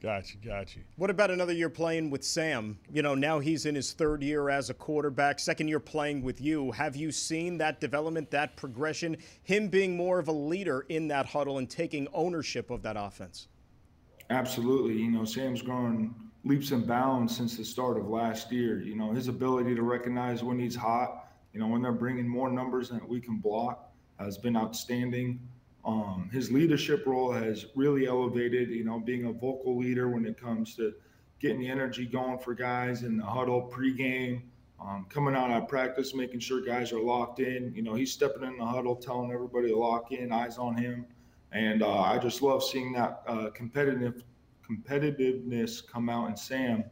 Gotcha, 0.00 0.36
gotcha. 0.36 0.78
What 0.94 1.10
about 1.10 1.32
another 1.32 1.52
year 1.52 1.68
playing 1.68 2.10
with 2.10 2.22
Sam? 2.22 2.78
You 2.92 3.02
know, 3.02 3.16
now 3.16 3.40
he's 3.40 3.66
in 3.66 3.74
his 3.74 3.92
third 3.92 4.22
year 4.22 4.48
as 4.48 4.70
a 4.70 4.74
quarterback, 4.74 5.40
second 5.40 5.66
year 5.66 5.80
playing 5.80 6.22
with 6.22 6.40
you. 6.40 6.70
Have 6.70 6.94
you 6.94 7.10
seen 7.10 7.58
that 7.58 7.80
development, 7.80 8.30
that 8.30 8.56
progression, 8.56 9.16
him 9.42 9.66
being 9.66 9.96
more 9.96 10.20
of 10.20 10.28
a 10.28 10.32
leader 10.32 10.86
in 10.88 11.08
that 11.08 11.26
huddle 11.26 11.58
and 11.58 11.68
taking 11.68 12.06
ownership 12.12 12.70
of 12.70 12.82
that 12.82 12.96
offense? 12.96 13.48
Absolutely. 14.30 14.94
You 14.94 15.10
know, 15.10 15.24
Sam's 15.24 15.62
grown 15.62 16.14
leaps 16.44 16.70
and 16.70 16.86
bounds 16.86 17.36
since 17.36 17.56
the 17.56 17.64
start 17.64 17.96
of 17.98 18.08
last 18.08 18.52
year. 18.52 18.80
You 18.80 18.94
know, 18.94 19.12
his 19.12 19.28
ability 19.28 19.74
to 19.74 19.82
recognize 19.82 20.42
when 20.42 20.58
he's 20.58 20.76
hot, 20.76 21.28
you 21.52 21.60
know, 21.60 21.66
when 21.66 21.82
they're 21.82 21.92
bringing 21.92 22.28
more 22.28 22.50
numbers 22.50 22.90
than 22.90 23.06
we 23.08 23.20
can 23.20 23.38
block 23.38 23.90
has 24.18 24.36
been 24.36 24.56
outstanding. 24.56 25.40
Um, 25.84 26.28
his 26.32 26.50
leadership 26.50 27.06
role 27.06 27.32
has 27.32 27.66
really 27.74 28.06
elevated, 28.06 28.68
you 28.68 28.84
know, 28.84 28.98
being 28.98 29.24
a 29.26 29.32
vocal 29.32 29.78
leader 29.78 30.10
when 30.10 30.26
it 30.26 30.38
comes 30.38 30.74
to 30.76 30.92
getting 31.40 31.60
the 31.60 31.68
energy 31.68 32.04
going 32.04 32.38
for 32.38 32.52
guys 32.52 33.04
in 33.04 33.16
the 33.16 33.24
huddle 33.24 33.70
pregame, 33.72 34.42
um, 34.80 35.06
coming 35.08 35.34
out 35.34 35.50
of 35.50 35.68
practice, 35.68 36.14
making 36.14 36.40
sure 36.40 36.60
guys 36.60 36.92
are 36.92 37.00
locked 37.00 37.40
in. 37.40 37.72
You 37.74 37.82
know, 37.82 37.94
he's 37.94 38.12
stepping 38.12 38.42
in 38.42 38.58
the 38.58 38.66
huddle, 38.66 38.96
telling 38.96 39.32
everybody 39.32 39.68
to 39.68 39.76
lock 39.76 40.12
in, 40.12 40.32
eyes 40.32 40.58
on 40.58 40.76
him. 40.76 41.06
And 41.52 41.82
uh, 41.82 42.00
I 42.00 42.18
just 42.18 42.42
love 42.42 42.62
seeing 42.62 42.92
that 42.92 43.22
uh, 43.26 43.50
competitive 43.50 44.22
competitiveness 44.68 45.86
come 45.86 46.08
out 46.08 46.28
in 46.28 46.36
Sam. 46.36 46.84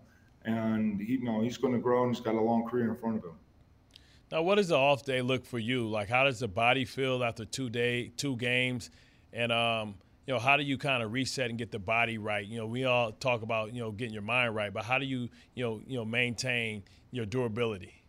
And 0.45 1.01
he, 1.01 1.15
you 1.15 1.25
know, 1.25 1.41
he's 1.41 1.59
going 1.59 1.75
to 1.75 1.81
grow 1.81 2.05
and 2.05 2.15
he's 2.15 2.25
got 2.25 2.35
a 2.35 2.41
long 2.41 2.67
career 2.67 2.89
in 2.89 2.97
front 2.97 3.19
of 3.19 3.25
him. 3.25 3.37
Now, 4.33 4.43
what 4.43 4.57
does 4.57 4.69
the 4.69 4.77
off 4.77 5.05
day 5.05 5.23
look 5.23 5.45
for 5.45 5.59
you? 5.59 5.89
Like, 5.89 6.09
how 6.09 6.25
does 6.25 6.41
the 6.41 6.49
body 6.49 6.85
feel 6.85 7.23
after 7.23 7.45
two 7.45 7.71
day, 7.71 8.13
two 8.17 8.37
games, 8.37 8.91
and 9.33 9.53
um, 9.53 9.95
you 10.27 10.35
know, 10.35 10.41
how 10.41 10.57
do 10.57 10.65
you 10.65 10.77
kind 10.77 11.03
of 11.03 11.13
reset 11.13 11.49
and 11.49 11.59
get 11.59 11.71
the 11.71 11.79
body 11.79 12.19
right? 12.19 12.45
You 12.45 12.59
know, 12.59 12.67
we 12.67 12.85
all 12.85 13.13
talk 13.13 13.43
about 13.43 13.73
you 13.73 13.81
know 13.81 13.93
getting 13.93 14.13
your 14.13 14.23
mind 14.23 14.55
right, 14.55 14.73
but 14.73 14.85
how 14.85 14.99
do 14.99 15.07
you 15.07 15.29
you 15.55 15.65
know 15.65 15.81
you 15.87 15.97
know 15.97 16.05
maintain 16.05 16.83
your 17.13 17.25
durability? 17.25 18.03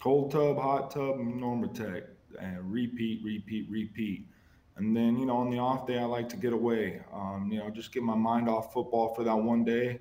Cold 0.00 0.30
tub, 0.30 0.56
hot 0.56 0.92
tub, 0.92 1.16
Normatec, 1.16 2.04
and 2.40 2.70
repeat, 2.70 3.20
repeat, 3.24 3.68
repeat. 3.68 4.28
And 4.76 4.96
then, 4.96 5.16
you 5.16 5.26
know, 5.26 5.36
on 5.36 5.50
the 5.50 5.58
off 5.58 5.86
day, 5.86 5.98
I 5.98 6.04
like 6.04 6.28
to 6.30 6.36
get 6.36 6.52
away, 6.52 7.00
um, 7.12 7.48
you 7.50 7.58
know, 7.58 7.70
just 7.70 7.92
get 7.92 8.02
my 8.02 8.16
mind 8.16 8.48
off 8.48 8.72
football 8.72 9.14
for 9.14 9.22
that 9.22 9.36
one 9.36 9.64
day. 9.64 10.00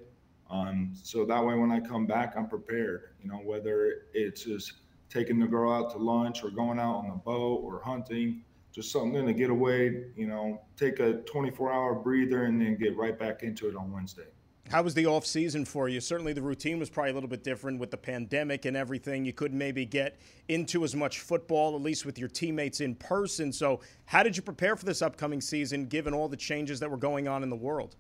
Um, 0.50 0.94
so 1.02 1.26
that 1.26 1.46
way, 1.46 1.56
when 1.56 1.72
I 1.72 1.80
come 1.80 2.06
back, 2.08 2.34
I'm 2.36 2.48
prepared, 2.48 3.16
you 3.22 3.30
know, 3.30 3.38
whether 3.38 4.06
it's 4.14 4.44
just 4.44 4.74
taking 5.10 5.40
the 5.40 5.48
girl 5.48 5.72
out 5.72 5.92
to 5.92 5.98
lunch 5.98 6.44
or 6.44 6.50
going 6.50 6.80
out 6.80 6.96
on 6.96 7.10
the 7.10 7.16
boat 7.16 7.62
or 7.64 7.82
hunting, 7.84 8.44
just 8.72 8.92
something 8.92 9.26
to 9.26 9.34
get 9.34 9.52
away, 9.52 10.06
you 10.16 10.28
know, 10.28 10.62
take 10.76 11.00
a 11.00 11.14
24 11.22 11.72
hour 11.72 11.96
breather 11.96 12.46
and 12.46 12.60
then 12.60 12.76
get 12.76 12.98
right 12.98 13.18
back 13.18 13.44
into 13.44 13.70
it 13.70 13.76
on 13.76 13.92
Wednesday. 13.92 14.28
How 14.70 14.82
was 14.82 14.94
the 14.94 15.06
off 15.06 15.26
season 15.26 15.66
for 15.66 15.88
you? 15.88 16.00
Certainly, 16.00 16.34
the 16.34 16.42
routine 16.42 16.80
was 16.80 16.90
probably 16.90 17.12
a 17.12 17.14
little 17.14 17.30
bit 17.30 17.44
different 17.44 17.80
with 17.80 17.92
the 17.92 17.98
pandemic 17.98 18.66
and 18.66 18.76
everything. 18.76 19.24
You 19.24 19.34
couldn't 19.34 19.58
maybe 19.58 19.86
get 19.86 20.18
into 20.48 20.84
as 20.84 20.96
much 20.96 21.20
football, 21.20 21.76
at 21.76 21.82
least 21.82 22.06
with 22.06 22.18
your 22.18 22.30
teammates 22.30 22.82
in 22.82 22.96
person. 22.96 23.52
So, 23.52 23.82
how 24.06 24.24
did 24.24 24.36
you 24.36 24.42
prepare 24.42 24.76
for 24.76 24.86
this 24.86 25.02
upcoming 25.02 25.42
season, 25.42 25.86
given 25.86 26.14
all 26.14 26.28
the 26.28 26.38
changes 26.38 26.80
that 26.80 26.90
were 26.90 26.98
going 26.98 27.28
on 27.28 27.44
in 27.44 27.50
the 27.50 27.56
world? 27.56 27.96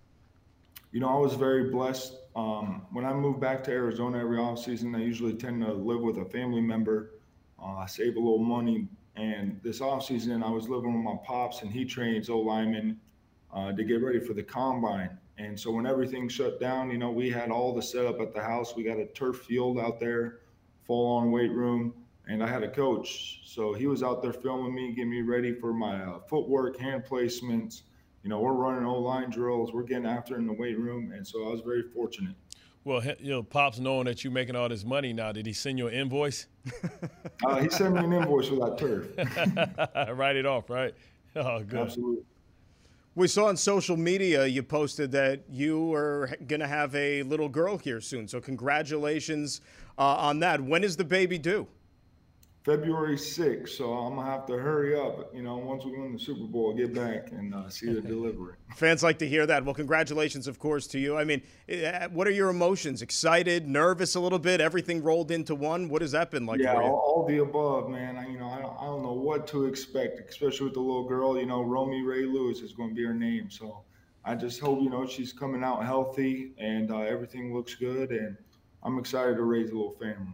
You 0.91 0.99
know, 0.99 1.10
I 1.10 1.17
was 1.17 1.34
very 1.34 1.69
blessed. 1.69 2.17
Um, 2.36 2.88
when 2.91 3.06
I 3.06 3.13
moved 3.13 3.39
back 3.39 3.63
to 3.65 3.71
Arizona 3.71 4.19
every 4.19 4.38
off 4.38 4.58
season, 4.58 4.95
I 4.95 4.99
usually 4.99 5.34
tend 5.34 5.63
to 5.63 5.73
live 5.73 6.02
with 6.02 6.17
a 6.17 6.26
family 6.26 6.62
member, 6.62 7.12
uh, 7.63 7.86
save 7.86 8.15
a 8.15 8.19
little 8.19 8.39
money. 8.39 8.88
And 9.15 9.60
this 9.63 9.82
off 9.82 10.06
season, 10.06 10.41
I 10.41 10.49
was 10.49 10.69
living 10.69 10.93
with 10.93 11.04
my 11.04 11.19
pops, 11.23 11.62
and 11.62 11.71
he 11.71 11.86
trains 11.86 12.30
O 12.30 12.39
linemen 12.39 12.99
uh, 13.54 13.73
to 13.73 13.84
get 13.84 14.02
ready 14.02 14.19
for 14.19 14.34
the 14.34 14.41
combine. 14.41 15.17
And 15.38 15.60
so 15.60 15.72
when 15.72 15.88
everything 15.88 16.30
shut 16.30 16.60
down, 16.60 16.91
you 16.91 16.98
know, 16.98 17.12
we 17.12 17.30
had 17.30 17.50
all 17.50 17.74
the 17.74 17.82
setup 17.82 18.19
at 18.22 18.34
the 18.34 18.41
house. 18.41 18.76
We 18.76 18.84
got 18.84 19.00
a 19.00 19.06
turf 19.08 19.38
field 19.38 19.80
out 19.80 20.00
there, 20.00 20.39
full 20.86 21.15
on 21.15 21.32
weight 21.32 21.52
room, 21.52 21.93
and 22.28 22.43
I 22.43 22.48
had 22.48 22.63
a 22.63 22.69
coach. 22.69 23.41
So 23.46 23.74
he 23.74 23.88
was 23.88 24.04
out 24.04 24.22
there 24.22 24.34
filming 24.34 24.76
me, 24.76 24.93
getting 24.93 25.10
me 25.10 25.22
ready 25.22 25.54
for 25.54 25.74
my 25.74 26.04
uh, 26.04 26.19
footwork, 26.19 26.80
hand 26.80 27.04
placements. 27.10 27.82
You 28.22 28.30
know, 28.30 28.39
we're 28.39 28.54
running 28.54 28.86
O 28.86 29.00
line 29.00 29.30
drills, 29.30 29.74
we're 29.74 29.84
getting 29.84 30.06
after 30.06 30.38
in 30.38 30.46
the 30.46 30.54
weight 30.54 30.80
room, 30.80 31.12
and 31.12 31.28
so 31.28 31.48
I 31.48 31.52
was 31.52 31.62
very 31.62 31.84
fortunate. 31.93 32.36
Well, 32.86 33.02
you 33.19 33.32
know, 33.32 33.43
pops 33.43 33.80
knowing 33.80 34.06
that 34.06 34.24
you're 34.24 34.34
making 34.34 34.56
all 34.56 34.67
this 34.67 34.84
money 34.84 35.13
now, 35.13 35.32
did 35.32 35.46
he 35.46 35.54
send 35.54 35.78
you 35.78 35.88
an 35.88 35.93
invoice? 35.93 36.48
uh, 37.46 37.56
he 37.62 37.69
sent 37.69 37.93
me 37.96 38.04
an 38.04 38.13
invoice 38.13 38.48
for 38.50 38.56
that 38.56 38.78
turf. 38.78 40.17
Write 40.17 40.36
it 40.36 40.46
off, 40.46 40.69
right? 40.69 40.93
Oh, 41.36 41.63
good. 41.63 41.80
Absolutely. 41.80 42.24
We 43.15 43.28
saw 43.28 43.45
on 43.45 43.58
social 43.58 43.95
media 43.95 44.47
you 44.47 44.63
posted 44.63 45.12
that 45.12 45.43
you 45.47 45.93
are 45.93 46.32
going 46.47 46.62
to 46.62 46.67
have 46.67 46.95
a 46.95 47.21
little 47.21 47.47
girl 47.47 47.78
here 47.78 48.02
soon. 48.02 48.28
So, 48.28 48.41
congratulations 48.41 49.62
uh, 49.99 50.02
on 50.02 50.39
that. 50.39 50.60
When 50.60 50.84
is 50.84 50.97
the 50.97 51.04
baby 51.04 51.38
due? 51.38 51.67
February 52.63 53.17
6th. 53.17 53.69
So 53.69 53.91
I'm 53.93 54.15
gonna 54.15 54.30
have 54.30 54.45
to 54.47 54.58
hurry 54.58 54.97
up. 54.97 55.34
You 55.36 55.43
know, 55.43 55.58
once 55.58 55.84
we 55.84 55.91
win 55.91 56.13
the 56.13 56.19
Super 56.19 56.45
Bowl, 56.45 56.73
get 56.73 56.93
back 56.93 57.32
and 57.32 57.54
uh, 57.54 57.67
see 57.69 57.91
the 57.91 58.02
delivery. 58.02 58.56
Fans 58.76 59.04
like 59.04 59.19
to 59.19 59.28
hear 59.28 59.45
that. 59.45 59.65
Well, 59.65 59.73
congratulations, 59.73 60.47
of 60.47 60.60
course, 60.60 60.88
to 60.88 60.99
you. 60.99 61.17
I 61.17 61.26
mean, 61.26 61.41
eh, 61.67 62.08
what 62.08 62.26
are 62.26 62.32
your 62.32 62.49
emotions? 62.49 63.02
Excited, 63.02 63.67
nervous, 63.67 64.15
a 64.15 64.19
little 64.19 64.39
bit, 64.39 64.62
everything 64.62 65.04
rolled 65.04 65.30
into 65.30 65.56
one. 65.56 65.89
What 65.89 66.02
has 66.02 66.12
that 66.13 66.32
been 66.32 66.45
like? 66.45 66.62
Yeah, 66.62 66.76
all, 66.76 67.04
all, 67.06 67.26
the 67.28 67.39
above, 67.39 67.89
man. 67.89 68.17
I, 68.17 68.28
you 68.28 68.39
know, 68.39 68.47
I 68.47 68.62
don't, 68.62 68.78
I 68.80 68.86
don't 68.86 69.04
know 69.04 69.13
what 69.13 69.45
to 69.47 69.65
expect, 69.65 70.21
especially 70.30 70.65
with 70.65 70.76
the 70.76 70.80
little 70.80 71.08
girl. 71.08 71.38
You 71.38 71.45
know, 71.45 71.63
Romy 71.63 72.02
Ray 72.02 72.26
Lewis 72.26 72.62
is 72.62 72.71
going 72.71 72.89
to 72.89 72.95
be 72.95 73.04
her 73.04 73.13
name. 73.13 73.49
So 73.52 73.84
I 74.23 74.36
just 74.36 74.62
hope 74.62 74.82
you 74.82 74.89
know 74.89 75.06
she's 75.06 75.34
coming 75.34 75.63
out 75.63 75.84
healthy 75.84 76.54
and 76.58 76.91
uh, 76.91 76.99
everything 76.99 77.54
looks 77.54 77.76
good, 77.76 78.12
and 78.12 78.38
I'm 78.84 78.97
excited 78.99 79.36
to 79.36 79.43
raise 79.43 79.69
a 79.71 79.73
little 79.73 79.97
family. 79.99 80.34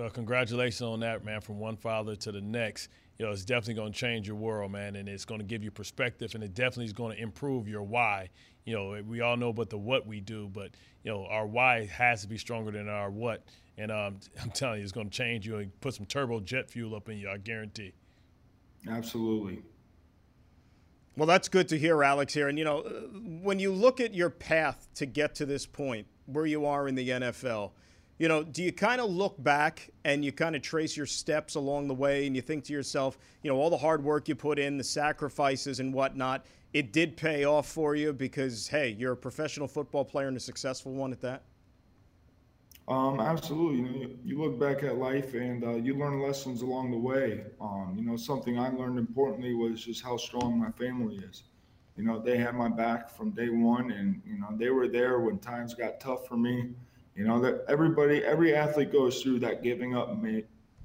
Well, 0.00 0.08
congratulations 0.08 0.80
on 0.80 1.00
that, 1.00 1.26
man, 1.26 1.42
from 1.42 1.58
one 1.58 1.76
father 1.76 2.16
to 2.16 2.32
the 2.32 2.40
next. 2.40 2.88
You 3.18 3.26
know, 3.26 3.32
it's 3.32 3.44
definitely 3.44 3.74
going 3.74 3.92
to 3.92 3.98
change 3.98 4.26
your 4.26 4.36
world, 4.36 4.72
man, 4.72 4.96
and 4.96 5.06
it's 5.06 5.26
going 5.26 5.40
to 5.40 5.46
give 5.46 5.62
you 5.62 5.70
perspective, 5.70 6.34
and 6.34 6.42
it 6.42 6.54
definitely 6.54 6.86
is 6.86 6.94
going 6.94 7.14
to 7.14 7.22
improve 7.22 7.68
your 7.68 7.82
why. 7.82 8.30
You 8.64 8.76
know, 8.76 9.02
we 9.06 9.20
all 9.20 9.36
know 9.36 9.50
about 9.50 9.68
the 9.68 9.76
what 9.76 10.06
we 10.06 10.20
do, 10.20 10.48
but 10.54 10.70
you 11.04 11.12
know, 11.12 11.26
our 11.26 11.46
why 11.46 11.84
has 11.84 12.22
to 12.22 12.28
be 12.28 12.38
stronger 12.38 12.70
than 12.70 12.88
our 12.88 13.10
what. 13.10 13.44
And 13.76 13.92
um, 13.92 14.20
I'm 14.42 14.50
telling 14.52 14.78
you, 14.78 14.84
it's 14.84 14.92
going 14.92 15.10
to 15.10 15.14
change 15.14 15.46
you 15.46 15.56
and 15.58 15.80
put 15.82 15.92
some 15.92 16.06
turbo 16.06 16.40
jet 16.40 16.70
fuel 16.70 16.94
up 16.94 17.10
in 17.10 17.18
you. 17.18 17.28
I 17.28 17.36
guarantee. 17.36 17.92
Absolutely. 18.88 19.60
Well, 21.14 21.26
that's 21.26 21.50
good 21.50 21.68
to 21.68 21.78
hear, 21.78 22.02
Alex. 22.02 22.32
Here, 22.32 22.48
and 22.48 22.56
you 22.56 22.64
know, 22.64 22.84
when 23.42 23.58
you 23.58 23.70
look 23.70 24.00
at 24.00 24.14
your 24.14 24.30
path 24.30 24.88
to 24.94 25.04
get 25.04 25.34
to 25.34 25.44
this 25.44 25.66
point, 25.66 26.06
where 26.24 26.46
you 26.46 26.64
are 26.64 26.88
in 26.88 26.94
the 26.94 27.06
NFL 27.06 27.72
you 28.20 28.28
know, 28.28 28.42
do 28.42 28.62
you 28.62 28.70
kind 28.70 29.00
of 29.00 29.08
look 29.08 29.42
back 29.42 29.88
and 30.04 30.22
you 30.22 30.30
kind 30.30 30.54
of 30.54 30.60
trace 30.60 30.94
your 30.94 31.06
steps 31.06 31.54
along 31.54 31.88
the 31.88 31.94
way 31.94 32.26
and 32.26 32.36
you 32.36 32.42
think 32.42 32.64
to 32.64 32.72
yourself, 32.74 33.16
you 33.42 33.50
know, 33.50 33.56
all 33.56 33.70
the 33.70 33.78
hard 33.78 34.04
work 34.04 34.28
you 34.28 34.34
put 34.34 34.58
in, 34.58 34.76
the 34.76 34.84
sacrifices 34.84 35.80
and 35.80 35.92
whatnot, 35.94 36.44
it 36.74 36.92
did 36.92 37.16
pay 37.16 37.44
off 37.44 37.66
for 37.66 37.96
you 37.96 38.12
because, 38.12 38.68
hey, 38.68 38.94
you're 38.98 39.12
a 39.12 39.16
professional 39.16 39.66
football 39.66 40.04
player 40.04 40.28
and 40.28 40.36
a 40.36 40.40
successful 40.40 40.92
one 40.92 41.12
at 41.12 41.22
that? 41.22 41.44
Um, 42.88 43.20
absolutely. 43.20 43.78
You, 43.78 44.06
know, 44.06 44.14
you, 44.22 44.42
look 44.42 44.60
back 44.60 44.82
at 44.82 44.98
life 44.98 45.32
and 45.32 45.64
uh, 45.64 45.76
you 45.76 45.94
learn 45.94 46.20
lessons 46.20 46.60
along 46.60 46.90
the 46.90 46.98
way. 46.98 47.44
Um, 47.58 47.94
you 47.96 48.04
know, 48.04 48.18
something 48.18 48.58
I 48.58 48.68
learned 48.68 48.98
importantly 48.98 49.54
was 49.54 49.82
just 49.82 50.04
how 50.04 50.18
strong 50.18 50.58
my 50.58 50.70
family 50.72 51.16
is. 51.16 51.44
You 51.96 52.04
know, 52.04 52.18
they 52.18 52.36
had 52.36 52.54
my 52.54 52.68
back 52.68 53.08
from 53.08 53.30
day 53.30 53.48
one, 53.48 53.90
and 53.90 54.20
you 54.26 54.38
know 54.38 54.48
they 54.56 54.70
were 54.70 54.88
there 54.88 55.20
when 55.20 55.38
times 55.38 55.74
got 55.74 56.00
tough 56.00 56.26
for 56.26 56.36
me. 56.36 56.70
You 57.14 57.24
know 57.24 57.40
that 57.40 57.64
everybody, 57.68 58.24
every 58.24 58.54
athlete 58.54 58.92
goes 58.92 59.22
through 59.22 59.40
that 59.40 59.62
giving 59.62 59.96
up, 59.96 60.16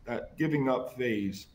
that 0.06 0.38
giving 0.38 0.70
up 0.70 0.98
phase, 0.98 1.48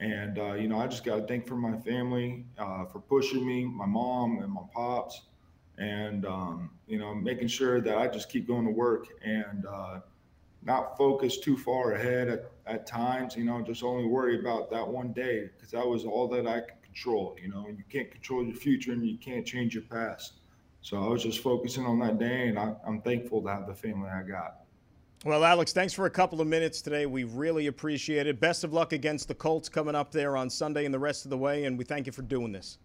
and 0.00 0.38
uh, 0.38 0.54
you 0.54 0.68
know 0.68 0.78
I 0.78 0.86
just 0.86 1.04
got 1.04 1.16
to 1.16 1.26
thank 1.26 1.46
for 1.46 1.56
my 1.56 1.76
family 1.78 2.44
uh, 2.58 2.84
for 2.86 3.00
pushing 3.00 3.46
me, 3.46 3.64
my 3.64 3.86
mom 3.86 4.38
and 4.38 4.52
my 4.52 4.62
pops 4.72 5.22
and 5.78 6.26
um, 6.26 6.70
you 6.86 6.98
know 6.98 7.14
making 7.14 7.48
sure 7.48 7.80
that 7.80 7.96
I 7.96 8.08
just 8.08 8.30
keep 8.30 8.46
going 8.46 8.64
to 8.64 8.70
work 8.70 9.06
and 9.24 9.66
uh, 9.66 10.00
not 10.62 10.96
focus 10.96 11.38
too 11.38 11.56
far 11.56 11.92
ahead 11.92 12.28
at, 12.28 12.52
at 12.66 12.86
times. 12.86 13.36
You 13.36 13.44
know, 13.44 13.60
just 13.62 13.82
only 13.82 14.06
worry 14.06 14.38
about 14.38 14.70
that 14.70 14.86
one 14.86 15.12
day 15.12 15.50
because 15.54 15.70
that 15.72 15.86
was 15.86 16.04
all 16.04 16.28
that 16.28 16.46
I 16.46 16.60
could 16.60 16.82
control. 16.82 17.36
You 17.42 17.48
know, 17.50 17.66
you 17.68 17.84
can't 17.90 18.10
control 18.10 18.44
your 18.44 18.54
future 18.56 18.92
and 18.92 19.04
you 19.06 19.18
can't 19.18 19.46
change 19.46 19.74
your 19.74 19.84
past. 19.84 20.34
So 20.82 21.02
I 21.02 21.08
was 21.08 21.22
just 21.22 21.38
focusing 21.38 21.86
on 21.86 21.98
that 22.00 22.18
day, 22.18 22.48
and 22.48 22.58
I, 22.58 22.74
I'm 22.86 23.00
thankful 23.00 23.40
to 23.42 23.48
have 23.48 23.66
the 23.68 23.74
family 23.74 24.10
I 24.10 24.22
got. 24.22 24.56
Well, 25.24 25.44
Alex, 25.44 25.72
thanks 25.72 25.92
for 25.92 26.06
a 26.06 26.10
couple 26.10 26.40
of 26.40 26.48
minutes 26.48 26.82
today. 26.82 27.06
We 27.06 27.22
really 27.22 27.68
appreciate 27.68 28.26
it. 28.26 28.40
Best 28.40 28.64
of 28.64 28.72
luck 28.72 28.92
against 28.92 29.28
the 29.28 29.34
Colts 29.34 29.68
coming 29.68 29.94
up 29.94 30.10
there 30.10 30.36
on 30.36 30.50
Sunday 30.50 30.84
and 30.84 30.92
the 30.92 30.98
rest 30.98 31.24
of 31.24 31.30
the 31.30 31.38
way, 31.38 31.64
and 31.64 31.78
we 31.78 31.84
thank 31.84 32.06
you 32.06 32.12
for 32.12 32.22
doing 32.22 32.50
this. 32.50 32.78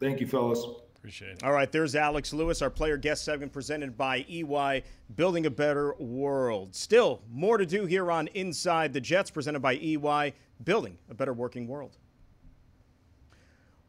Thank 0.00 0.20
you, 0.20 0.26
fellas. 0.26 0.66
Appreciate 0.96 1.30
it. 1.34 1.44
All 1.44 1.52
right, 1.52 1.70
there's 1.70 1.94
Alex 1.94 2.32
Lewis, 2.32 2.60
our 2.60 2.68
player 2.68 2.96
guest 2.96 3.24
segment 3.24 3.52
presented 3.52 3.96
by 3.96 4.26
EY, 4.28 4.82
Building 5.14 5.46
a 5.46 5.50
Better 5.50 5.94
World. 5.94 6.74
Still, 6.74 7.22
more 7.30 7.56
to 7.56 7.64
do 7.64 7.86
here 7.86 8.10
on 8.10 8.26
Inside 8.34 8.92
the 8.92 9.00
Jets, 9.00 9.30
presented 9.30 9.60
by 9.60 9.74
EY, 9.76 10.34
Building 10.64 10.98
a 11.08 11.14
Better 11.14 11.32
Working 11.32 11.68
World. 11.68 11.96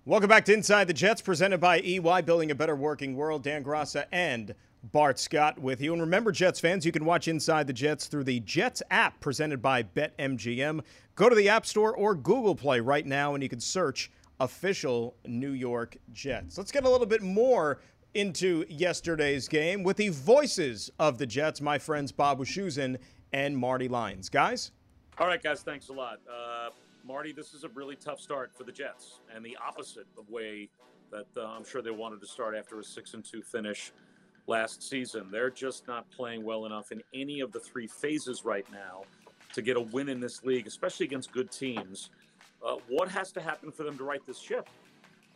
Welcome 0.04 0.30
back 0.30 0.46
to 0.46 0.54
Inside 0.54 0.88
the 0.88 0.96
Jets, 0.96 1.22
presented 1.22 1.60
by 1.60 1.80
EY, 1.80 2.24
Building 2.24 2.50
a 2.50 2.56
Better 2.56 2.76
Working 2.76 3.16
World. 3.16 3.44
Dan 3.44 3.64
Graca 3.64 4.06
and 4.12 4.56
Bart 4.84 5.20
Scott 5.20 5.60
with 5.60 5.80
you. 5.80 5.94
And 5.94 6.02
remember, 6.02 6.32
Jets 6.32 6.60
fans, 6.60 6.88
you 6.88 6.92
can 6.92 7.06
watch 7.06 7.28
Inside 7.28 7.68
the 7.68 7.74
Jets 7.74 8.08
through 8.08 8.24
the 8.24 8.40
Jets 8.40 8.82
app 8.90 9.20
presented 9.20 9.62
by 9.62 9.84
BetMGM. 9.84 10.82
Go 11.14 11.30
to 11.30 11.36
the 11.36 11.50
App 11.50 11.68
Store 11.68 11.96
or 11.96 12.16
Google 12.16 12.56
Play 12.56 12.80
right 12.80 13.06
now, 13.06 13.36
and 13.36 13.44
you 13.44 13.50
can 13.50 13.60
search 13.60 14.10
official 14.40 15.18
New 15.28 15.52
York 15.52 15.96
Jets. 16.12 16.58
Let's 16.58 16.72
get 16.72 16.84
a 16.84 16.90
little 16.90 17.06
bit 17.06 17.22
more 17.22 17.78
into 18.16 18.66
yesterday's 18.70 19.48
game 19.48 19.84
with 19.84 19.98
the 19.98 20.10
voices 20.10 20.90
of 20.98 21.20
the 21.20 21.28
Jets, 21.28 21.62
my 21.62 21.78
friends 21.78 22.12
Bob 22.12 22.40
Wischusen 22.40 22.98
and 23.34 23.56
Marty 23.56 23.88
Lyons. 23.88 24.30
Guys? 24.30 24.72
All 25.20 25.28
right, 25.28 25.44
guys, 25.44 25.62
thanks 25.62 25.90
a 25.90 25.94
lot. 25.94 26.22
Uh, 26.28 26.70
Marty, 27.04 27.32
this 27.32 27.54
is 27.54 27.64
a 27.64 27.70
really 27.70 27.96
tough 27.96 28.20
start 28.20 28.52
for 28.56 28.64
the 28.64 28.72
Jets 28.72 29.22
and 29.34 29.44
the 29.44 29.58
opposite 29.66 30.06
of 30.18 30.30
way 30.30 30.70
that 31.12 31.26
uh, 31.36 31.46
I'm 31.46 31.66
sure 31.66 31.82
they 31.82 31.92
wanted 31.92 32.22
to 32.22 32.28
start 32.28 32.56
after 32.56 32.80
a 32.80 32.84
6 32.84 33.14
and 33.14 33.26
2 33.26 33.42
finish 33.42 33.92
last 34.48 34.88
season. 34.88 35.28
They're 35.32 35.50
just 35.50 35.88
not 35.88 36.10
playing 36.12 36.44
well 36.44 36.66
enough 36.66 36.92
in 36.92 37.02
any 37.14 37.40
of 37.42 37.52
the 37.52 37.60
three 37.60 37.88
phases 37.88 38.46
right 38.46 38.66
now 38.72 39.04
to 39.54 39.62
get 39.62 39.78
a 39.78 39.82
win 39.82 40.10
in 40.10 40.20
this 40.20 40.44
league, 40.44 40.68
especially 40.68 41.06
against 41.06 41.32
good 41.32 41.52
teams. 41.52 42.10
Uh, 42.66 42.76
what 42.88 43.10
has 43.10 43.32
to 43.34 43.42
happen 43.42 43.72
for 43.72 43.84
them 43.84 43.98
to 43.98 44.04
right 44.04 44.26
this 44.26 44.40
ship? 44.40 44.70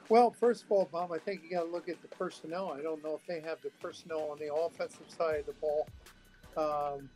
Well, 0.07 0.31
first 0.31 0.63
of 0.63 0.71
all, 0.71 0.87
Bob, 0.91 1.11
I 1.11 1.17
think 1.17 1.41
you 1.43 1.49
got 1.49 1.63
to 1.63 1.71
look 1.71 1.89
at 1.89 1.99
the 2.01 2.07
personnel. 2.09 2.71
I 2.77 2.81
don't 2.81 3.03
know 3.03 3.15
if 3.15 3.25
they 3.25 3.41
have 3.41 3.59
the 3.61 3.71
personnel 3.81 4.29
on 4.31 4.37
the 4.37 4.53
offensive 4.53 5.09
side 5.09 5.39
of 5.39 5.45
the 5.47 5.53
ball 5.53 5.87
um, 6.57 7.09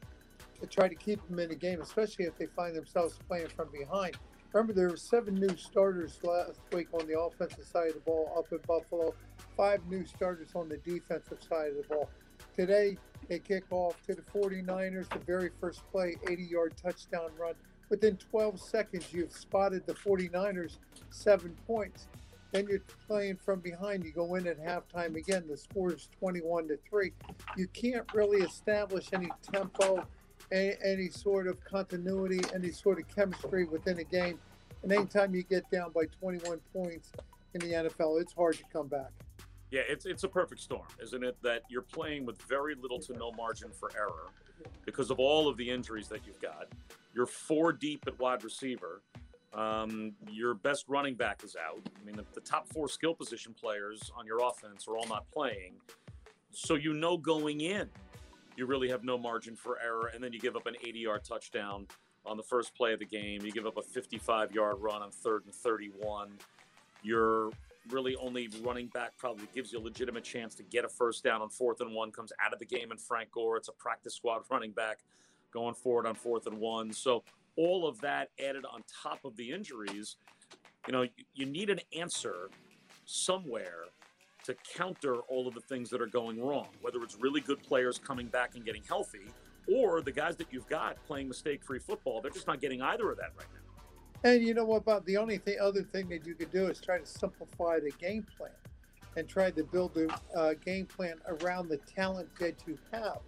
to 0.60 0.66
try 0.66 0.88
to 0.88 0.95
keep 0.95 1.26
them 1.30 1.38
in 1.38 1.50
the 1.50 1.56
game, 1.56 1.82
especially 1.82 2.26
if 2.26 2.36
they 2.38 2.47
find 2.47 2.76
themselves 2.76 3.20
playing 3.28 3.47
from 3.50 3.70
behind. 3.72 4.18
Remember, 4.54 4.74
there 4.74 4.89
were 4.89 4.97
seven 4.97 5.36
new 5.36 5.56
starters 5.58 6.18
last 6.24 6.60
week 6.74 6.88
on 6.93 7.06
the 7.08 7.20
offensive 7.20 7.66
side 7.66 7.89
of 7.89 7.93
the 7.95 8.00
ball 8.02 8.34
up 8.38 8.52
in 8.52 8.60
Buffalo, 8.68 9.14
five 9.56 9.86
new 9.88 10.06
starters 10.06 10.50
on 10.56 10.70
the 10.70 10.78
defensive 10.78 11.38
side 11.47 11.70
of 11.70 11.78
the 11.78 11.84
ball. 11.88 12.10
Today, 12.56 12.97
they 13.28 13.39
kick 13.39 13.66
off 13.72 14.02
to 14.08 14.16
the 14.16 14.24
49ers, 14.24 15.08
the 15.10 15.20
very 15.20 15.52
first 15.62 15.82
play, 15.91 16.16
80 16.28 16.43
yard 16.43 16.74
touchdown 16.82 17.30
run 17.39 17.54
Within 17.89 18.18
12 18.18 18.62
seconds, 18.62 19.08
you've 19.12 19.32
spotted 19.32 19.86
the 19.88 19.93
49ers 19.93 20.78
seven 21.10 21.56
points. 21.66 22.08
Then 22.52 22.68
you're 22.68 22.82
playing 23.08 23.38
from 23.38 23.60
behind. 23.60 24.04
You 24.04 24.12
go 24.12 24.36
in 24.36 24.47
at 24.47 24.64
halftime 24.64 25.16
again. 25.16 25.45
The 25.47 25.58
score 25.58 25.93
is 25.93 26.08
21 26.20 26.68
to 26.68 26.80
3. 26.89 27.12
You 27.58 27.68
can't 27.68 28.06
really 28.14 28.41
establish 28.43 29.08
any 29.14 29.30
tempo, 29.52 30.06
any, 30.52 30.74
any 30.84 31.10
sort 31.10 31.47
of 31.47 31.64
continuity, 31.64 32.41
any 32.54 32.72
sort 32.72 33.00
of 33.00 33.08
chemistry 33.14 33.66
within 33.66 34.00
a 34.00 34.04
game. 34.04 34.39
And 34.84 34.91
anytime 34.91 35.34
you 35.36 35.43
get 35.43 35.70
down 35.70 35.91
by 35.91 36.06
21 36.20 36.60
points 36.74 37.12
in 37.54 37.62
the 37.62 37.68
NFL, 37.68 38.22
it's 38.22 38.34
hard 38.34 38.56
to 38.58 38.64
come 38.72 38.88
back. 38.88 39.12
Yeah, 39.72 39.82
it's 39.88 40.08
it's 40.08 40.24
a 40.24 40.28
perfect 40.28 40.62
storm, 40.62 40.88
isn't 41.02 41.24
it? 41.24 41.38
That 41.43 41.62
you're 41.70 41.84
playing 41.84 42.26
with 42.26 42.41
very 42.43 42.74
little 42.74 43.00
to 43.02 43.14
no 43.14 43.32
margin 43.34 43.70
for 43.72 43.91
error 43.95 44.32
because 44.86 45.12
of 45.12 45.20
all 45.20 45.47
of 45.47 45.58
the 45.58 45.70
injuries 45.70 46.08
that 46.08 46.22
you've 46.26 46.41
got. 46.41 46.68
You're 47.14 47.28
four 47.28 47.72
deep 47.72 48.04
at 48.08 48.18
wide 48.20 48.43
receiver. 48.43 49.02
Um, 49.54 50.14
your 50.30 50.54
best 50.54 50.86
running 50.88 51.16
back 51.16 51.43
is 51.43 51.56
out. 51.56 51.82
I 52.00 52.06
mean, 52.06 52.16
the, 52.16 52.26
the, 52.34 52.41
top 52.41 52.68
four 52.72 52.88
skill 52.88 53.16
position 53.16 53.56
players 53.60 54.12
on 54.16 54.28
your 54.28 54.47
offense 54.47 54.88
are 54.88 54.95
all 54.95 55.08
not 55.08 55.26
playing. 55.32 55.74
So 56.52 56.76
you 56.76 56.93
know 56.93 57.18
going 57.18 57.62
in, 57.62 57.89
you 58.60 58.66
really 58.66 58.89
have 58.89 59.05
no 59.05 59.18
margin 59.18 59.55
for 59.55 59.80
error. 59.82 60.12
And 60.14 60.22
then 60.22 60.34
you 60.34 60.39
give 60.39 60.55
up 60.55 60.68
an 60.68 60.76
80 60.84 60.99
yard 60.99 61.24
touchdown 61.24 61.88
on 62.26 62.36
the 62.36 62.43
first 62.43 62.76
play 62.76 62.91
of 62.91 62.99
the 62.99 63.05
game. 63.05 63.41
You 63.43 63.51
give 63.51 63.66
up 63.66 63.78
a 63.78 63.82
55 63.82 64.51
yard 64.51 64.76
run 64.80 65.01
on 65.01 65.12
third 65.12 65.45
and 65.45 65.55
31. 65.55 66.32
You're 67.01 67.51
really 67.89 68.16
only 68.18 68.49
running 68.62 68.88
back 68.88 69.18
probably 69.18 69.47
gives 69.55 69.72
you 69.72 69.80
a 69.80 69.82
legitimate 69.82 70.24
chance 70.24 70.53
to 70.53 70.64
get 70.64 70.84
a 70.84 70.89
first 70.89 71.24
down 71.24 71.41
on 71.41 71.49
fourth 71.49 71.80
and 71.82 71.95
one 71.95 72.12
comes 72.12 72.32
out 72.45 72.53
of 72.53 72.60
the 72.60 72.66
game 72.66 72.91
and 72.91 72.99
Frank 72.99 73.32
Gore. 73.32 73.55
It's 73.55 73.70
a 73.70 73.74
practice 73.74 74.16
squad 74.16 74.41
running 74.51 74.72
back 74.72 74.99
going 75.51 75.74
forward 75.74 76.05
on 76.05 76.14
fourth 76.14 76.45
and 76.45 76.60
one. 76.60 76.91
So 76.91 77.24
all 77.55 77.88
of 77.88 77.99
that 78.01 78.30
added 78.39 78.66
on 78.72 78.84
top 79.03 79.24
of 79.24 79.36
the 79.38 79.51
injuries, 79.51 80.18
you 80.86 80.91
know, 80.91 81.03
you, 81.03 81.10
you 81.34 81.45
need 81.45 81.70
an 81.70 81.80
answer 81.97 82.49
somewhere 83.05 83.86
to 84.50 84.56
counter 84.76 85.18
all 85.30 85.47
of 85.47 85.54
the 85.54 85.62
things 85.62 85.89
that 85.91 86.02
are 86.02 86.08
going 86.08 86.41
wrong, 86.43 86.68
whether 86.82 87.02
it's 87.04 87.16
really 87.20 87.39
good 87.41 87.62
players 87.62 88.00
coming 88.00 88.28
back 88.28 88.56
and 88.56 88.66
getting 88.66 88.84
healthy, 88.84 89.28
or 89.72 90.02
the 90.02 90.12
guys 90.12 90.36
that 90.36 90.47
you've 90.52 90.68
got 90.68 90.97
playing 91.06 91.28
mistake-free 91.28 91.80
football. 91.80 92.20
They're 92.22 92.32
just 92.32 92.47
not 92.47 92.60
getting 92.60 92.82
either 92.82 93.12
of 93.12 93.18
that 93.18 93.32
right 93.38 93.47
now. 93.54 94.32
And 94.32 94.43
you 94.43 94.54
know 94.54 94.66
what, 94.66 94.86
Bob? 94.86 95.06
The 95.06 95.18
only 95.18 95.38
thing, 95.38 95.58
other 95.62 95.84
thing 95.84 96.10
that 96.10 96.26
you 96.26 96.34
could 96.34 96.52
do 96.52 96.68
is 96.68 96.82
try 96.82 96.97
to 96.97 97.06
simplify 97.06 97.80
the 97.80 97.91
game 97.91 98.26
plan 98.38 98.52
and 99.16 99.28
try 99.28 99.52
to 99.52 99.64
build 99.64 99.95
a 99.97 100.38
uh, 100.38 100.54
game 100.66 100.88
plan 100.88 101.16
around 101.28 101.70
the 101.70 101.78
talent 101.78 102.28
that 102.39 102.56
you 102.68 102.78
have. 102.91 103.20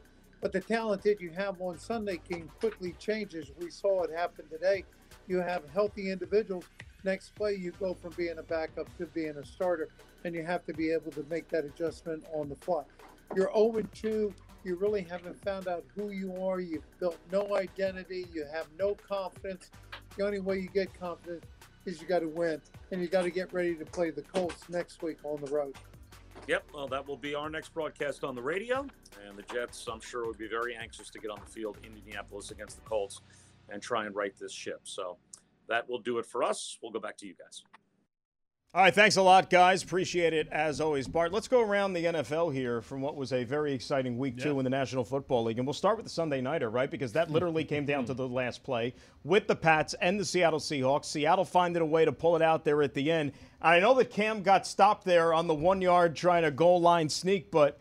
But 0.42 0.52
the 0.52 0.60
talent 0.60 1.04
that 1.04 1.22
you 1.22 1.30
have 1.32 1.62
on 1.62 1.78
Sunday 1.78 2.20
can 2.28 2.48
quickly 2.60 2.96
change 3.00 3.36
as 3.36 3.52
we 3.60 3.70
saw 3.70 4.04
it 4.04 4.12
happen 4.12 4.46
today. 4.50 4.84
You 5.28 5.38
have 5.38 5.64
healthy 5.72 6.10
individuals. 6.10 6.66
Next 7.04 7.34
play, 7.36 7.56
you 7.56 7.72
go 7.80 7.94
from 7.94 8.14
being 8.18 8.38
a 8.38 8.44
backup 8.44 8.96
to 8.98 9.06
being 9.08 9.38
a 9.38 9.46
starter, 9.46 9.90
and 10.24 10.36
you 10.36 10.44
have 10.44 10.66
to 10.66 10.74
be 10.74 10.92
able 10.92 11.12
to 11.12 11.26
make 11.30 11.50
that 11.50 11.66
adjustment 11.66 12.24
on 12.34 12.50
the 12.50 12.56
fly. 12.58 12.84
You're 13.36 13.52
0 13.54 13.82
2. 13.94 14.34
You 14.64 14.76
really 14.76 15.02
haven't 15.02 15.44
found 15.44 15.68
out 15.68 15.84
who 15.96 16.12
you 16.12 16.36
are. 16.44 16.60
You've 16.60 16.84
built 17.00 17.18
no 17.32 17.56
identity. 17.56 18.28
You 18.32 18.46
have 18.54 18.68
no 18.78 18.96
confidence. 18.96 19.72
The 20.16 20.26
only 20.26 20.40
way 20.40 20.60
you 20.60 20.70
get 20.70 20.94
confidence 21.00 21.46
is 21.86 22.00
you 22.00 22.08
got 22.08 22.20
to 22.20 22.28
win, 22.28 22.62
and 22.92 23.02
you 23.02 23.08
got 23.08 23.24
to 23.24 23.32
get 23.32 23.52
ready 23.54 23.74
to 23.76 23.86
play 23.86 24.12
the 24.12 24.22
Colts 24.22 24.70
next 24.70 25.02
week 25.02 25.18
on 25.24 25.42
the 25.44 25.50
road. 25.50 25.76
Yep, 26.48 26.66
well, 26.74 26.88
that 26.88 27.08
will 27.08 27.18
be 27.18 27.34
our 27.34 27.50
next 27.50 27.74
broadcast 27.74 28.24
on 28.24 28.36
the 28.36 28.42
radio. 28.42 28.86
And 29.28 29.38
the 29.38 29.44
Jets, 29.44 29.88
I'm 29.92 30.02
sure, 30.02 30.26
would 30.28 30.38
be 30.38 30.48
very 30.48 30.76
anxious 30.76 31.10
to 31.12 31.20
get 31.20 31.32
on 31.32 31.40
the 31.44 31.52
field 31.52 31.78
in 31.84 31.94
Indianapolis 31.94 32.52
against 32.52 32.76
the 32.76 32.84
Colts 32.84 33.22
and 33.70 33.82
try 33.82 34.06
and 34.06 34.16
right 34.16 34.34
this 34.40 34.52
ship. 34.52 34.82
So 34.84 35.18
that 35.72 35.90
will 35.90 36.00
do 36.00 36.18
it 36.18 36.26
for 36.26 36.44
us. 36.44 36.78
We'll 36.82 36.92
go 36.92 37.00
back 37.00 37.18
to 37.18 37.28
you 37.28 37.34
guys. 37.34 37.64
All 38.74 38.82
right, 38.82 38.96
thanks 38.96 39.18
a 39.18 39.22
lot, 39.22 39.50
guys. 39.50 39.84
Appreciate 39.84 40.32
it 40.32 40.48
as 40.50 40.80
always. 40.80 41.06
Bart, 41.06 41.34
let's 41.34 41.50
go 41.50 41.60
around 41.60 41.92
the 41.92 42.06
NFL 42.06 42.54
here 42.54 42.82
from 42.82 43.02
what 43.02 43.18
was 43.18 43.34
a 43.34 43.44
very 43.44 43.74
exciting 43.74 44.18
week 44.18 44.38
two 44.38 44.60
in 44.60 44.64
the 44.64 44.70
National 44.70 45.04
Football 45.04 45.44
League. 45.44 45.58
And 45.58 45.68
we'll 45.68 45.74
start 45.74 45.98
with 45.98 46.06
the 46.06 46.10
Sunday 46.10 46.40
Nighter, 46.40 46.70
right? 46.70 46.90
Because 46.90 47.12
that 47.12 47.30
literally 47.30 47.66
came 47.66 47.86
down 47.86 48.06
to 48.06 48.14
the 48.14 48.26
last 48.26 48.64
play 48.64 48.94
with 49.26 49.46
the 49.46 49.58
Pats 49.58 49.94
and 49.96 50.18
the 50.18 50.24
Seattle 50.24 50.60
Seahawks. 50.60 51.04
Seattle 51.04 51.44
finding 51.44 51.82
a 51.82 51.86
way 51.86 52.06
to 52.06 52.14
pull 52.14 52.38
it 52.38 52.42
out 52.42 52.64
there 52.64 52.82
at 52.82 52.94
the 52.94 53.12
end. 53.12 53.34
I 53.62 53.82
know 53.82 53.94
that 53.96 54.10
Cam 54.10 54.42
got 54.42 54.66
stopped 54.66 55.04
there 55.04 55.34
on 55.34 55.48
the 55.48 55.54
one 55.54 55.82
yard 55.82 56.16
trying 56.16 56.44
to 56.44 56.52
goal 56.52 56.80
line 56.80 57.10
sneak, 57.10 57.52
but 57.52 57.78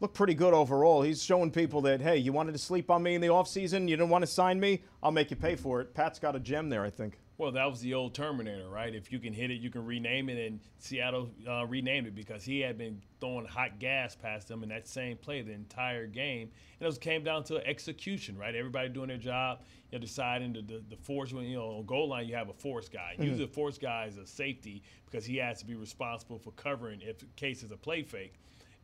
looked 0.00 0.14
pretty 0.14 0.34
good 0.34 0.54
overall. 0.54 1.02
He's 1.02 1.22
showing 1.22 1.50
people 1.50 1.82
that, 1.82 2.00
hey, 2.00 2.16
you 2.16 2.32
wanted 2.32 2.52
to 2.52 2.58
sleep 2.58 2.90
on 2.90 3.02
me 3.02 3.14
in 3.14 3.20
the 3.20 3.28
offseason, 3.28 3.82
you 3.88 3.96
didn't 3.96 4.08
want 4.08 4.22
to 4.22 4.26
sign 4.26 4.58
me, 4.58 4.82
I'll 5.02 5.12
make 5.12 5.30
you 5.30 5.36
pay 5.36 5.54
for 5.54 5.82
it. 5.82 5.92
Pat's 5.92 6.18
got 6.18 6.34
a 6.34 6.40
gem 6.40 6.70
there, 6.70 6.82
I 6.82 6.88
think. 6.88 7.18
Well, 7.40 7.52
that 7.52 7.70
was 7.70 7.80
the 7.80 7.94
old 7.94 8.12
Terminator, 8.14 8.68
right? 8.68 8.94
If 8.94 9.10
you 9.10 9.18
can 9.18 9.32
hit 9.32 9.50
it, 9.50 9.62
you 9.62 9.70
can 9.70 9.86
rename 9.86 10.28
it, 10.28 10.36
and 10.46 10.60
Seattle 10.78 11.30
uh, 11.48 11.64
renamed 11.64 12.06
it 12.06 12.14
because 12.14 12.44
he 12.44 12.60
had 12.60 12.76
been 12.76 13.00
throwing 13.18 13.46
hot 13.46 13.78
gas 13.78 14.14
past 14.14 14.48
them 14.48 14.62
in 14.62 14.68
that 14.68 14.86
same 14.86 15.16
play 15.16 15.40
the 15.40 15.52
entire 15.52 16.06
game, 16.06 16.42
and 16.42 16.82
it 16.82 16.84
was 16.84 16.98
came 16.98 17.24
down 17.24 17.42
to 17.44 17.66
execution, 17.66 18.36
right? 18.36 18.54
Everybody 18.54 18.90
doing 18.90 19.08
their 19.08 19.16
job, 19.16 19.62
you 19.90 19.98
know, 19.98 20.02
deciding 20.02 20.52
the, 20.52 20.60
the, 20.60 20.82
the 20.90 20.96
force 20.96 21.32
when 21.32 21.44
you 21.44 21.56
know 21.56 21.78
on 21.78 21.86
goal 21.86 22.10
line 22.10 22.28
you 22.28 22.34
have 22.34 22.50
a 22.50 22.52
force 22.52 22.90
guy. 22.90 23.12
Mm-hmm. 23.14 23.22
Usually, 23.22 23.46
the 23.46 23.52
force 23.52 23.78
guy 23.78 24.04
is 24.04 24.18
a 24.18 24.26
safety 24.26 24.82
because 25.06 25.24
he 25.24 25.38
has 25.38 25.60
to 25.60 25.64
be 25.64 25.76
responsible 25.76 26.38
for 26.38 26.50
covering 26.50 27.00
if 27.00 27.24
case 27.36 27.62
is 27.62 27.70
a 27.70 27.76
play 27.78 28.02
fake, 28.02 28.34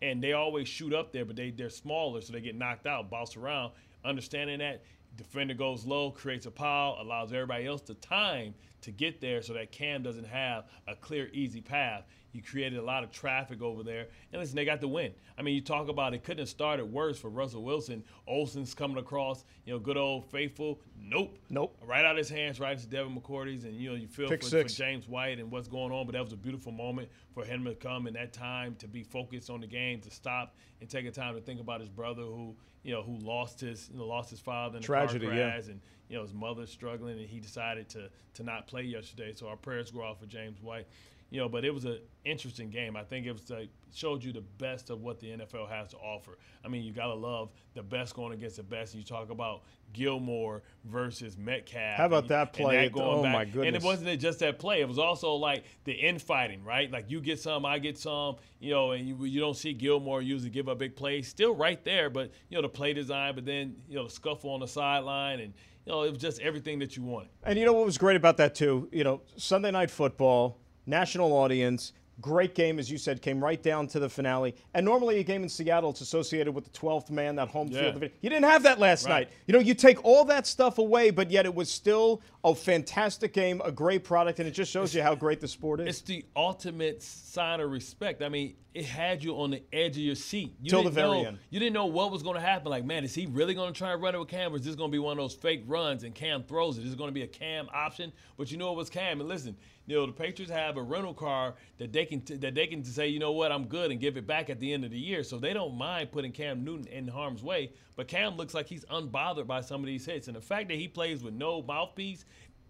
and 0.01 0.23
they 0.23 0.33
always 0.33 0.67
shoot 0.67 0.95
up 0.95 1.13
there, 1.13 1.27
but 1.27 1.37
they 1.37 1.51
they're 1.51 1.69
smaller, 1.69 2.23
so 2.23 2.33
they 2.33 2.41
get 2.41 2.57
knocked 2.57 2.87
out, 2.87 3.11
bounce 3.11 3.37
around. 3.37 3.73
Understanding 4.03 4.61
that 4.61 4.83
defender 5.17 5.55
goes 5.55 5.85
low, 5.85 6.11
creates 6.11 6.47
a 6.47 6.51
pile, 6.51 6.97
allows 7.01 7.33
everybody 7.33 7.67
else 7.67 7.83
the 7.83 7.95
time 7.95 8.55
to 8.83 8.91
get 8.91 9.21
there 9.21 9.43
so 9.43 9.53
that 9.55 9.73
Cam 9.73 10.03
doesn't 10.03 10.27
have 10.27 10.65
a 10.87 10.95
clear, 10.95 11.29
easy 11.33 11.61
path. 11.61 12.05
You 12.37 12.43
created 12.43 12.79
a 12.79 12.83
lot 12.83 13.03
of 13.03 13.11
traffic 13.11 13.63
over 13.63 13.83
there. 13.83 14.09
And 14.31 14.43
listen, 14.43 14.57
they 14.57 14.67
got 14.67 14.83
the 14.83 14.89
win. 14.89 15.15
I 15.39 15.43
mean, 15.43 15.55
you 15.55 15.63
talk 15.63 15.89
about 15.89 16.13
it 16.13 16.23
couldn't 16.23 16.41
have 16.41 16.51
started 16.51 16.85
worse 16.85 17.19
for 17.19 17.31
Russell 17.31 17.63
Wilson. 17.63 18.05
Olsen's 18.27 18.75
coming 18.75 18.99
across, 18.99 19.45
you 19.65 19.73
know, 19.73 19.79
good 19.79 19.97
old 19.97 20.27
faithful. 20.31 20.79
Nope. 21.01 21.39
Nope. 21.49 21.79
Right 21.83 22.05
out 22.05 22.11
of 22.11 22.19
his 22.19 22.29
hands, 22.29 22.61
right 22.61 22.79
to 22.79 22.87
Devin 22.87 23.19
McCourty's. 23.19 23.65
And, 23.65 23.75
you 23.75 23.89
know, 23.89 23.95
you 23.95 24.07
feel 24.07 24.29
for, 24.29 24.37
for, 24.37 24.65
James 24.65 25.09
White 25.09 25.39
and 25.39 25.51
what's 25.51 25.67
going 25.67 25.93
on. 25.93 26.05
But 26.05 26.13
that 26.13 26.23
was 26.23 26.35
a 26.35 26.37
beautiful 26.37 26.73
moment 26.73 27.09
for 27.33 27.43
him 27.43 27.65
to 27.65 27.75
come 27.75 28.07
in 28.07 28.13
that 28.15 28.35
time 28.35 28.77
to 28.81 28.87
be 28.87 29.03
focused 29.03 29.49
on 29.49 29.63
the 29.63 29.67
game, 29.67 30.03
to 30.03 30.11
stop 30.11 30.55
and 30.83 30.91
take 30.91 31.07
a 31.07 31.11
time 31.11 31.37
to 31.37 31.41
think 31.41 31.59
about 31.59 31.81
his 31.81 31.89
brother 31.89 32.23
who, 32.23 32.55
you 32.83 32.93
know, 32.93 33.03
who 33.03 33.17
lost 33.17 33.61
his, 33.61 33.89
you 33.91 33.99
know, 33.99 34.07
lost 34.07 34.29
his 34.29 34.41
father 34.41 34.77
in 34.77 34.83
a 34.83 34.87
Tragedy, 34.87 35.25
car 35.25 35.35
crash. 35.35 35.65
Yeah. 35.65 35.71
And, 35.71 35.81
you 36.11 36.17
know, 36.17 36.23
his 36.23 36.35
mother's 36.35 36.71
struggling 36.71 37.19
and 37.19 37.27
he 37.27 37.41
decided 37.41 37.89
to, 37.91 38.11
to 38.35 38.43
not 38.43 38.67
play 38.67 38.83
yesterday. 38.83 39.33
So 39.35 39.49
our 39.49 39.57
prayers 39.57 39.91
go 39.91 40.05
out 40.05 40.21
for 40.21 40.27
James 40.27 40.61
White 40.61 40.87
you 41.31 41.41
know, 41.41 41.49
but 41.49 41.65
it 41.65 41.75
was 41.75 41.85
an 41.85 41.99
interesting 42.25 42.71
game. 42.71 42.97
I 42.97 43.03
think 43.03 43.27
it 43.27 43.33
was 43.33 43.51
like, 43.51 43.71
showed 43.93 44.23
you 44.23 44.33
the 44.33 44.45
best 44.59 44.91
of 44.91 45.01
what 45.01 45.19
the 45.19 45.29
NFL 45.29 45.69
has 45.69 45.91
to 45.91 45.97
offer. 45.97 46.39
I 46.65 46.69
mean, 46.69 46.85
you 46.85 46.93
gotta 46.93 47.15
love 47.15 47.51
the 47.75 47.83
best 47.83 48.15
going 48.15 48.33
against 48.33 48.57
the 48.57 48.63
best. 48.63 48.95
You 48.95 49.03
talk 49.03 49.31
about 49.31 49.63
Gilmore 49.93 50.63
versus 50.85 51.37
Metcalf. 51.39 51.97
How 51.97 52.07
about 52.07 52.29
that 52.29 52.53
play? 52.53 52.89
That 52.89 53.01
oh 53.01 53.23
back. 53.23 53.33
my 53.33 53.45
goodness! 53.45 53.67
And 53.67 53.77
it 53.77 53.83
wasn't 53.83 54.21
just 54.21 54.41
that 54.41 54.59
play. 54.59 54.81
It 54.81 54.89
was 54.89 54.99
also 54.99 55.35
like 55.35 55.65
the 55.85 55.93
infighting, 55.93 56.63
right? 56.63 56.91
Like 56.91 57.11
you 57.11 57.21
get 57.21 57.41
some, 57.41 57.65
I 57.65 57.79
get 57.79 57.99
some. 57.99 58.37
You 58.61 58.73
know, 58.73 58.93
and 58.93 59.07
you, 59.09 59.25
you 59.25 59.41
don't 59.41 59.57
see 59.57 59.73
Gilmore 59.73 60.23
usually 60.23 60.51
give 60.51 60.69
a 60.69 60.75
big 60.75 60.95
play. 60.95 61.23
Still 61.23 61.55
right 61.55 61.83
there, 61.85 62.11
but 62.11 62.31
you 62.49 62.57
know 62.57 62.63
the 62.63 62.69
play 62.69 62.93
design. 62.93 63.35
But 63.35 63.47
then 63.47 63.77
you 63.89 63.97
know 63.97 64.05
the 64.05 64.11
scuffle 64.11 64.51
on 64.51 64.61
the 64.61 64.69
sideline 64.69 65.41
and. 65.41 65.55
You 65.85 65.93
know, 65.93 66.03
it 66.03 66.11
was 66.11 66.19
just 66.19 66.41
everything 66.41 66.81
that 66.81 66.97
you 66.97 67.05
wanted. 67.05 67.29
And 67.45 67.57
you 67.57 67.65
know 67.65 67.73
what 67.73 67.87
was 67.87 67.97
great 67.97 68.17
about 68.17 68.39
that 68.39 68.57
too? 68.57 68.89
You 68.91 69.05
know, 69.05 69.21
Sunday 69.37 69.71
night 69.71 69.89
football, 69.89 70.59
national 70.87 71.33
audience. 71.33 71.93
Great 72.19 72.55
game, 72.55 72.79
as 72.79 72.91
you 72.91 72.97
said, 72.97 73.21
came 73.21 73.45
right 73.45 73.63
down 73.63 73.87
to 73.89 73.99
the 73.99 74.09
finale. 74.09 74.55
And 74.73 74.87
normally, 74.87 75.19
a 75.19 75.23
game 75.23 75.43
in 75.43 75.51
Seattle, 75.51 75.91
it's 75.91 76.01
associated 76.01 76.55
with 76.55 76.65
the 76.65 76.71
12th 76.71 77.11
man, 77.11 77.37
that 77.37 77.49
home 77.49 77.69
Yeah. 77.69 77.93
field. 77.93 78.11
You 78.23 78.31
didn't 78.31 78.47
have 78.47 78.63
that 78.63 78.79
last 78.79 79.05
Right. 79.05 79.27
night. 79.27 79.29
You 79.47 79.53
know, 79.53 79.59
you 79.59 79.75
take 79.75 80.03
all 80.03 80.25
that 80.25 80.47
stuff 80.47 80.79
away, 80.79 81.11
but 81.11 81.31
yet 81.31 81.45
it 81.45 81.55
was 81.55 81.69
still 81.71 82.23
a 82.43 82.55
fantastic 82.55 83.35
game, 83.35 83.61
a 83.67 83.71
great 83.71 84.03
product, 84.03 84.39
and 84.39 84.49
it 84.49 84.53
just 84.53 84.73
shows 84.73 84.95
you 84.95 85.03
how 85.03 85.15
great 85.15 85.41
the 85.41 85.49
sport 85.49 85.81
is. 85.81 85.89
It's 85.89 86.01
the 86.01 86.25
ultimate 86.35 87.03
sign 87.03 87.61
of 87.61 87.71
respect. 87.71 88.23
I 88.23 88.31
mean, 88.31 88.55
it 88.73 88.85
had 88.87 89.23
you 89.23 89.35
on 89.39 89.51
the 89.51 89.63
edge 89.71 89.93
of 89.97 90.03
your 90.03 90.15
seat. 90.15 90.55
You 90.63 90.71
Till 90.71 90.85
the 90.85 90.91
very 90.91 91.09
know, 91.23 91.29
end. 91.29 91.39
You 91.51 91.59
didn't 91.61 91.75
know 91.75 91.87
what 91.87 92.11
was 92.11 92.23
going 92.23 92.37
to 92.37 92.41
happen. 92.41 92.71
Like, 92.71 92.85
man, 92.87 93.05
is 93.05 93.15
he 93.15 93.27
really 93.27 93.53
going 93.53 93.73
to 93.73 93.77
try 93.77 93.93
and 93.93 94.01
run 94.03 94.15
it 94.15 94.19
with 94.19 94.29
Cam, 94.29 94.55
or 94.55 94.57
is 94.57 94.63
this 94.63 94.75
going 94.75 94.91
to 94.91 94.93
be 94.93 94.99
one 94.99 95.13
of 95.13 95.23
those 95.23 95.35
fake 95.35 95.65
runs 95.67 96.03
and 96.03 96.15
Cam 96.15 96.45
throws 96.45 96.79
it? 96.79 96.85
Is 96.87 96.93
it 96.95 96.99
going 96.99 97.09
to 97.09 97.15
be 97.15 97.23
a 97.23 97.27
Cam 97.27 97.69
option? 97.75 98.11
But 98.39 98.51
you 98.51 98.57
know 98.57 98.73
it 98.73 98.77
was 98.77 98.89
Cam. 98.89 99.21
And 99.21 99.29
listen, 99.29 99.57
you 99.87 99.97
know 99.97 100.07
the 100.07 100.13
Patriots 100.13 100.53
have 100.53 100.77
a 100.77 100.83
rental 100.83 101.15
car 101.15 101.55
that 101.79 101.93
they 101.93 102.05
can 102.05 102.23
that 102.41 102.55
they 102.55 102.67
can 102.67 102.85
say, 102.85 103.09
you 103.09 103.19
know 103.19 103.33
what, 103.33 103.53
I'm 103.53 103.67
good, 103.67 103.91
and 103.91 104.01
give 104.01 104.17
it 104.17 104.27
back 104.27 104.51
at 104.51 104.59
the 104.59 104.73
end 104.73 104.85
of 104.85 104.91
the 104.91 104.99
year. 104.99 105.23
So 105.23 105.39
they 105.39 105.53
don't 105.53 105.77
mind 105.77 106.13
putting 106.13 106.33
Cam 106.33 106.65
Newton 106.65 106.87
in 106.89 107.09
harm's 107.09 107.43
way. 107.43 107.73
But 107.95 108.09
Cam 108.09 108.37
looks 108.37 108.53
like 108.53 108.67
he's 108.67 108.85
unbothered 108.87 109.47
by 109.47 109.61
some 109.61 109.81
of 109.81 109.87
these 109.87 110.05
hits, 110.05 110.29
and 110.29 110.37
the 110.37 110.41
fact 110.41 110.69
that 110.69 110.77
he 110.77 110.89
plays 110.89 111.23
with 111.23 111.35
no 111.35 111.63
mouthpiece 111.63 112.25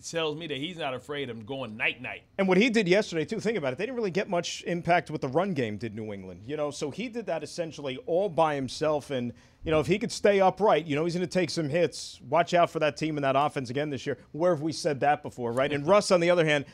tells 0.05 0.37
me 0.37 0.47
that 0.47 0.57
he's 0.59 0.77
not 0.77 0.95
afraid 0.95 1.31
of 1.31 1.47
going 1.47 1.77
night 1.77 2.01
night. 2.01 2.23
And 2.39 2.47
what 2.47 2.59
he 2.59 2.71
did 2.71 2.87
yesterday, 2.89 3.25
too, 3.25 3.41
think 3.41 3.59
about 3.59 3.73
it. 3.73 3.79
They 3.79 3.87
didn't 3.87 3.97
really 3.97 4.11
get 4.11 4.29
much 4.29 4.63
impact 4.67 5.11
with 5.11 5.21
the 5.21 5.29
run 5.29 5.55
game, 5.55 5.77
did 5.77 5.95
New 5.95 6.13
England? 6.13 6.43
You 6.47 6.57
know, 6.57 6.71
so 6.71 6.91
he 6.91 7.09
did 7.09 7.27
that 7.27 7.43
essentially 7.43 7.99
all 8.07 8.29
by 8.29 8.55
himself. 8.55 9.11
And, 9.11 9.33
you 9.65 9.71
know, 9.71 9.81
if 9.81 9.87
he 9.87 9.99
could 9.99 10.13
stay 10.13 10.41
upright, 10.41 10.87
you 10.87 10.95
know, 10.97 11.05
he's 11.05 11.15
going 11.15 11.27
to 11.27 11.33
take 11.33 11.51
some 11.51 11.69
hits. 11.69 12.21
Watch 12.29 12.55
out 12.55 12.71
for 12.71 12.79
that 12.81 12.97
team 12.97 13.17
and 13.17 13.25
that 13.25 13.37
offense 13.37 13.71
again 13.71 13.91
this 13.91 14.07
year. 14.07 14.19
Where 14.33 14.53
have 14.55 14.63
we 14.63 14.73
said 14.73 15.01
that 15.01 15.23
before, 15.23 15.53
right? 15.53 15.73
And 15.73 15.87
Russ, 15.87 16.11
on 16.11 16.21
the 16.21 16.31
other 16.31 16.45
hand, 16.45 16.67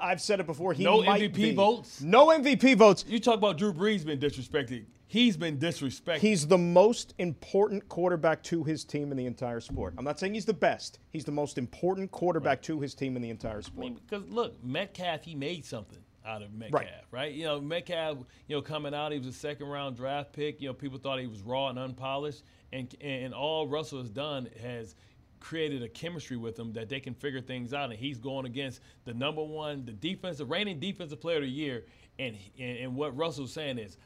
I've 0.00 0.20
said 0.20 0.40
it 0.40 0.46
before. 0.46 0.72
He 0.72 0.84
No 0.84 1.00
MVP 1.02 1.34
be- 1.34 1.54
votes? 1.54 2.00
No 2.00 2.28
MVP 2.28 2.76
votes. 2.76 3.04
You 3.06 3.20
talk 3.20 3.36
about 3.36 3.58
Drew 3.58 3.72
Brees 3.72 4.04
being 4.04 4.18
disrespected. 4.20 4.84
He's 5.10 5.38
been 5.38 5.56
disrespected. 5.56 6.18
He's 6.18 6.46
the 6.46 6.58
most 6.58 7.14
important 7.16 7.88
quarterback 7.88 8.42
to 8.44 8.62
his 8.62 8.84
team 8.84 9.10
in 9.10 9.16
the 9.16 9.24
entire 9.24 9.58
sport. 9.60 9.94
I'm 9.96 10.04
not 10.04 10.20
saying 10.20 10.34
he's 10.34 10.44
the 10.44 10.52
best. 10.52 10.98
He's 11.08 11.24
the 11.24 11.32
most 11.32 11.56
important 11.56 12.10
quarterback 12.10 12.60
to 12.62 12.78
his 12.78 12.94
team 12.94 13.16
in 13.16 13.22
the 13.22 13.30
entire 13.30 13.58
I 13.58 13.62
sport. 13.62 13.78
mean, 13.78 13.98
because 14.06 14.28
look, 14.28 14.62
Metcalf, 14.62 15.24
he 15.24 15.34
made 15.34 15.64
something 15.64 15.98
out 16.26 16.42
of 16.42 16.52
Metcalf, 16.52 16.84
right. 17.10 17.32
You 17.32 17.44
know, 17.44 17.58
Metcalf, 17.58 18.18
you 18.48 18.56
know, 18.56 18.60
coming 18.60 18.92
out, 18.92 19.12
he 19.12 19.18
was 19.18 19.28
a 19.28 19.32
second 19.32 19.68
round 19.68 19.96
draft 19.96 20.34
pick. 20.34 20.60
You 20.60 20.68
know, 20.68 20.74
people 20.74 20.98
thought 20.98 21.18
he 21.18 21.26
was 21.26 21.40
raw 21.40 21.70
and 21.70 21.78
unpolished, 21.78 22.44
and 22.70 22.94
and 23.00 23.32
all 23.32 23.66
Russell 23.66 24.00
has 24.00 24.10
done 24.10 24.50
has 24.62 24.94
created 25.40 25.82
a 25.82 25.88
chemistry 25.88 26.36
with 26.36 26.58
him 26.58 26.74
that 26.74 26.90
they 26.90 27.00
can 27.00 27.14
figure 27.14 27.40
things 27.40 27.72
out. 27.72 27.88
And 27.88 27.98
he's 27.98 28.18
going 28.18 28.44
against 28.44 28.82
the 29.06 29.14
number 29.14 29.42
one, 29.42 29.86
the 29.86 29.92
defensive 29.92 30.50
reigning 30.50 30.80
defensive 30.80 31.18
player 31.18 31.38
of 31.38 31.44
the 31.44 31.48
year, 31.48 31.86
and 32.18 32.36
and, 32.58 32.78
and 32.78 32.94
what 32.94 33.16
Russell's 33.16 33.54
saying 33.54 33.78
is, 33.78 33.96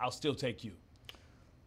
I'll 0.00 0.10
still 0.10 0.34
take 0.34 0.64
you. 0.64 0.72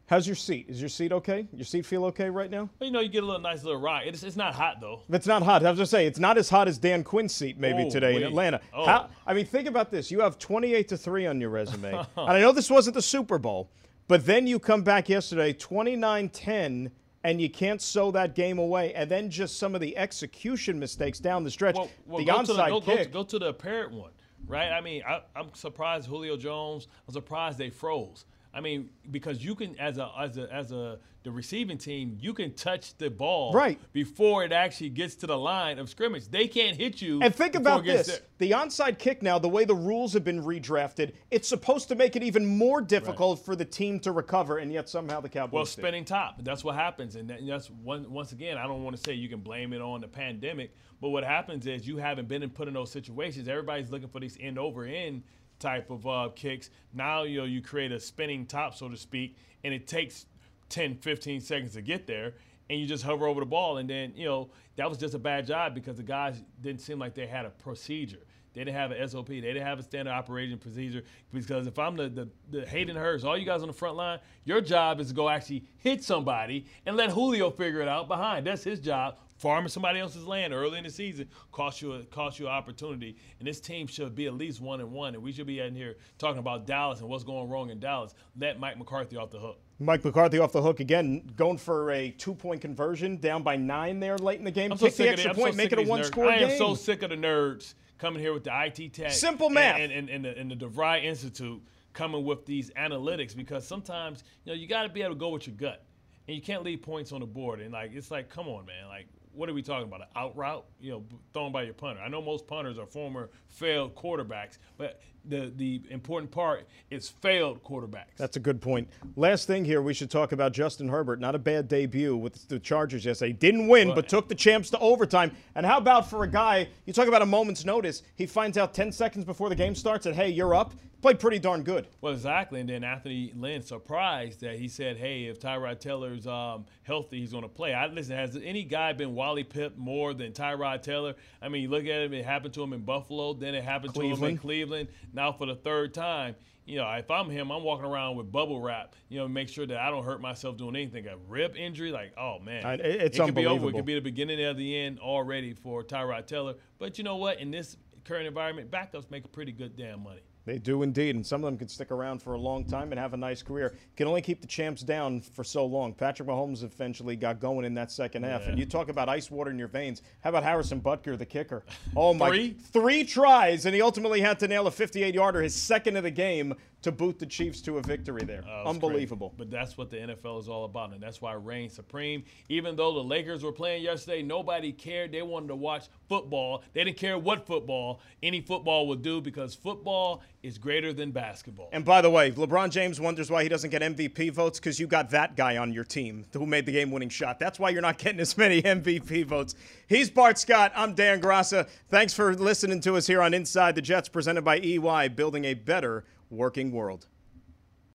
How's 0.07 0.27
your 0.27 0.35
seat? 0.35 0.65
Is 0.67 0.81
your 0.81 0.89
seat 0.89 1.13
okay? 1.13 1.47
Your 1.53 1.63
seat 1.63 1.85
feel 1.85 2.03
okay 2.05 2.29
right 2.29 2.51
now? 2.51 2.69
You 2.81 2.91
know, 2.91 2.99
you 2.99 3.07
get 3.07 3.23
a 3.23 3.25
little 3.25 3.41
nice 3.41 3.63
little 3.63 3.79
ride. 3.79 4.07
It's, 4.07 4.23
it's 4.23 4.35
not 4.35 4.53
hot 4.53 4.81
though. 4.81 5.01
It's 5.09 5.25
not 5.25 5.41
hot, 5.41 5.65
I 5.65 5.69
was 5.69 5.79
just 5.79 5.91
say 5.91 6.05
it's 6.05 6.19
not 6.19 6.37
as 6.37 6.49
hot 6.49 6.67
as 6.67 6.77
Dan 6.77 7.05
Quinn's 7.05 7.33
seat 7.33 7.57
maybe 7.57 7.83
Oh, 7.83 7.89
today 7.89 8.17
in. 8.17 8.23
Atlanta. 8.23 8.59
Oh. 8.73 8.85
How, 8.85 9.09
I 9.25 9.33
mean, 9.33 9.45
think 9.45 9.69
about 9.69 9.89
this: 9.89 10.11
you 10.11 10.19
have 10.19 10.37
28 10.37 10.89
to 10.89 10.97
three 10.97 11.25
on 11.27 11.39
your 11.39 11.49
resume, 11.49 11.93
and 11.93 12.07
I 12.17 12.41
know 12.41 12.51
this 12.51 12.69
wasn't 12.69 12.95
the 12.95 13.01
Super 13.01 13.37
Bowl, 13.37 13.69
but 14.09 14.25
then 14.25 14.47
you 14.47 14.59
come 14.59 14.81
back 14.83 15.07
yesterday 15.07 15.53
29-10, 15.53 16.91
and 17.23 17.41
you 17.41 17.49
can't 17.49 17.81
sew 17.81 18.11
that 18.11 18.35
game 18.35 18.59
away, 18.59 18.93
and 18.93 19.09
then 19.09 19.29
just 19.29 19.57
some 19.59 19.75
of 19.75 19.81
the 19.81 19.95
execution 19.97 20.77
mistakes 20.77 21.19
down 21.19 21.45
the 21.45 21.51
stretch. 21.51 21.75
Well, 21.75 21.89
well, 22.05 22.19
the 22.19 22.25
go 22.25 22.33
onside 22.39 22.45
to 22.47 22.53
the, 22.53 22.65
go, 22.65 22.79
go, 22.81 22.95
kick. 22.97 23.13
go 23.13 23.23
to 23.23 23.39
the 23.39 23.47
apparent 23.47 23.93
one, 23.93 24.11
right? 24.47 24.71
I 24.71 24.81
mean, 24.81 25.03
I, 25.07 25.21
I'm 25.35 25.53
surprised 25.53 26.07
Julio 26.07 26.37
Jones. 26.37 26.87
I'm 27.07 27.13
surprised 27.13 27.57
they 27.57 27.69
froze. 27.69 28.25
I 28.53 28.59
mean, 28.59 28.89
because 29.09 29.43
you 29.43 29.55
can, 29.55 29.79
as 29.79 29.97
a 29.97 30.11
as 30.19 30.37
a 30.37 30.53
as 30.53 30.71
a 30.71 30.99
the 31.23 31.31
receiving 31.31 31.77
team, 31.77 32.17
you 32.19 32.33
can 32.33 32.53
touch 32.53 32.97
the 32.97 33.09
ball 33.09 33.53
Right. 33.53 33.79
before 33.93 34.43
it 34.43 34.51
actually 34.51 34.89
gets 34.89 35.13
to 35.17 35.27
the 35.27 35.37
line 35.37 35.77
of 35.77 35.87
scrimmage. 35.87 36.27
They 36.27 36.47
can't 36.47 36.75
hit 36.75 36.99
you. 36.99 37.21
And 37.21 37.33
think 37.33 37.55
about 37.55 37.85
this: 37.85 38.07
there. 38.07 38.19
the 38.39 38.51
onside 38.51 38.97
kick 38.97 39.21
now, 39.21 39.37
the 39.39 39.47
way 39.47 39.63
the 39.63 39.75
rules 39.75 40.13
have 40.13 40.23
been 40.23 40.41
redrafted, 40.43 41.13
it's 41.29 41.47
supposed 41.47 41.87
to 41.89 41.95
make 41.95 42.15
it 42.15 42.23
even 42.23 42.45
more 42.45 42.81
difficult 42.81 43.45
for 43.45 43.55
the 43.55 43.65
team 43.65 43.99
to 44.01 44.11
recover, 44.11 44.57
and 44.57 44.71
yet 44.71 44.89
somehow 44.89 45.21
the 45.21 45.29
Cowboys. 45.29 45.53
Well, 45.53 45.65
spinning 45.65 46.05
top. 46.05 46.43
That's 46.43 46.63
what 46.63 46.75
happens, 46.75 47.15
and 47.15 47.31
that's 47.47 47.69
one, 47.69 48.11
once 48.11 48.31
again. 48.31 48.57
I 48.57 48.63
don't 48.63 48.83
want 48.83 48.97
to 48.97 49.01
say 49.01 49.13
you 49.13 49.29
can 49.29 49.41
blame 49.41 49.73
it 49.73 49.81
on 49.81 50.01
the 50.01 50.07
pandemic, 50.07 50.75
but 50.99 51.09
what 51.09 51.23
happens 51.23 51.67
is 51.67 51.87
you 51.87 51.97
haven't 51.97 52.27
been 52.27 52.43
in 52.43 52.49
put 52.49 52.67
in 52.67 52.73
those 52.73 52.91
situations. 52.91 53.47
Everybody's 53.47 53.91
looking 53.91 54.09
for 54.09 54.19
these 54.19 54.37
end 54.41 54.57
over 54.59 54.85
end 54.85 55.23
type 55.61 55.89
of 55.89 56.05
uh, 56.05 56.29
kicks. 56.35 56.69
Now 56.93 57.23
you 57.23 57.39
know 57.39 57.45
you 57.45 57.61
create 57.61 57.91
a 57.91 57.99
spinning 57.99 58.45
top, 58.45 58.75
so 58.75 58.89
to 58.89 58.97
speak, 58.97 59.37
and 59.63 59.73
it 59.73 59.87
takes 59.87 60.25
10, 60.69 60.95
15 60.95 61.39
seconds 61.39 61.73
to 61.73 61.81
get 61.81 62.07
there, 62.07 62.33
and 62.69 62.79
you 62.79 62.85
just 62.85 63.03
hover 63.03 63.27
over 63.27 63.39
the 63.39 63.45
ball, 63.45 63.77
and 63.77 63.89
then 63.89 64.13
you 64.15 64.25
know 64.25 64.49
that 64.75 64.89
was 64.89 64.97
just 64.97 65.13
a 65.13 65.19
bad 65.19 65.47
job 65.47 65.73
because 65.73 65.97
the 65.97 66.03
guys 66.03 66.41
didn't 66.61 66.81
seem 66.81 66.99
like 66.99 67.15
they 67.15 67.27
had 67.27 67.45
a 67.45 67.49
procedure. 67.49 68.25
They 68.53 68.65
didn't 68.65 68.75
have 68.75 68.91
an 68.91 69.07
SOP. 69.07 69.27
They 69.27 69.39
didn't 69.39 69.63
have 69.63 69.79
a 69.79 69.83
standard 69.83 70.11
operating 70.11 70.57
procedure. 70.57 71.03
Because 71.31 71.67
if 71.67 71.79
I'm 71.79 71.95
the, 71.95 72.09
the, 72.09 72.29
the 72.49 72.65
Hayden 72.67 72.97
Hurst, 72.97 73.23
all 73.23 73.37
you 73.37 73.45
guys 73.45 73.61
on 73.61 73.67
the 73.67 73.73
front 73.73 73.95
line, 73.95 74.19
your 74.43 74.59
job 74.59 74.99
is 74.99 75.07
to 75.07 75.13
go 75.13 75.29
actually 75.29 75.63
hit 75.77 76.03
somebody 76.03 76.65
and 76.85 76.97
let 76.97 77.11
Julio 77.11 77.49
figure 77.49 77.81
it 77.81 77.87
out 77.87 78.07
behind. 78.09 78.45
That's 78.45 78.63
his 78.63 78.79
job. 78.79 79.19
Farming 79.41 79.69
somebody 79.69 79.99
else's 79.99 80.27
land 80.27 80.53
early 80.53 80.77
in 80.77 80.83
the 80.83 80.91
season 80.91 81.27
costs 81.51 81.81
you 81.81 81.93
a 81.93 82.03
costs 82.03 82.39
you 82.39 82.45
an 82.45 82.51
opportunity. 82.51 83.17
And 83.39 83.47
this 83.47 83.59
team 83.59 83.87
should 83.87 84.13
be 84.13 84.27
at 84.27 84.35
least 84.35 84.61
one 84.61 84.79
and 84.81 84.91
one. 84.91 85.15
And 85.15 85.23
we 85.23 85.31
should 85.31 85.47
be 85.47 85.59
in 85.59 85.73
here 85.73 85.97
talking 86.19 86.37
about 86.37 86.67
Dallas 86.67 86.99
and 86.99 87.09
what's 87.09 87.23
going 87.23 87.49
wrong 87.49 87.71
in 87.71 87.79
Dallas. 87.79 88.13
Let 88.39 88.59
Mike 88.59 88.77
McCarthy 88.77 89.17
off 89.17 89.31
the 89.31 89.39
hook. 89.39 89.59
Mike 89.79 90.05
McCarthy 90.05 90.37
off 90.37 90.51
the 90.51 90.61
hook 90.61 90.79
again, 90.79 91.23
going 91.35 91.57
for 91.57 91.89
a 91.89 92.11
two-point 92.11 92.61
conversion, 92.61 93.17
down 93.17 93.41
by 93.41 93.55
nine 93.55 93.99
there 93.99 94.15
late 94.19 94.37
in 94.37 94.45
the 94.45 94.51
game. 94.51 94.71
I'm 94.71 94.77
so 94.77 94.89
the 94.89 95.09
extra. 95.09 95.31
I'm 95.31 95.35
so 95.35 95.41
point, 95.41 95.55
make 95.55 95.71
it 95.71 95.79
a 95.79 95.81
one-score 95.81 96.29
I 96.29 96.35
am 96.35 96.49
game. 96.49 96.57
so 96.59 96.75
sick 96.75 97.01
of 97.01 97.09
the 97.09 97.15
nerds 97.15 97.73
coming 97.97 98.21
here 98.21 98.33
with 98.33 98.43
the 98.43 98.51
IT 98.65 98.93
tech. 98.93 99.11
Simple 99.11 99.49
math. 99.49 99.79
And, 99.79 99.91
and, 99.91 100.07
and, 100.07 100.23
the, 100.23 100.37
and 100.37 100.51
the 100.51 100.55
DeVry 100.55 101.03
Institute 101.03 101.63
coming 101.93 102.23
with 102.23 102.45
these 102.45 102.69
analytics 102.71 103.35
because 103.35 103.65
sometimes, 103.65 104.23
you 104.45 104.51
know, 104.53 104.55
you 104.55 104.67
got 104.67 104.83
to 104.83 104.89
be 104.89 105.01
able 105.01 105.15
to 105.15 105.19
go 105.19 105.29
with 105.29 105.47
your 105.47 105.55
gut. 105.55 105.83
And 106.27 106.35
you 106.35 106.43
can't 106.43 106.61
leave 106.63 106.83
points 106.83 107.11
on 107.11 107.21
the 107.21 107.25
board. 107.25 107.59
And, 107.59 107.73
like, 107.73 107.93
it's 107.95 108.11
like, 108.11 108.29
come 108.29 108.47
on, 108.47 108.67
man. 108.67 108.87
Like, 108.87 109.07
what 109.33 109.49
are 109.49 109.53
we 109.53 109.61
talking 109.61 109.87
about? 109.87 110.01
An 110.01 110.07
out 110.15 110.35
route, 110.35 110.65
you 110.79 110.91
know, 110.91 111.03
thrown 111.33 111.51
by 111.51 111.63
your 111.63 111.73
punter. 111.73 112.01
I 112.01 112.09
know 112.09 112.21
most 112.21 112.47
punters 112.47 112.77
are 112.77 112.85
former 112.85 113.29
failed 113.47 113.95
quarterbacks, 113.95 114.57
but 114.77 115.01
the 115.25 115.51
the 115.55 115.81
important 115.89 116.31
part 116.31 116.67
is 116.89 117.09
failed 117.09 117.63
quarterbacks. 117.63 118.17
That's 118.17 118.37
a 118.37 118.39
good 118.39 118.61
point. 118.61 118.89
Last 119.15 119.47
thing 119.47 119.65
here, 119.65 119.81
we 119.81 119.93
should 119.93 120.09
talk 120.09 120.31
about 120.31 120.51
Justin 120.53 120.87
Herbert. 120.87 121.19
Not 121.19 121.35
a 121.35 121.39
bad 121.39 121.67
debut 121.67 122.15
with 122.15 122.47
the 122.47 122.59
Chargers 122.59 123.05
yesterday. 123.05 123.33
Didn't 123.33 123.67
win, 123.67 123.89
Well, 123.89 123.95
but 123.95 124.09
took 124.09 124.27
the 124.27 124.35
champs 124.35 124.69
to 124.71 124.79
overtime. 124.79 125.31
And 125.55 125.65
how 125.65 125.77
about 125.77 126.09
for 126.09 126.23
a 126.23 126.27
guy? 126.27 126.67
You 126.85 126.93
talk 126.93 127.07
about 127.07 127.21
a 127.21 127.25
moment's 127.25 127.65
notice. 127.65 128.03
He 128.15 128.25
finds 128.25 128.57
out 128.57 128.73
10 128.73 128.91
seconds 128.91 129.25
before 129.25 129.49
the 129.49 129.55
game 129.55 129.75
starts 129.75 130.05
that 130.05 130.15
hey, 130.15 130.29
you're 130.29 130.55
up. 130.55 130.73
Played 131.01 131.19
pretty 131.19 131.39
darn 131.39 131.63
good. 131.63 131.87
Well, 131.99 132.13
exactly. 132.13 132.59
And 132.59 132.69
then 132.69 132.83
Anthony 132.83 133.33
Lynn 133.35 133.63
surprised 133.63 134.41
that 134.41 134.59
he 134.59 134.67
said, 134.67 134.97
"Hey, 134.97 135.25
if 135.25 135.39
Tyrod 135.39 135.79
Taylor's 135.79 136.27
um, 136.27 136.65
healthy, 136.83 137.19
he's 137.21 137.31
going 137.31 137.41
to 137.41 137.49
play." 137.49 137.73
I 137.73 137.87
listen. 137.87 138.15
Has 138.15 138.37
any 138.43 138.63
guy 138.63 138.93
been 138.93 139.15
Wally 139.15 139.43
Pipp 139.43 139.75
more 139.77 140.13
than 140.13 140.31
Tyrod 140.31 140.83
Taylor? 140.83 141.15
I 141.41 141.49
mean, 141.49 141.63
you 141.63 141.69
look 141.69 141.85
at 141.85 142.03
him. 142.03 142.13
It 142.13 142.23
happened 142.23 142.53
to 142.53 142.61
him 142.61 142.71
in 142.73 142.81
Buffalo. 142.81 143.33
Then 143.33 143.55
it 143.55 143.63
happened 143.63 143.95
to 143.95 144.01
him 144.01 144.23
in 144.23 144.37
Cleveland. 144.37 144.89
Now 145.13 145.31
for 145.31 145.45
the 145.45 145.55
third 145.55 145.93
time. 145.93 146.35
You 146.65 146.77
know, 146.77 146.89
if 146.91 147.09
I'm 147.09 147.29
him, 147.29 147.51
I'm 147.51 147.63
walking 147.63 147.85
around 147.85 148.17
with 148.17 148.31
bubble 148.31 148.61
wrap. 148.61 148.95
You 149.09 149.19
know, 149.19 149.27
make 149.27 149.49
sure 149.49 149.65
that 149.65 149.77
I 149.77 149.89
don't 149.89 150.03
hurt 150.05 150.21
myself 150.21 150.57
doing 150.57 150.75
anything. 150.75 151.07
A 151.07 151.17
rib 151.27 151.55
injury, 151.55 151.91
like, 151.91 152.13
oh 152.17 152.39
man, 152.39 152.63
I- 152.65 152.73
it's 152.75 153.17
it 153.17 153.25
could 153.25 153.35
be 153.35 153.45
over. 153.47 153.69
It 153.69 153.73
could 153.73 153.85
be 153.85 153.95
the 153.95 154.01
beginning 154.01 154.43
of 154.45 154.57
the 154.57 154.77
end 154.77 154.99
already 154.99 155.53
for 155.53 155.83
Tyrod 155.83 156.27
Taylor. 156.27 156.55
But 156.77 156.97
you 156.97 157.03
know 157.03 157.17
what? 157.17 157.39
In 157.39 157.51
this 157.51 157.77
current 158.05 158.27
environment, 158.27 158.69
backups 158.71 159.09
make 159.09 159.25
a 159.25 159.27
pretty 159.27 159.51
good 159.51 159.75
damn 159.75 160.03
money. 160.03 160.21
They 160.45 160.57
do 160.57 160.81
indeed, 160.81 161.15
and 161.15 161.25
some 161.25 161.43
of 161.43 161.45
them 161.45 161.57
can 161.57 161.67
stick 161.67 161.91
around 161.91 162.21
for 162.21 162.33
a 162.33 162.37
long 162.37 162.65
time 162.65 162.91
and 162.91 162.99
have 162.99 163.13
a 163.13 163.17
nice 163.17 163.43
career. 163.43 163.75
Can 163.95 164.07
only 164.07 164.21
keep 164.21 164.41
the 164.41 164.47
champs 164.47 164.81
down 164.81 165.21
for 165.21 165.43
so 165.43 165.65
long. 165.65 165.93
Patrick 165.93 166.27
Mahomes 166.27 166.63
eventually 166.63 167.15
got 167.15 167.39
going 167.39 167.63
in 167.63 167.75
that 167.75 167.91
second 167.91 168.23
half. 168.23 168.47
And 168.47 168.57
you 168.57 168.65
talk 168.65 168.89
about 168.89 169.07
ice 169.07 169.29
water 169.29 169.51
in 169.51 169.59
your 169.59 169.67
veins. 169.67 170.01
How 170.23 170.29
about 170.31 170.43
Harrison 170.43 170.81
Butker, 170.81 171.17
the 171.17 171.25
kicker? 171.25 171.63
Oh 171.95 172.13
my! 172.13 172.29
Three? 172.29 172.53
three 172.53 173.03
tries, 173.03 173.65
and 173.65 173.75
he 173.75 173.81
ultimately 173.81 174.21
had 174.21 174.39
to 174.39 174.47
nail 174.47 174.65
a 174.65 174.71
58-yarder, 174.71 175.41
his 175.41 175.53
second 175.53 175.95
of 175.95 176.03
the 176.03 176.11
game, 176.11 176.55
to 176.81 176.91
boot 176.91 177.19
the 177.19 177.25
Chiefs 177.25 177.61
to 177.61 177.77
a 177.77 177.81
victory 177.81 178.23
there. 178.23 178.43
Oh, 178.47 178.61
it's 178.61 178.69
Unbelievable. 178.69 179.29
crazy. 179.29 179.37
But 179.37 179.51
that's 179.51 179.77
what 179.77 179.89
the 179.89 179.97
NFL 179.97 180.39
is 180.39 180.49
all 180.49 180.65
about, 180.65 180.93
and 180.93 181.01
that's 181.01 181.21
why 181.21 181.33
it 181.33 181.39
reigns 181.43 181.73
supreme. 181.73 182.23
Even 182.49 182.75
though 182.75 182.93
the 182.93 183.03
Lakers 183.03 183.43
were 183.43 183.51
playing 183.51 183.83
yesterday, 183.83 184.23
nobody 184.23 184.71
cared. 184.71 185.11
They 185.11 185.21
wanted 185.21 185.47
to 185.49 185.55
watch 185.55 185.85
football. 186.09 186.63
They 186.73 186.83
didn't 186.83 186.97
care 186.97 187.17
what 187.17 187.45
football, 187.45 188.01
any 188.23 188.41
football 188.41 188.87
would 188.87 189.01
do, 189.03 189.21
because 189.21 189.53
football 189.53 190.23
is 190.41 190.57
greater 190.57 190.91
than 190.91 191.11
basketball. 191.11 191.69
And 191.71 191.85
by 191.85 192.01
the 192.01 192.09
way, 192.09 192.31
LeBron 192.31 192.71
James 192.71 192.99
wonders 192.99 193.29
why 193.29 193.43
he 193.43 193.49
doesn't 193.49 193.69
get 193.69 193.83
MVP 193.83 194.31
votes 194.31 194.59
because 194.59 194.79
you 194.79 194.87
got 194.87 195.11
that 195.11 195.35
guy 195.35 195.57
on 195.57 195.71
your 195.71 195.83
team 195.83 196.25
who 196.33 196.47
made 196.47 196.65
the 196.65 196.71
game 196.71 196.89
winning 196.89 197.09
shot. 197.09 197.39
That's 197.39 197.59
why 197.59 197.69
you're 197.69 197.81
not 197.83 197.99
getting 197.99 198.19
as 198.19 198.35
many 198.37 198.61
MVP 198.61 199.25
votes. 199.25 199.53
He's 199.87 200.09
Bart 200.09 200.39
Scott. 200.39 200.71
I'm 200.75 200.95
Dan 200.95 201.21
Graca. 201.21 201.67
Thanks 201.89 202.13
for 202.13 202.33
listening 202.33 202.81
to 202.81 202.95
us 202.95 203.05
here 203.05 203.21
on 203.21 203.35
Inside 203.35 203.75
the 203.75 203.81
Jets, 203.81 204.09
presented 204.09 204.41
by 204.41 204.57
EY, 204.59 205.09
building 205.09 205.45
a 205.45 205.53
better 205.53 206.05
working 206.31 206.71
world. 206.71 207.05